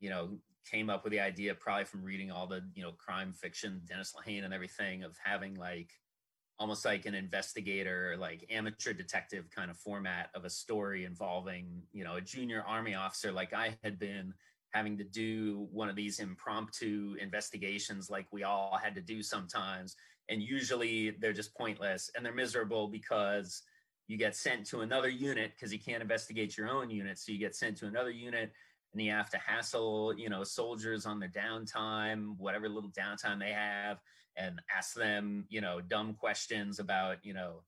you 0.00 0.08
know 0.08 0.30
came 0.68 0.90
up 0.90 1.04
with 1.04 1.12
the 1.12 1.20
idea 1.20 1.54
probably 1.54 1.84
from 1.84 2.02
reading 2.02 2.30
all 2.30 2.46
the 2.46 2.60
you 2.74 2.82
know 2.82 2.92
crime 2.92 3.32
fiction 3.32 3.80
dennis 3.86 4.14
lehane 4.14 4.44
and 4.44 4.54
everything 4.54 5.02
of 5.02 5.16
having 5.22 5.54
like 5.54 5.90
almost 6.58 6.84
like 6.84 7.06
an 7.06 7.14
investigator 7.14 8.16
like 8.18 8.44
amateur 8.50 8.92
detective 8.92 9.50
kind 9.50 9.70
of 9.70 9.76
format 9.76 10.30
of 10.34 10.44
a 10.44 10.50
story 10.50 11.04
involving 11.04 11.82
you 11.92 12.04
know 12.04 12.16
a 12.16 12.20
junior 12.20 12.62
army 12.66 12.94
officer 12.94 13.32
like 13.32 13.52
i 13.52 13.76
had 13.82 13.98
been 13.98 14.34
having 14.70 14.96
to 14.96 15.04
do 15.04 15.68
one 15.72 15.88
of 15.88 15.96
these 15.96 16.20
impromptu 16.20 17.16
investigations 17.20 18.08
like 18.08 18.26
we 18.32 18.44
all 18.44 18.78
had 18.82 18.94
to 18.94 19.00
do 19.00 19.22
sometimes. 19.22 19.96
And 20.28 20.40
usually 20.40 21.10
they're 21.20 21.32
just 21.32 21.54
pointless 21.54 22.10
and 22.14 22.24
they're 22.24 22.32
miserable 22.32 22.88
because 22.88 23.62
you 24.06 24.16
get 24.16 24.36
sent 24.36 24.66
to 24.66 24.80
another 24.80 25.08
unit 25.08 25.52
because 25.54 25.72
you 25.72 25.78
can't 25.78 26.02
investigate 26.02 26.56
your 26.56 26.68
own 26.68 26.90
unit. 26.90 27.18
So 27.18 27.32
you 27.32 27.38
get 27.38 27.56
sent 27.56 27.76
to 27.78 27.86
another 27.86 28.10
unit 28.10 28.52
and 28.92 29.02
you 29.02 29.12
have 29.12 29.30
to 29.30 29.38
hassle, 29.38 30.14
you 30.16 30.28
know, 30.28 30.42
soldiers 30.42 31.06
on 31.06 31.20
their 31.20 31.28
downtime, 31.28 32.36
whatever 32.38 32.68
little 32.68 32.90
downtime 32.90 33.38
they 33.38 33.52
have, 33.52 33.98
and 34.36 34.60
ask 34.76 34.94
them, 34.94 35.44
you 35.48 35.60
know, 35.60 35.80
dumb 35.80 36.14
questions 36.14 36.78
about, 36.78 37.18
you 37.22 37.34
know, 37.34 37.62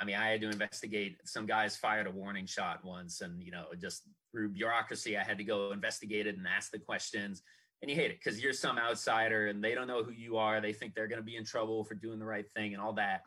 I 0.00 0.04
mean, 0.04 0.14
I 0.14 0.28
had 0.28 0.40
to 0.42 0.48
investigate. 0.48 1.18
Some 1.24 1.46
guys 1.46 1.76
fired 1.76 2.06
a 2.06 2.10
warning 2.10 2.46
shot 2.46 2.84
once, 2.84 3.20
and 3.20 3.42
you 3.42 3.50
know, 3.50 3.64
just 3.80 4.02
through 4.30 4.50
bureaucracy, 4.50 5.16
I 5.16 5.24
had 5.24 5.38
to 5.38 5.44
go 5.44 5.72
investigate 5.72 6.26
it 6.26 6.36
and 6.36 6.46
ask 6.46 6.70
the 6.70 6.78
questions. 6.78 7.42
And 7.82 7.90
you 7.90 7.96
hate 7.96 8.10
it 8.10 8.18
because 8.22 8.42
you're 8.42 8.52
some 8.52 8.78
outsider 8.78 9.46
and 9.46 9.62
they 9.62 9.74
don't 9.74 9.86
know 9.86 10.02
who 10.02 10.10
you 10.10 10.36
are. 10.36 10.60
They 10.60 10.72
think 10.72 10.94
they're 10.94 11.06
going 11.06 11.20
to 11.20 11.24
be 11.24 11.36
in 11.36 11.44
trouble 11.44 11.84
for 11.84 11.94
doing 11.94 12.18
the 12.18 12.24
right 12.24 12.48
thing 12.50 12.74
and 12.74 12.82
all 12.82 12.92
that. 12.94 13.22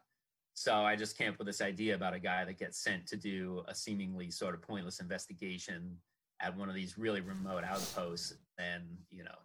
So 0.54 0.84
I 0.84 0.98
just 0.98 1.18
came 1.18 1.30
up 1.30 1.38
with 1.38 1.48
this 1.48 1.62
idea 1.62 1.96
about 1.96 2.14
a 2.14 2.20
guy 2.20 2.44
that 2.44 2.60
gets 2.60 2.84
sent 2.84 3.08
to 3.08 3.16
do 3.16 3.64
a 3.70 3.74
seemingly 3.74 4.30
sort 4.30 4.54
of 4.54 4.62
pointless 4.62 5.00
investigation 5.00 5.98
at 6.42 6.58
one 6.58 6.70
of 6.70 6.76
these 6.76 6.98
really 6.98 7.22
remote 7.22 7.64
outposts. 7.64 8.34
And 8.58 8.84
you 9.10 9.24
know, 9.24 9.36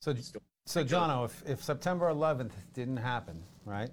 so 0.00 0.14
so 0.66 0.84
Jono, 0.84 1.24
if, 1.24 1.42
if 1.46 1.62
September 1.62 2.06
11th 2.12 2.52
didn't 2.72 2.98
happen, 2.98 3.42
right? 3.64 3.90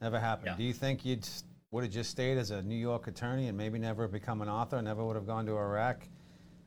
Never 0.00 0.18
happened. 0.18 0.48
Yeah. 0.48 0.56
Do 0.56 0.64
you 0.64 0.72
think 0.72 1.04
you'd 1.04 1.28
would 1.70 1.84
have 1.84 1.92
just 1.92 2.10
stayed 2.10 2.38
as 2.38 2.50
a 2.50 2.62
New 2.62 2.76
York 2.76 3.08
attorney 3.08 3.48
and 3.48 3.56
maybe 3.56 3.78
never 3.78 4.08
become 4.08 4.40
an 4.40 4.48
author, 4.48 4.80
never 4.80 5.04
would 5.04 5.16
have 5.16 5.26
gone 5.26 5.44
to 5.46 5.52
Iraq? 5.52 6.02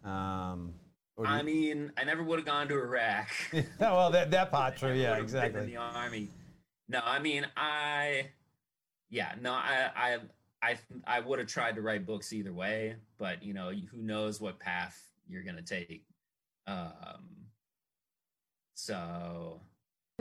Um, 0.04 0.74
I 1.24 1.40
you... 1.40 1.44
mean, 1.44 1.92
I 1.98 2.04
never 2.04 2.24
would 2.24 2.40
have 2.40 2.46
gone 2.46 2.68
to 2.68 2.76
Iraq. 2.76 3.30
well, 3.80 4.12
that, 4.12 4.32
that 4.32 4.52
part 4.52 4.78
true, 4.78 4.94
yeah, 4.94 5.18
exactly. 5.18 5.62
In 5.62 5.68
the 5.68 5.78
army. 5.78 6.30
No, 6.88 7.00
I 7.04 7.20
mean, 7.20 7.48
I, 7.58 8.28
yeah, 9.10 9.34
no, 9.42 9.54
I, 9.54 9.90
I, 9.96 10.18
I, 10.64 10.78
I 11.06 11.20
would 11.20 11.40
have 11.40 11.48
tried 11.48 11.76
to 11.76 11.82
write 11.82 12.06
books 12.06 12.34
either 12.34 12.54
way, 12.54 12.96
but 13.18 13.44
you 13.44 13.54
know, 13.54 13.72
who 13.72 14.02
knows 14.02 14.40
what 14.40 14.60
path 14.60 15.02
you're 15.28 15.44
going 15.44 15.56
to 15.56 15.64
take. 15.64 16.04
Um, 16.68 17.26
so 18.76 19.62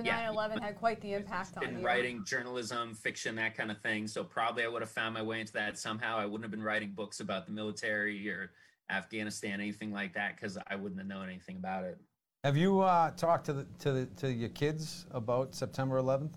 yeah, 0.03 0.33
9/11 0.33 0.63
had 0.63 0.79
quite 0.79 1.01
the 1.03 1.13
impact 1.13 1.57
on 1.57 1.65
been 1.65 1.83
writing 1.83 2.25
journalism, 2.25 2.95
fiction, 2.95 3.37
that 3.37 3.55
kind 3.55 3.71
of 3.71 3.81
thing. 3.83 4.07
So 4.07 4.25
probably 4.25 4.65
I 4.65 4.69
would 4.69 4.83
have 4.83 4.91
found 4.91 5.15
my 5.15 5.23
way 5.23 5.41
into 5.41 5.53
that 5.55 5.79
somehow. 5.79 6.19
I 6.19 6.25
wouldn't 6.25 6.45
have 6.45 6.51
been 6.51 6.63
writing 6.63 6.93
books 6.93 7.21
about 7.21 7.47
the 7.47 7.53
military 7.53 8.29
or 8.31 8.53
Afghanistan, 8.91 9.61
anything 9.61 9.93
like 9.93 10.15
that, 10.15 10.37
because 10.37 10.57
I 10.67 10.77
wouldn't 10.77 11.01
have 11.01 11.09
known 11.09 11.29
anything 11.29 11.57
about 11.57 11.85
it. 11.85 11.99
Have 12.45 12.57
you 12.57 12.81
uh, 12.81 13.11
talked 13.11 13.45
to 13.47 13.53
the, 13.53 13.67
to 13.81 13.93
the, 13.93 14.07
to 14.17 14.33
your 14.33 14.49
kids 14.49 15.07
about 15.11 15.55
September 15.55 16.01
11th 16.01 16.33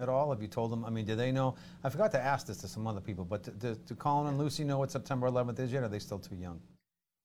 at 0.00 0.08
all? 0.08 0.30
Have 0.30 0.42
you 0.42 0.48
told 0.48 0.72
them? 0.72 0.84
I 0.84 0.90
mean, 0.90 1.04
do 1.04 1.14
they 1.14 1.32
know? 1.32 1.54
I 1.84 1.90
forgot 1.90 2.10
to 2.12 2.20
ask 2.20 2.46
this 2.46 2.58
to 2.58 2.68
some 2.68 2.86
other 2.86 3.00
people, 3.00 3.24
but 3.24 3.58
do, 3.58 3.74
do 3.74 3.94
Colin 3.94 4.28
and 4.28 4.38
Lucy 4.38 4.64
know 4.64 4.78
what 4.78 4.90
September 4.90 5.28
11th 5.28 5.58
is 5.60 5.72
yet? 5.72 5.82
Are 5.82 5.88
they 5.88 5.98
still 5.98 6.18
too 6.18 6.36
young? 6.36 6.60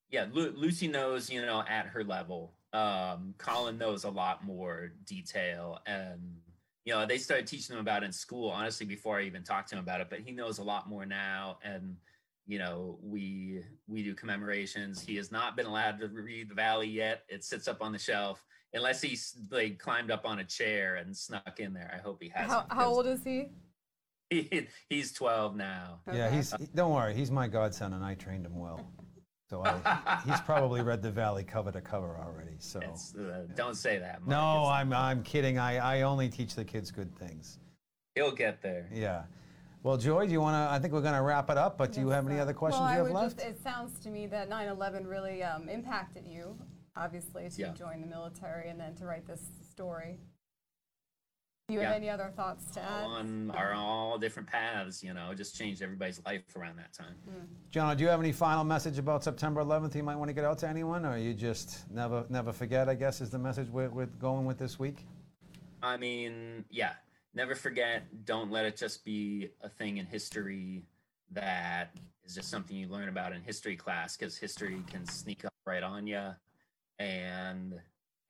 Yeah, 0.10 0.28
Lu- 0.32 0.54
Lucy 0.56 0.88
knows, 0.88 1.30
you 1.30 1.42
know, 1.42 1.64
at 1.68 1.88
her 1.88 2.04
level 2.04 2.54
um, 2.76 3.34
Colin 3.38 3.78
knows 3.78 4.04
a 4.04 4.10
lot 4.10 4.44
more 4.44 4.92
detail 5.06 5.80
and 5.86 6.20
you 6.84 6.94
know 6.94 7.06
they 7.06 7.18
started 7.18 7.48
teaching 7.48 7.76
him 7.76 7.80
about 7.80 8.04
it 8.04 8.08
in 8.08 8.12
school 8.12 8.50
honestly 8.50 8.86
before 8.86 9.18
i 9.18 9.24
even 9.24 9.44
talked 9.44 9.70
to 9.70 9.76
him 9.76 9.80
about 9.82 10.02
it 10.02 10.08
but 10.10 10.20
he 10.20 10.32
knows 10.32 10.60
a 10.60 10.64
lot 10.64 10.90
more 10.90 11.06
now 11.06 11.58
and 11.64 11.96
you 12.48 12.60
know 12.60 12.98
we 13.02 13.62
we 13.88 14.04
do 14.04 14.14
commemorations 14.14 15.02
he 15.02 15.16
has 15.16 15.32
not 15.32 15.56
been 15.56 15.66
allowed 15.66 16.00
to 16.00 16.08
read 16.08 16.50
the 16.50 16.56
valley 16.56 16.88
yet 16.88 17.24
it 17.28 17.44
sits 17.44 17.68
up 17.68 17.82
on 17.82 17.92
the 17.92 17.98
shelf 17.98 18.44
unless 18.74 19.02
he's 19.02 19.36
like 19.52 19.80
climbed 19.80 20.12
up 20.12 20.26
on 20.26 20.40
a 20.40 20.44
chair 20.44 20.96
and 20.96 21.16
snuck 21.16 21.60
in 21.60 21.74
there 21.74 21.92
i 21.94 22.02
hope 22.02 22.22
he 22.22 22.30
has 22.30 22.50
how, 22.50 22.66
how 22.70 22.88
old 22.88 23.08
is 23.08 23.24
he? 23.24 23.48
he 24.30 24.68
he's 24.90 25.12
12 25.14 25.56
now 25.56 26.00
yeah 26.14 26.30
he's 26.30 26.54
don't 26.74 26.92
worry 26.92 27.14
he's 27.14 27.32
my 27.32 27.48
godson 27.48 27.94
and 27.94 28.04
i 28.04 28.14
trained 28.16 28.46
him 28.46 28.58
well 28.58 28.80
so 29.48 29.64
I, 29.64 30.22
he's 30.26 30.42
probably 30.42 30.82
read 30.82 31.04
the 31.04 31.12
Valley 31.12 31.44
cover 31.44 31.72
to 31.72 31.80
cover 31.80 32.18
already. 32.18 32.56
So 32.58 32.80
uh, 32.80 33.44
don't 33.56 33.76
say 33.76 34.00
that. 34.00 34.26
Mark. 34.26 34.28
No, 34.28 34.62
it's, 34.62 34.72
I'm 34.72 34.92
I'm 34.92 35.22
kidding. 35.22 35.60
I, 35.60 35.78
I 35.78 36.02
only 36.02 36.30
teach 36.30 36.56
the 36.56 36.66
kids 36.66 36.90
good 36.90 37.16
things. 37.16 37.60
He'll 38.16 38.32
get 38.32 38.64
there. 38.64 38.90
Yeah. 38.92 39.24
Well, 39.86 39.98
Joy, 39.98 40.26
do 40.26 40.32
you 40.32 40.42
want 40.42 40.56
to? 40.56 40.74
I 40.74 40.80
think 40.80 40.94
we're 40.94 41.02
going 41.02 41.14
to 41.14 41.22
wrap 41.22 41.52
it 41.52 41.60
up. 41.60 41.78
But 41.78 41.90
yes, 41.90 41.96
do 41.98 42.02
you 42.02 42.10
have 42.10 42.26
any 42.28 42.40
other 42.40 42.54
questions 42.54 42.82
well, 42.82 42.92
you 42.92 43.04
have 43.04 43.14
left? 43.14 43.36
Just, 43.36 43.48
it 43.48 43.62
sounds 43.62 44.00
to 44.00 44.10
me 44.10 44.26
that 44.26 44.50
9/11 44.50 45.08
really 45.08 45.44
um, 45.44 45.70
impacted 45.70 46.26
you, 46.26 46.58
obviously, 46.96 47.48
to 47.48 47.62
yeah. 47.62 47.72
join 47.74 48.02
the 48.02 48.08
military 48.08 48.70
and 48.70 48.80
then 48.80 48.96
to 48.96 49.06
write 49.06 49.28
this 49.28 49.42
story. 49.70 50.18
Do 51.68 51.76
you 51.76 51.82
yeah. 51.82 51.90
have 51.90 51.98
any 51.98 52.10
other 52.10 52.34
thoughts 52.36 52.66
to 52.74 52.82
add? 52.82 53.04
On 53.04 53.52
are 53.52 53.74
all 53.74 54.18
different 54.18 54.50
paths, 54.50 55.04
you 55.04 55.14
know, 55.14 55.36
just 55.36 55.56
changed 55.56 55.84
everybody's 55.84 56.20
life 56.26 56.42
around 56.56 56.78
that 56.78 56.92
time. 56.92 57.14
Mm. 57.30 57.46
John, 57.70 57.96
do 57.96 58.04
you 58.04 58.10
have 58.10 58.20
any 58.20 58.32
final 58.32 58.64
message 58.64 58.98
about 58.98 59.24
September 59.24 59.62
11th 59.62 59.94
you 59.94 60.02
might 60.02 60.16
want 60.16 60.30
to 60.30 60.34
get 60.34 60.46
out 60.46 60.58
to 60.60 60.68
anyone, 60.68 61.06
or 61.06 61.16
you 61.16 61.36
just 61.36 61.84
never 61.92 62.26
never 62.30 62.52
forget? 62.52 62.90
I 62.90 62.96
guess 62.96 63.22
is 63.22 63.30
the 63.30 63.38
message 63.38 63.70
we're, 63.70 63.90
we're 63.90 64.08
going 64.08 64.48
with 64.48 64.58
this 64.58 64.80
week. 64.80 65.06
I 65.84 65.98
mean, 65.98 66.66
yeah, 66.72 66.94
never 67.36 67.54
forget. 67.56 68.26
Don't 68.26 68.52
let 68.52 68.66
it 68.66 68.78
just 68.78 69.04
be 69.06 69.50
a 69.62 69.70
thing 69.70 69.98
in 69.98 70.06
history 70.06 70.84
that 71.32 71.92
is 72.24 72.34
just 72.36 72.50
something 72.50 72.76
you 72.76 72.88
learn 72.88 73.10
about 73.10 73.34
in 73.34 73.42
history 73.42 73.76
class, 73.76 74.16
because 74.16 74.38
history 74.38 74.82
can 74.88 75.06
sneak 75.06 75.46
up 75.46 75.54
right 75.66 75.84
on 75.84 76.08
you, 76.08 76.30
and 77.00 77.80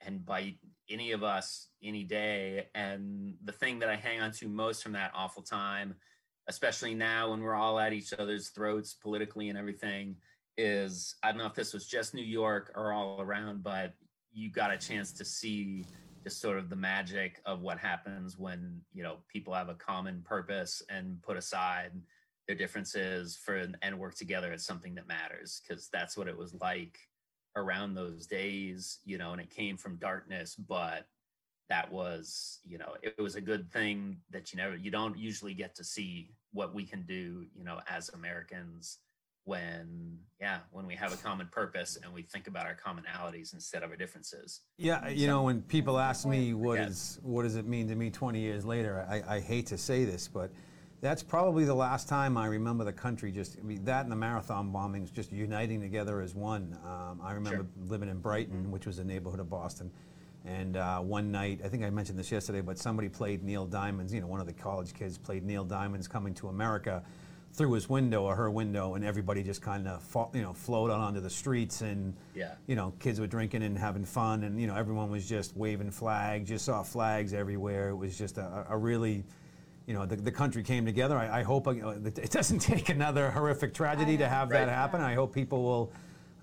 and 0.01 0.25
bite 0.25 0.57
any 0.89 1.11
of 1.13 1.23
us 1.23 1.69
any 1.83 2.03
day. 2.03 2.67
And 2.75 3.35
the 3.43 3.51
thing 3.51 3.79
that 3.79 3.89
I 3.89 3.95
hang 3.95 4.21
on 4.21 4.31
to 4.33 4.47
most 4.47 4.83
from 4.83 4.91
that 4.93 5.11
awful 5.15 5.41
time, 5.41 5.95
especially 6.47 6.93
now 6.93 7.31
when 7.31 7.41
we're 7.41 7.55
all 7.55 7.79
at 7.79 7.93
each 7.93 8.13
other's 8.13 8.49
throats 8.49 8.93
politically 8.93 9.49
and 9.49 9.57
everything, 9.57 10.15
is 10.57 11.15
I 11.23 11.29
don't 11.29 11.39
know 11.39 11.47
if 11.47 11.55
this 11.55 11.73
was 11.73 11.87
just 11.87 12.13
New 12.13 12.23
York 12.23 12.71
or 12.75 12.91
all 12.91 13.19
around, 13.21 13.63
but 13.63 13.93
you 14.31 14.51
got 14.51 14.71
a 14.71 14.77
chance 14.77 15.11
to 15.13 15.25
see 15.25 15.85
just 16.25 16.41
sort 16.41 16.57
of 16.57 16.69
the 16.69 16.75
magic 16.75 17.39
of 17.45 17.61
what 17.61 17.77
happens 17.77 18.37
when 18.37 18.81
you 18.93 19.03
know 19.03 19.17
people 19.27 19.53
have 19.53 19.69
a 19.69 19.75
common 19.75 20.23
purpose 20.25 20.81
and 20.89 21.21
put 21.21 21.37
aside 21.37 21.91
their 22.47 22.55
differences 22.55 23.37
for 23.37 23.67
and 23.81 23.99
work 23.99 24.15
together 24.15 24.51
at 24.51 24.59
something 24.59 24.95
that 24.95 25.07
matters 25.07 25.61
because 25.61 25.87
that's 25.93 26.17
what 26.17 26.27
it 26.27 26.37
was 26.37 26.53
like 26.55 26.97
around 27.55 27.93
those 27.93 28.27
days, 28.27 28.99
you 29.05 29.17
know, 29.17 29.31
and 29.31 29.41
it 29.41 29.49
came 29.49 29.77
from 29.77 29.95
darkness, 29.97 30.55
but 30.55 31.05
that 31.69 31.91
was, 31.91 32.59
you 32.65 32.77
know, 32.77 32.95
it 33.01 33.19
was 33.19 33.35
a 33.35 33.41
good 33.41 33.71
thing 33.71 34.17
that 34.29 34.51
you 34.51 34.57
never, 34.57 34.75
you 34.75 34.91
don't 34.91 35.17
usually 35.17 35.53
get 35.53 35.73
to 35.75 35.83
see 35.83 36.31
what 36.51 36.73
we 36.73 36.83
can 36.83 37.03
do, 37.03 37.45
you 37.55 37.63
know, 37.63 37.79
as 37.89 38.09
Americans 38.09 38.99
when, 39.45 40.17
yeah, 40.41 40.59
when 40.71 40.85
we 40.85 40.95
have 40.95 41.13
a 41.13 41.17
common 41.17 41.47
purpose 41.51 41.97
and 42.03 42.13
we 42.13 42.23
think 42.23 42.47
about 42.47 42.65
our 42.65 42.75
commonalities 42.75 43.53
instead 43.53 43.83
of 43.83 43.91
our 43.91 43.95
differences. 43.95 44.61
Yeah, 44.77 45.07
you 45.07 45.27
so, 45.27 45.31
know, 45.31 45.43
when 45.43 45.61
people 45.61 45.97
ask 45.97 46.27
me 46.27 46.53
what 46.53 46.79
yeah. 46.79 46.87
is 46.87 47.19
what 47.21 47.43
does 47.43 47.55
it 47.55 47.65
mean 47.65 47.87
to 47.87 47.95
me 47.95 48.09
20 48.09 48.39
years 48.39 48.65
later, 48.65 49.05
I, 49.09 49.35
I 49.35 49.39
hate 49.39 49.67
to 49.67 49.77
say 49.77 50.03
this, 50.03 50.27
but 50.27 50.51
that's 51.01 51.21
probably 51.21 51.65
the 51.65 51.75
last 51.75 52.09
time 52.09 52.37
I 52.37 52.47
remember 52.47 52.83
the 52.83 52.93
country 52.93 53.31
just 53.31 53.57
I 53.59 53.63
mean, 53.63 53.85
that 53.85 54.03
and 54.03 54.11
the 54.11 54.15
marathon 54.15 54.73
bombings 54.73 55.13
just 55.13 55.31
uniting 55.31 55.79
together 55.79 56.21
as 56.21 56.33
one. 56.33 56.77
Um, 56.83 57.21
I 57.23 57.33
remember 57.33 57.59
sure. 57.59 57.87
living 57.87 58.09
in 58.09 58.19
Brighton, 58.19 58.71
which 58.71 58.87
was 58.87 58.97
a 58.97 59.03
neighborhood 59.03 59.39
of 59.39 59.49
Boston, 59.49 59.91
and 60.43 60.75
uh, 60.75 60.99
one 60.99 61.31
night 61.31 61.61
I 61.63 61.67
think 61.67 61.83
I 61.83 61.91
mentioned 61.91 62.17
this 62.17 62.31
yesterday, 62.31 62.61
but 62.61 62.79
somebody 62.79 63.09
played 63.09 63.43
Neil 63.43 63.67
Diamond's. 63.67 64.11
You 64.11 64.21
know, 64.21 64.27
one 64.27 64.39
of 64.39 64.47
the 64.47 64.53
college 64.53 64.95
kids 64.95 65.19
played 65.19 65.43
Neil 65.43 65.63
Diamond's 65.63 66.07
"Coming 66.07 66.33
to 66.35 66.47
America." 66.47 67.03
Through 67.55 67.71
his 67.71 67.89
window 67.89 68.23
or 68.23 68.35
her 68.35 68.51
window, 68.51 68.95
and 68.95 69.05
everybody 69.05 69.41
just 69.43 69.61
kind 69.61 69.87
of 69.87 70.29
you 70.33 70.41
know 70.41 70.53
flowed 70.53 70.91
out 70.91 70.99
onto 70.99 71.19
the 71.19 71.29
streets, 71.29 71.81
and 71.81 72.13
yeah. 72.33 72.53
you 72.67 72.75
know 72.75 72.93
kids 72.99 73.19
were 73.19 73.27
drinking 73.27 73.63
and 73.63 73.77
having 73.77 74.05
fun, 74.05 74.43
and 74.43 74.59
you 74.59 74.67
know 74.67 74.75
everyone 74.75 75.09
was 75.09 75.27
just 75.27 75.55
waving 75.55 75.91
flags, 75.91 76.49
just 76.49 76.65
saw 76.65 76.83
flags 76.83 77.33
everywhere. 77.33 77.89
It 77.89 77.95
was 77.95 78.17
just 78.17 78.37
a, 78.37 78.65
a 78.69 78.77
really 78.77 79.23
you 79.87 79.93
know, 79.93 80.05
the, 80.05 80.15
the 80.15 80.31
country 80.31 80.63
came 80.63 80.85
together. 80.85 81.17
I, 81.17 81.41
I 81.41 81.43
hope 81.43 81.67
uh, 81.67 81.73
it 81.73 82.31
doesn't 82.31 82.59
take 82.73 82.89
another 82.89 83.29
horrific 83.29 83.73
tragedy 83.73 84.17
to 84.17 84.27
have 84.27 84.49
right. 84.49 84.65
that 84.65 84.69
happen. 84.69 85.01
I 85.01 85.13
hope 85.13 85.33
people 85.33 85.63
will 85.63 85.93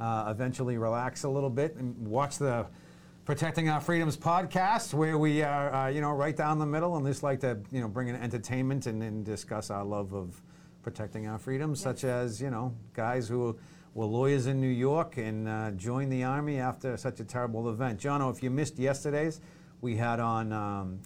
uh, 0.01 0.27
eventually 0.31 0.79
relax 0.79 1.25
a 1.25 1.29
little 1.29 1.51
bit 1.51 1.77
and 1.77 1.97
watch 2.07 2.39
the 2.39 2.67
Protecting 3.25 3.69
Our 3.69 3.81
Freedoms 3.81 4.17
podcast, 4.17 4.95
where 4.95 5.17
we 5.17 5.43
are, 5.43 5.73
uh, 5.73 5.89
you 5.89 6.01
know, 6.01 6.11
right 6.11 6.37
down 6.37 6.59
the 6.59 6.67
middle 6.67 6.97
and 6.97 7.07
just 7.07 7.23
like 7.23 7.41
to, 7.41 7.59
you 7.71 7.81
know, 7.81 7.87
bring 7.87 8.09
in 8.09 8.17
entertainment 8.17 8.87
and, 8.87 9.03
and 9.03 9.25
discuss 9.25 9.71
our 9.71 9.85
love 9.85 10.13
of 10.13 10.41
protecting 10.83 11.27
our 11.27 11.39
freedoms, 11.39 11.79
yes. 11.79 11.85
such 11.85 12.05
as, 12.05 12.41
you 12.41 12.51
know, 12.51 12.75
guys 12.95 13.29
who 13.29 13.57
were 13.95 14.07
lawyers 14.07 14.47
in 14.47 14.61
New 14.61 14.69
York 14.69 15.17
and 15.17 15.49
uh, 15.49 15.71
joined 15.73 16.13
the 16.13 16.25
Army 16.25 16.59
after 16.59 16.97
such 16.97 17.21
a 17.21 17.25
terrible 17.25 17.71
event. 17.71 18.01
Jono, 18.01 18.35
if 18.35 18.43
you 18.43 18.51
missed 18.51 18.79
yesterday's, 18.79 19.41
we 19.81 19.97
had 19.97 20.21
on 20.21 20.53
um, 20.53 21.01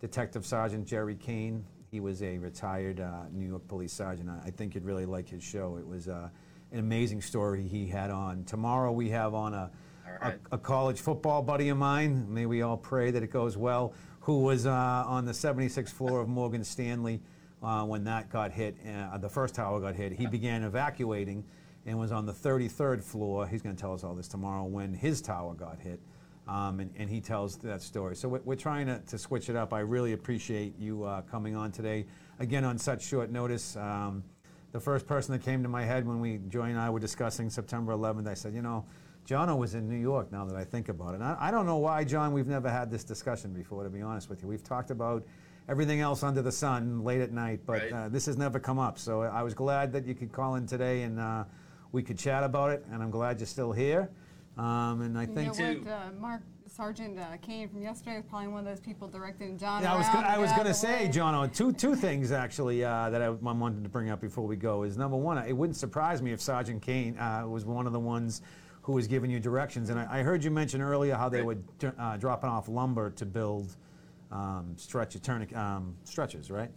Detective 0.00 0.44
Sergeant 0.44 0.86
Jerry 0.86 1.14
Kane 1.14 1.64
he 1.92 2.00
was 2.00 2.22
a 2.22 2.38
retired 2.38 3.00
uh, 3.00 3.24
New 3.30 3.46
York 3.46 3.68
police 3.68 3.92
sergeant. 3.92 4.30
I, 4.30 4.46
I, 4.46 4.50
think 4.50 4.74
you'd 4.74 4.86
really 4.86 5.04
like 5.04 5.28
his 5.28 5.42
show. 5.42 5.76
It 5.76 5.86
was 5.86 6.08
uh, 6.08 6.30
an 6.72 6.78
amazing 6.78 7.20
story 7.20 7.68
he 7.68 7.86
had 7.86 8.10
on. 8.10 8.44
Tomorrow 8.44 8.92
we 8.92 9.10
have 9.10 9.34
on 9.34 9.52
a, 9.52 9.70
right. 10.22 10.38
a, 10.50 10.54
a 10.54 10.58
college 10.58 11.02
football 11.02 11.42
buddy 11.42 11.68
of 11.68 11.76
mine. 11.76 12.32
May 12.32 12.46
we 12.46 12.62
all 12.62 12.78
pray 12.78 13.10
that 13.10 13.22
it 13.22 13.30
goes 13.30 13.58
well. 13.58 13.92
Who 14.20 14.40
was 14.40 14.64
uh, 14.64 14.72
on 14.72 15.26
the 15.26 15.32
76th 15.32 15.90
floor 15.90 16.22
of 16.22 16.28
Morgan 16.28 16.64
Stanley 16.64 17.20
uh, 17.62 17.84
when 17.84 18.04
that 18.04 18.30
got 18.30 18.52
hit? 18.52 18.76
Uh, 18.86 19.18
the 19.18 19.28
first 19.28 19.54
tower 19.54 19.80
got 19.80 19.94
hit. 19.94 20.12
He 20.12 20.26
began 20.26 20.62
evacuating 20.64 21.44
and 21.86 21.98
was 21.98 22.12
on 22.12 22.26
the 22.26 22.32
33rd 22.32 23.02
floor. 23.02 23.46
He's 23.46 23.62
going 23.62 23.74
to 23.74 23.80
tell 23.80 23.94
us 23.94 24.04
all 24.04 24.14
this 24.14 24.28
tomorrow 24.28 24.64
when 24.64 24.94
his 24.94 25.20
tower 25.20 25.54
got 25.54 25.80
hit. 25.80 26.00
Um, 26.48 26.80
and, 26.80 26.90
and, 26.96 27.08
he 27.08 27.20
tells 27.20 27.56
that 27.58 27.82
story. 27.82 28.16
So 28.16 28.28
we're, 28.28 28.56
trying 28.56 28.86
to, 28.86 28.98
to, 28.98 29.16
switch 29.16 29.48
it 29.48 29.54
up. 29.54 29.72
I 29.72 29.78
really 29.78 30.12
appreciate 30.12 30.76
you 30.76 31.04
uh, 31.04 31.22
coming 31.22 31.54
on 31.54 31.70
today, 31.70 32.04
again 32.40 32.64
on 32.64 32.78
such 32.78 33.04
short 33.04 33.30
notice. 33.30 33.76
Um, 33.76 34.24
the 34.72 34.80
first 34.80 35.06
person 35.06 35.32
that 35.32 35.44
came 35.44 35.62
to 35.62 35.68
my 35.68 35.84
head 35.84 36.04
when 36.04 36.18
we 36.18 36.38
Joy 36.48 36.64
and 36.64 36.80
I 36.80 36.90
were 36.90 36.98
discussing 36.98 37.48
September 37.48 37.92
11th, 37.92 38.26
I 38.26 38.34
said, 38.34 38.54
you 38.54 38.62
know, 38.62 38.84
Jono 39.24 39.56
was 39.56 39.76
in 39.76 39.88
New 39.88 40.00
York. 40.00 40.32
Now 40.32 40.44
that 40.44 40.56
I 40.56 40.64
think 40.64 40.88
about 40.88 41.10
it, 41.10 41.20
and 41.20 41.24
I, 41.24 41.36
I 41.38 41.50
don't 41.52 41.64
know 41.66 41.76
why, 41.76 42.02
John. 42.02 42.32
We've 42.32 42.48
never 42.48 42.68
had 42.68 42.90
this 42.90 43.04
discussion 43.04 43.52
before. 43.52 43.84
To 43.84 43.90
be 43.90 44.02
honest 44.02 44.28
with 44.28 44.42
you, 44.42 44.48
we've 44.48 44.64
talked 44.64 44.90
about 44.90 45.24
everything 45.68 46.00
else 46.00 46.22
under 46.22 46.42
the 46.42 46.52
sun 46.52 47.04
late 47.04 47.20
at 47.20 47.32
night, 47.32 47.60
but 47.66 47.72
right. 47.72 47.92
uh, 47.92 48.08
this 48.08 48.26
has 48.26 48.36
never 48.36 48.58
come 48.58 48.78
up. 48.78 48.98
So 48.98 49.22
I 49.22 49.42
was 49.42 49.54
glad 49.54 49.92
that 49.92 50.06
you 50.06 50.14
could 50.14 50.32
call 50.32 50.56
in 50.56 50.66
today 50.66 51.02
and 51.02 51.20
uh, 51.20 51.44
we 51.92 52.02
could 52.02 52.18
chat 52.18 52.44
about 52.44 52.70
it. 52.70 52.84
And 52.90 53.02
I'm 53.02 53.10
glad 53.10 53.40
you're 53.40 53.46
still 53.46 53.72
here. 53.72 54.10
Um, 54.58 55.00
and 55.00 55.18
I 55.18 55.22
you 55.22 55.34
think 55.34 55.58
know 55.58 55.72
what, 55.74 55.88
uh, 55.88 56.10
Mark 56.20 56.42
Sergeant 56.66 57.18
uh, 57.18 57.36
Kane 57.40 57.68
from 57.68 57.82
yesterday 57.82 58.16
was 58.16 58.24
probably 58.28 58.48
one 58.48 58.60
of 58.60 58.66
those 58.66 58.80
people 58.80 59.08
directing 59.08 59.56
John. 59.58 59.82
Yeah, 59.82 59.94
I 59.94 59.96
was 59.96 60.06
gonna, 60.08 60.26
I 60.26 60.38
was 60.38 60.52
going 60.52 60.66
to 60.66 60.74
say, 60.74 61.08
John, 61.08 61.50
two 61.50 61.72
two 61.72 61.94
things 61.94 62.32
actually 62.32 62.84
uh, 62.84 63.10
that 63.10 63.22
I, 63.22 63.26
I, 63.26 63.30
wanted 63.30 63.82
to 63.82 63.88
bring 63.88 64.10
up 64.10 64.20
before 64.20 64.46
we 64.46 64.56
go 64.56 64.82
is 64.82 64.96
number 64.96 65.16
one, 65.16 65.38
it 65.38 65.52
wouldn't 65.52 65.76
surprise 65.76 66.20
me 66.22 66.32
if 66.32 66.40
Sergeant 66.40 66.82
Kane 66.82 67.18
uh, 67.18 67.44
was 67.46 67.64
one 67.64 67.86
of 67.86 67.92
the 67.92 68.00
ones 68.00 68.42
who 68.82 68.92
was 68.92 69.06
giving 69.06 69.30
you 69.30 69.38
directions. 69.38 69.90
And 69.90 69.98
I, 69.98 70.18
I 70.18 70.22
heard 70.22 70.42
you 70.42 70.50
mention 70.50 70.82
earlier 70.82 71.14
how 71.14 71.28
they 71.28 71.42
were 71.42 71.56
uh, 71.98 72.16
dropping 72.16 72.50
off 72.50 72.68
lumber 72.68 73.10
to 73.10 73.24
build 73.24 73.76
um, 74.32 74.74
stretch 74.76 75.16
um, 75.54 75.96
stretches, 76.04 76.50
right? 76.50 76.70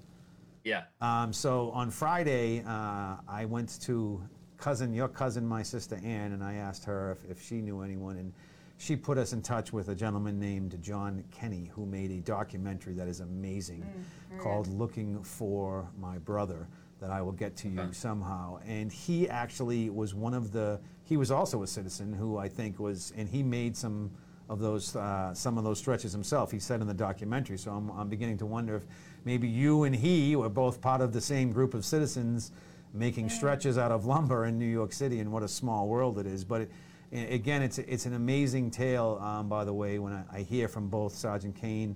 Yeah. 0.64 0.84
Um, 1.00 1.32
so 1.32 1.72
on 1.72 1.90
Friday, 1.90 2.64
uh, 2.66 3.18
I 3.28 3.46
went 3.46 3.80
to 3.82 4.22
cousin, 4.58 4.94
your 4.94 5.08
cousin, 5.08 5.46
my 5.48 5.64
sister 5.64 6.00
Ann, 6.04 6.34
and 6.34 6.44
I 6.44 6.56
asked 6.56 6.84
her 6.86 7.12
if, 7.12 7.32
if 7.32 7.42
she 7.42 7.62
knew 7.62 7.82
anyone, 7.82 8.18
and 8.18 8.34
she 8.78 8.96
put 8.96 9.18
us 9.18 9.32
in 9.32 9.42
touch 9.42 9.72
with 9.72 9.90
a 9.90 9.96
gentleman 9.96 10.40
named 10.40 10.78
John 10.82 11.24
Kenny 11.32 11.72
who 11.74 11.86
made 11.86 12.12
a 12.12 12.20
documentary 12.20 12.94
that 12.96 13.08
is 13.08 13.22
amazing 13.22 13.84
mm, 13.84 14.40
called 14.40 14.66
good. 14.66 14.74
Looking 14.74 15.24
for 15.24 15.88
My 15.98 16.18
Brother 16.18 16.68
that 17.00 17.10
I 17.10 17.22
will 17.22 17.34
get 17.34 17.56
to 17.58 17.70
you 17.70 17.80
okay. 17.80 17.92
somehow. 17.92 18.60
And 18.66 18.92
he 18.92 19.30
actually 19.30 19.90
was 19.90 20.14
one 20.14 20.34
of 20.34 20.52
the, 20.52 20.80
he 21.04 21.18
was 21.18 21.30
also 21.30 21.64
a 21.64 21.68
citizen 21.68 22.14
who 22.14 22.38
I 22.38 22.48
think 22.48 22.80
was, 22.80 23.14
and 23.16 23.30
he 23.30 23.44
made 23.44 23.76
some 23.78 24.12
of 24.50 24.60
those, 24.60 24.96
uh, 24.96 25.34
some 25.34 25.58
of 25.58 25.64
those 25.64 25.80
stretches 25.80 26.12
himself. 26.12 26.52
He 26.52 26.60
said 26.60 26.82
in 26.82 26.88
the 26.88 26.94
documentary. 26.94 27.58
So 27.58 27.72
I'm, 27.72 27.90
I'm 27.92 28.10
beginning 28.10 28.38
to 28.40 28.46
wonder 28.46 28.76
if 28.76 28.84
maybe 29.24 29.48
you 29.48 29.84
and 29.84 29.96
he 29.96 30.36
were 30.36 30.50
both 30.50 30.82
part 30.82 31.02
of 31.02 31.14
the 31.14 31.22
same 31.22 31.52
group 31.52 31.74
of 31.74 31.84
citizens 31.84 32.52
making 32.96 33.30
stretches 33.30 33.78
out 33.78 33.92
of 33.92 34.06
lumber 34.06 34.46
in 34.46 34.58
New 34.58 34.66
York 34.66 34.94
City, 34.94 35.20
and 35.20 35.32
what 35.32 35.44
a 35.44 35.48
small 35.48 35.88
world 35.88 36.18
it 36.18 36.26
is. 36.26 36.44
But 36.44 36.62
it, 36.62 36.72
again, 37.12 37.62
it's, 37.62 37.78
it's 37.78 38.06
an 38.06 38.14
amazing 38.14 38.72
tale, 38.72 39.20
um, 39.22 39.50
by 39.50 39.66
the 39.66 39.74
way, 39.74 40.00
when 40.00 40.14
I, 40.14 40.24
I, 40.32 40.42
hear 40.42 40.68
from 40.68 40.88
both 40.88 41.14
Sergeant 41.14 41.56
Kane, 41.56 41.96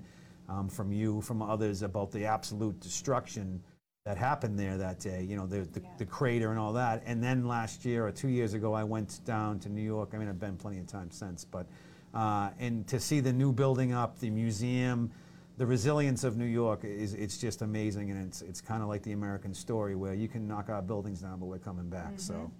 um, 0.49 0.67
from 0.67 0.91
you, 0.91 1.21
from 1.21 1.41
others 1.41 1.83
about 1.83 2.11
the 2.11 2.25
absolute 2.25 2.79
destruction 2.79 3.61
that 4.05 4.17
happened 4.17 4.57
there 4.57 4.77
that 4.77 4.99
day, 4.99 5.23
you 5.23 5.35
know, 5.35 5.45
the, 5.45 5.61
the, 5.71 5.81
yeah. 5.81 5.89
the, 5.97 6.05
crater 6.05 6.49
and 6.49 6.59
all 6.59 6.73
that. 6.73 7.03
And 7.05 7.23
then 7.23 7.47
last 7.47 7.85
year 7.85 8.05
or 8.07 8.11
two 8.11 8.29
years 8.29 8.53
ago, 8.53 8.73
I 8.73 8.83
went 8.83 9.23
down 9.25 9.59
to 9.59 9.69
New 9.69 9.81
York. 9.81 10.11
I 10.13 10.17
mean, 10.17 10.27
I've 10.27 10.39
been 10.39 10.57
plenty 10.57 10.79
of 10.79 10.87
times 10.87 11.15
since, 11.15 11.45
but, 11.45 11.67
uh, 12.13 12.49
and 12.59 12.87
to 12.87 12.99
see 12.99 13.19
the 13.19 13.33
new 13.33 13.51
building 13.51 13.93
up, 13.93 14.19
the 14.19 14.29
museum, 14.29 15.11
the 15.57 15.65
resilience 15.65 16.23
of 16.23 16.37
New 16.37 16.45
York 16.45 16.83
is 16.83 17.13
it's 17.13 17.37
just 17.37 17.61
amazing, 17.61 18.11
and 18.11 18.25
it's 18.25 18.41
it's 18.41 18.61
kind 18.61 18.81
of 18.81 18.87
like 18.87 19.03
the 19.03 19.11
American 19.11 19.53
story 19.53 19.95
where 19.95 20.13
you 20.13 20.27
can 20.27 20.47
knock 20.47 20.69
our 20.69 20.81
buildings 20.81 21.19
down, 21.19 21.39
but 21.39 21.47
we're 21.47 21.59
coming 21.59 21.89
back. 21.89 22.13
Mm-hmm. 22.13 22.17
So, 22.17 22.51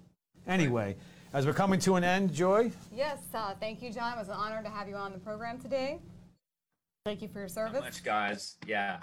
anyway, 0.46 0.96
as 1.32 1.46
we're 1.46 1.54
coming 1.54 1.80
to 1.80 1.94
an 1.94 2.04
end, 2.04 2.32
Joy. 2.32 2.70
Yes, 2.94 3.18
uh, 3.32 3.54
thank 3.58 3.82
you, 3.82 3.90
John. 3.90 4.14
It 4.14 4.18
was 4.18 4.28
an 4.28 4.34
honor 4.34 4.62
to 4.62 4.68
have 4.68 4.86
you 4.86 4.96
on 4.96 5.12
the 5.12 5.18
program 5.18 5.58
today. 5.58 5.98
Thank 7.06 7.22
you 7.22 7.28
for 7.28 7.38
your 7.38 7.48
service. 7.48 7.78
So 7.78 7.84
much, 7.84 8.04
guys. 8.04 8.56
Yeah. 8.66 9.00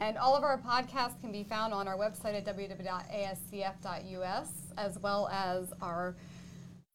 And 0.00 0.18
all 0.18 0.36
of 0.36 0.42
our 0.42 0.58
podcasts 0.58 1.20
can 1.20 1.30
be 1.32 1.44
found 1.44 1.72
on 1.72 1.88
our 1.88 1.96
website 1.96 2.34
at 2.34 2.44
www.ascf.us, 2.44 4.48
as 4.76 4.98
well 4.98 5.28
as 5.28 5.72
our 5.80 6.16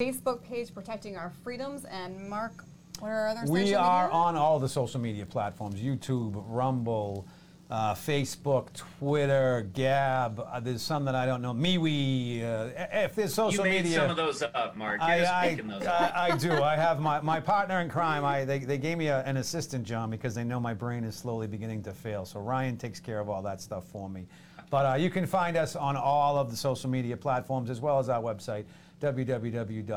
Facebook 0.02 0.44
page, 0.44 0.74
Protecting 0.74 1.16
Our 1.16 1.32
Freedoms. 1.44 1.86
And 1.86 2.28
Mark, 2.28 2.64
what 3.00 3.10
are 3.10 3.28
other 3.28 3.52
We 3.52 3.76
are 3.76 4.10
on 4.10 4.36
all 4.36 4.60
the 4.60 4.70
social 4.70 5.00
media 5.00 5.26
platforms 5.26 5.80
YouTube, 5.80 6.44
Rumble. 6.48 7.28
Uh, 7.70 7.96
Facebook, 7.96 8.68
Twitter, 8.74 9.66
Gab. 9.72 10.42
Uh, 10.42 10.60
there's 10.60 10.82
some 10.82 11.06
that 11.06 11.16
I 11.16 11.26
don't 11.26 11.42
know. 11.42 11.54
MeWe. 11.54 12.44
Uh, 12.44 12.88
if 12.92 13.16
there's 13.16 13.34
social 13.34 13.66
you 13.66 13.72
made 13.72 13.86
media, 13.86 14.00
some 14.00 14.10
of 14.10 14.18
those 14.18 14.44
up, 14.44 14.76
Mark. 14.76 15.00
You're 15.00 15.10
I, 15.10 15.20
I, 15.24 15.56
those 15.56 15.88
I, 15.88 16.12
I, 16.14 16.36
do. 16.36 16.52
I 16.52 16.76
have 16.76 17.00
my, 17.00 17.22
my 17.22 17.40
partner 17.54 17.80
in 17.80 17.88
crime. 17.88 18.26
I 18.26 18.44
they, 18.44 18.60
they 18.60 18.78
gave 18.78 18.98
me 18.98 19.08
a, 19.08 19.22
an 19.22 19.38
assistant, 19.38 19.86
John, 19.86 20.10
because 20.10 20.36
they 20.36 20.44
know 20.44 20.60
my 20.60 20.74
brain 20.74 21.06
is 21.06 21.16
slowly 21.16 21.48
beginning 21.48 21.82
to 21.84 21.94
fail. 21.94 22.26
So 22.26 22.42
Ryan 22.42 22.76
takes 22.76 23.00
care 23.00 23.22
of 23.22 23.30
all 23.30 23.42
that 23.44 23.62
stuff 23.62 23.88
for 23.88 24.10
me. 24.10 24.28
But 24.70 24.86
uh, 24.86 24.96
you 24.96 25.10
can 25.10 25.26
find 25.26 25.56
us 25.56 25.78
on 25.78 25.96
all 25.96 26.38
of 26.38 26.52
the 26.52 26.58
social 26.58 26.90
media 26.90 27.16
platforms 27.16 27.70
as 27.70 27.80
well 27.80 28.00
as 28.00 28.10
our 28.10 28.22
website, 28.22 28.66
www.ascf.us. 29.02 29.88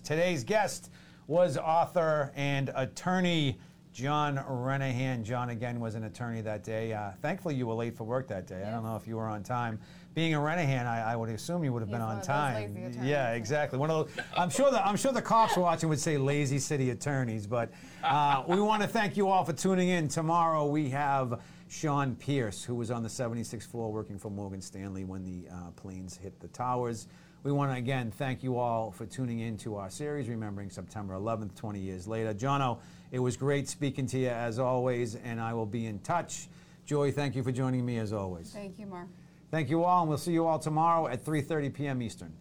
Today's 0.00 0.44
guest 0.44 0.90
was 1.26 1.56
author 1.56 2.32
and 2.34 2.70
attorney. 2.74 3.58
John 3.92 4.38
Renehan. 4.38 5.22
John, 5.22 5.50
again, 5.50 5.78
was 5.78 5.94
an 5.94 6.02
attorney 6.02 6.40
that 6.40 6.64
day. 6.64 6.92
Uh, 6.92 7.12
thankfully, 7.22 7.54
you 7.54 7.68
were 7.68 7.74
late 7.74 7.96
for 7.96 8.02
work 8.02 8.26
that 8.26 8.44
day. 8.44 8.58
Yes. 8.58 8.68
I 8.68 8.72
don't 8.72 8.82
know 8.82 8.96
if 8.96 9.06
you 9.06 9.14
were 9.14 9.28
on 9.28 9.44
time. 9.44 9.78
Being 10.14 10.34
a 10.34 10.38
Renehan, 10.38 10.84
I, 10.86 11.12
I 11.12 11.16
would 11.16 11.28
assume 11.28 11.62
you 11.62 11.72
would 11.72 11.80
have 11.80 11.88
He's 11.88 11.94
been 11.94 12.02
on 12.02 12.20
time. 12.20 12.76
Yeah, 13.04 13.34
exactly. 13.34 13.78
One 13.78 13.92
of 13.92 14.08
those, 14.08 14.24
I'm 14.36 14.50
sure 14.50 14.72
the 14.72 14.84
I'm 14.84 14.96
sure 14.96 15.12
the 15.12 15.22
cops 15.22 15.56
watching 15.56 15.88
would 15.88 16.00
say 16.00 16.18
lazy 16.18 16.58
city 16.58 16.90
attorneys, 16.90 17.46
but 17.46 17.70
uh, 18.02 18.42
we 18.48 18.60
want 18.60 18.82
to 18.82 18.88
thank 18.88 19.16
you 19.16 19.28
all 19.28 19.44
for 19.44 19.52
tuning 19.52 19.90
in. 19.90 20.08
Tomorrow 20.08 20.66
we 20.66 20.90
have 20.90 21.40
Sean 21.68 22.14
Pierce, 22.16 22.62
who 22.62 22.74
was 22.74 22.90
on 22.90 23.02
the 23.02 23.08
76th 23.08 23.66
floor 23.66 23.92
working 23.92 24.18
for 24.18 24.30
Morgan 24.30 24.60
Stanley 24.60 25.04
when 25.04 25.24
the 25.24 25.48
uh, 25.50 25.70
planes 25.76 26.16
hit 26.16 26.38
the 26.40 26.48
towers. 26.48 27.08
We 27.42 27.52
want 27.52 27.72
to 27.72 27.76
again 27.76 28.10
thank 28.10 28.42
you 28.42 28.56
all 28.56 28.90
for 28.90 29.06
tuning 29.06 29.40
in 29.40 29.58
to 29.58 29.76
our 29.76 29.90
series, 29.90 30.28
remembering 30.28 30.70
September 30.70 31.14
11th, 31.14 31.54
20 31.54 31.78
years 31.78 32.06
later. 32.06 32.32
Jono, 32.32 32.78
it 33.12 33.18
was 33.18 33.36
great 33.36 33.68
speaking 33.68 34.06
to 34.08 34.18
you 34.18 34.28
as 34.28 34.58
always, 34.58 35.14
and 35.16 35.40
I 35.40 35.52
will 35.52 35.66
be 35.66 35.86
in 35.86 35.98
touch. 36.00 36.48
Joy, 36.86 37.12
thank 37.12 37.34
you 37.34 37.42
for 37.42 37.52
joining 37.52 37.84
me 37.84 37.98
as 37.98 38.12
always. 38.12 38.50
Thank 38.50 38.78
you, 38.78 38.86
Mark. 38.86 39.08
Thank 39.50 39.68
you 39.68 39.84
all, 39.84 40.00
and 40.00 40.08
we'll 40.08 40.18
see 40.18 40.32
you 40.32 40.46
all 40.46 40.58
tomorrow 40.58 41.06
at 41.06 41.24
3:30 41.24 41.74
p.m. 41.74 42.02
Eastern. 42.02 42.32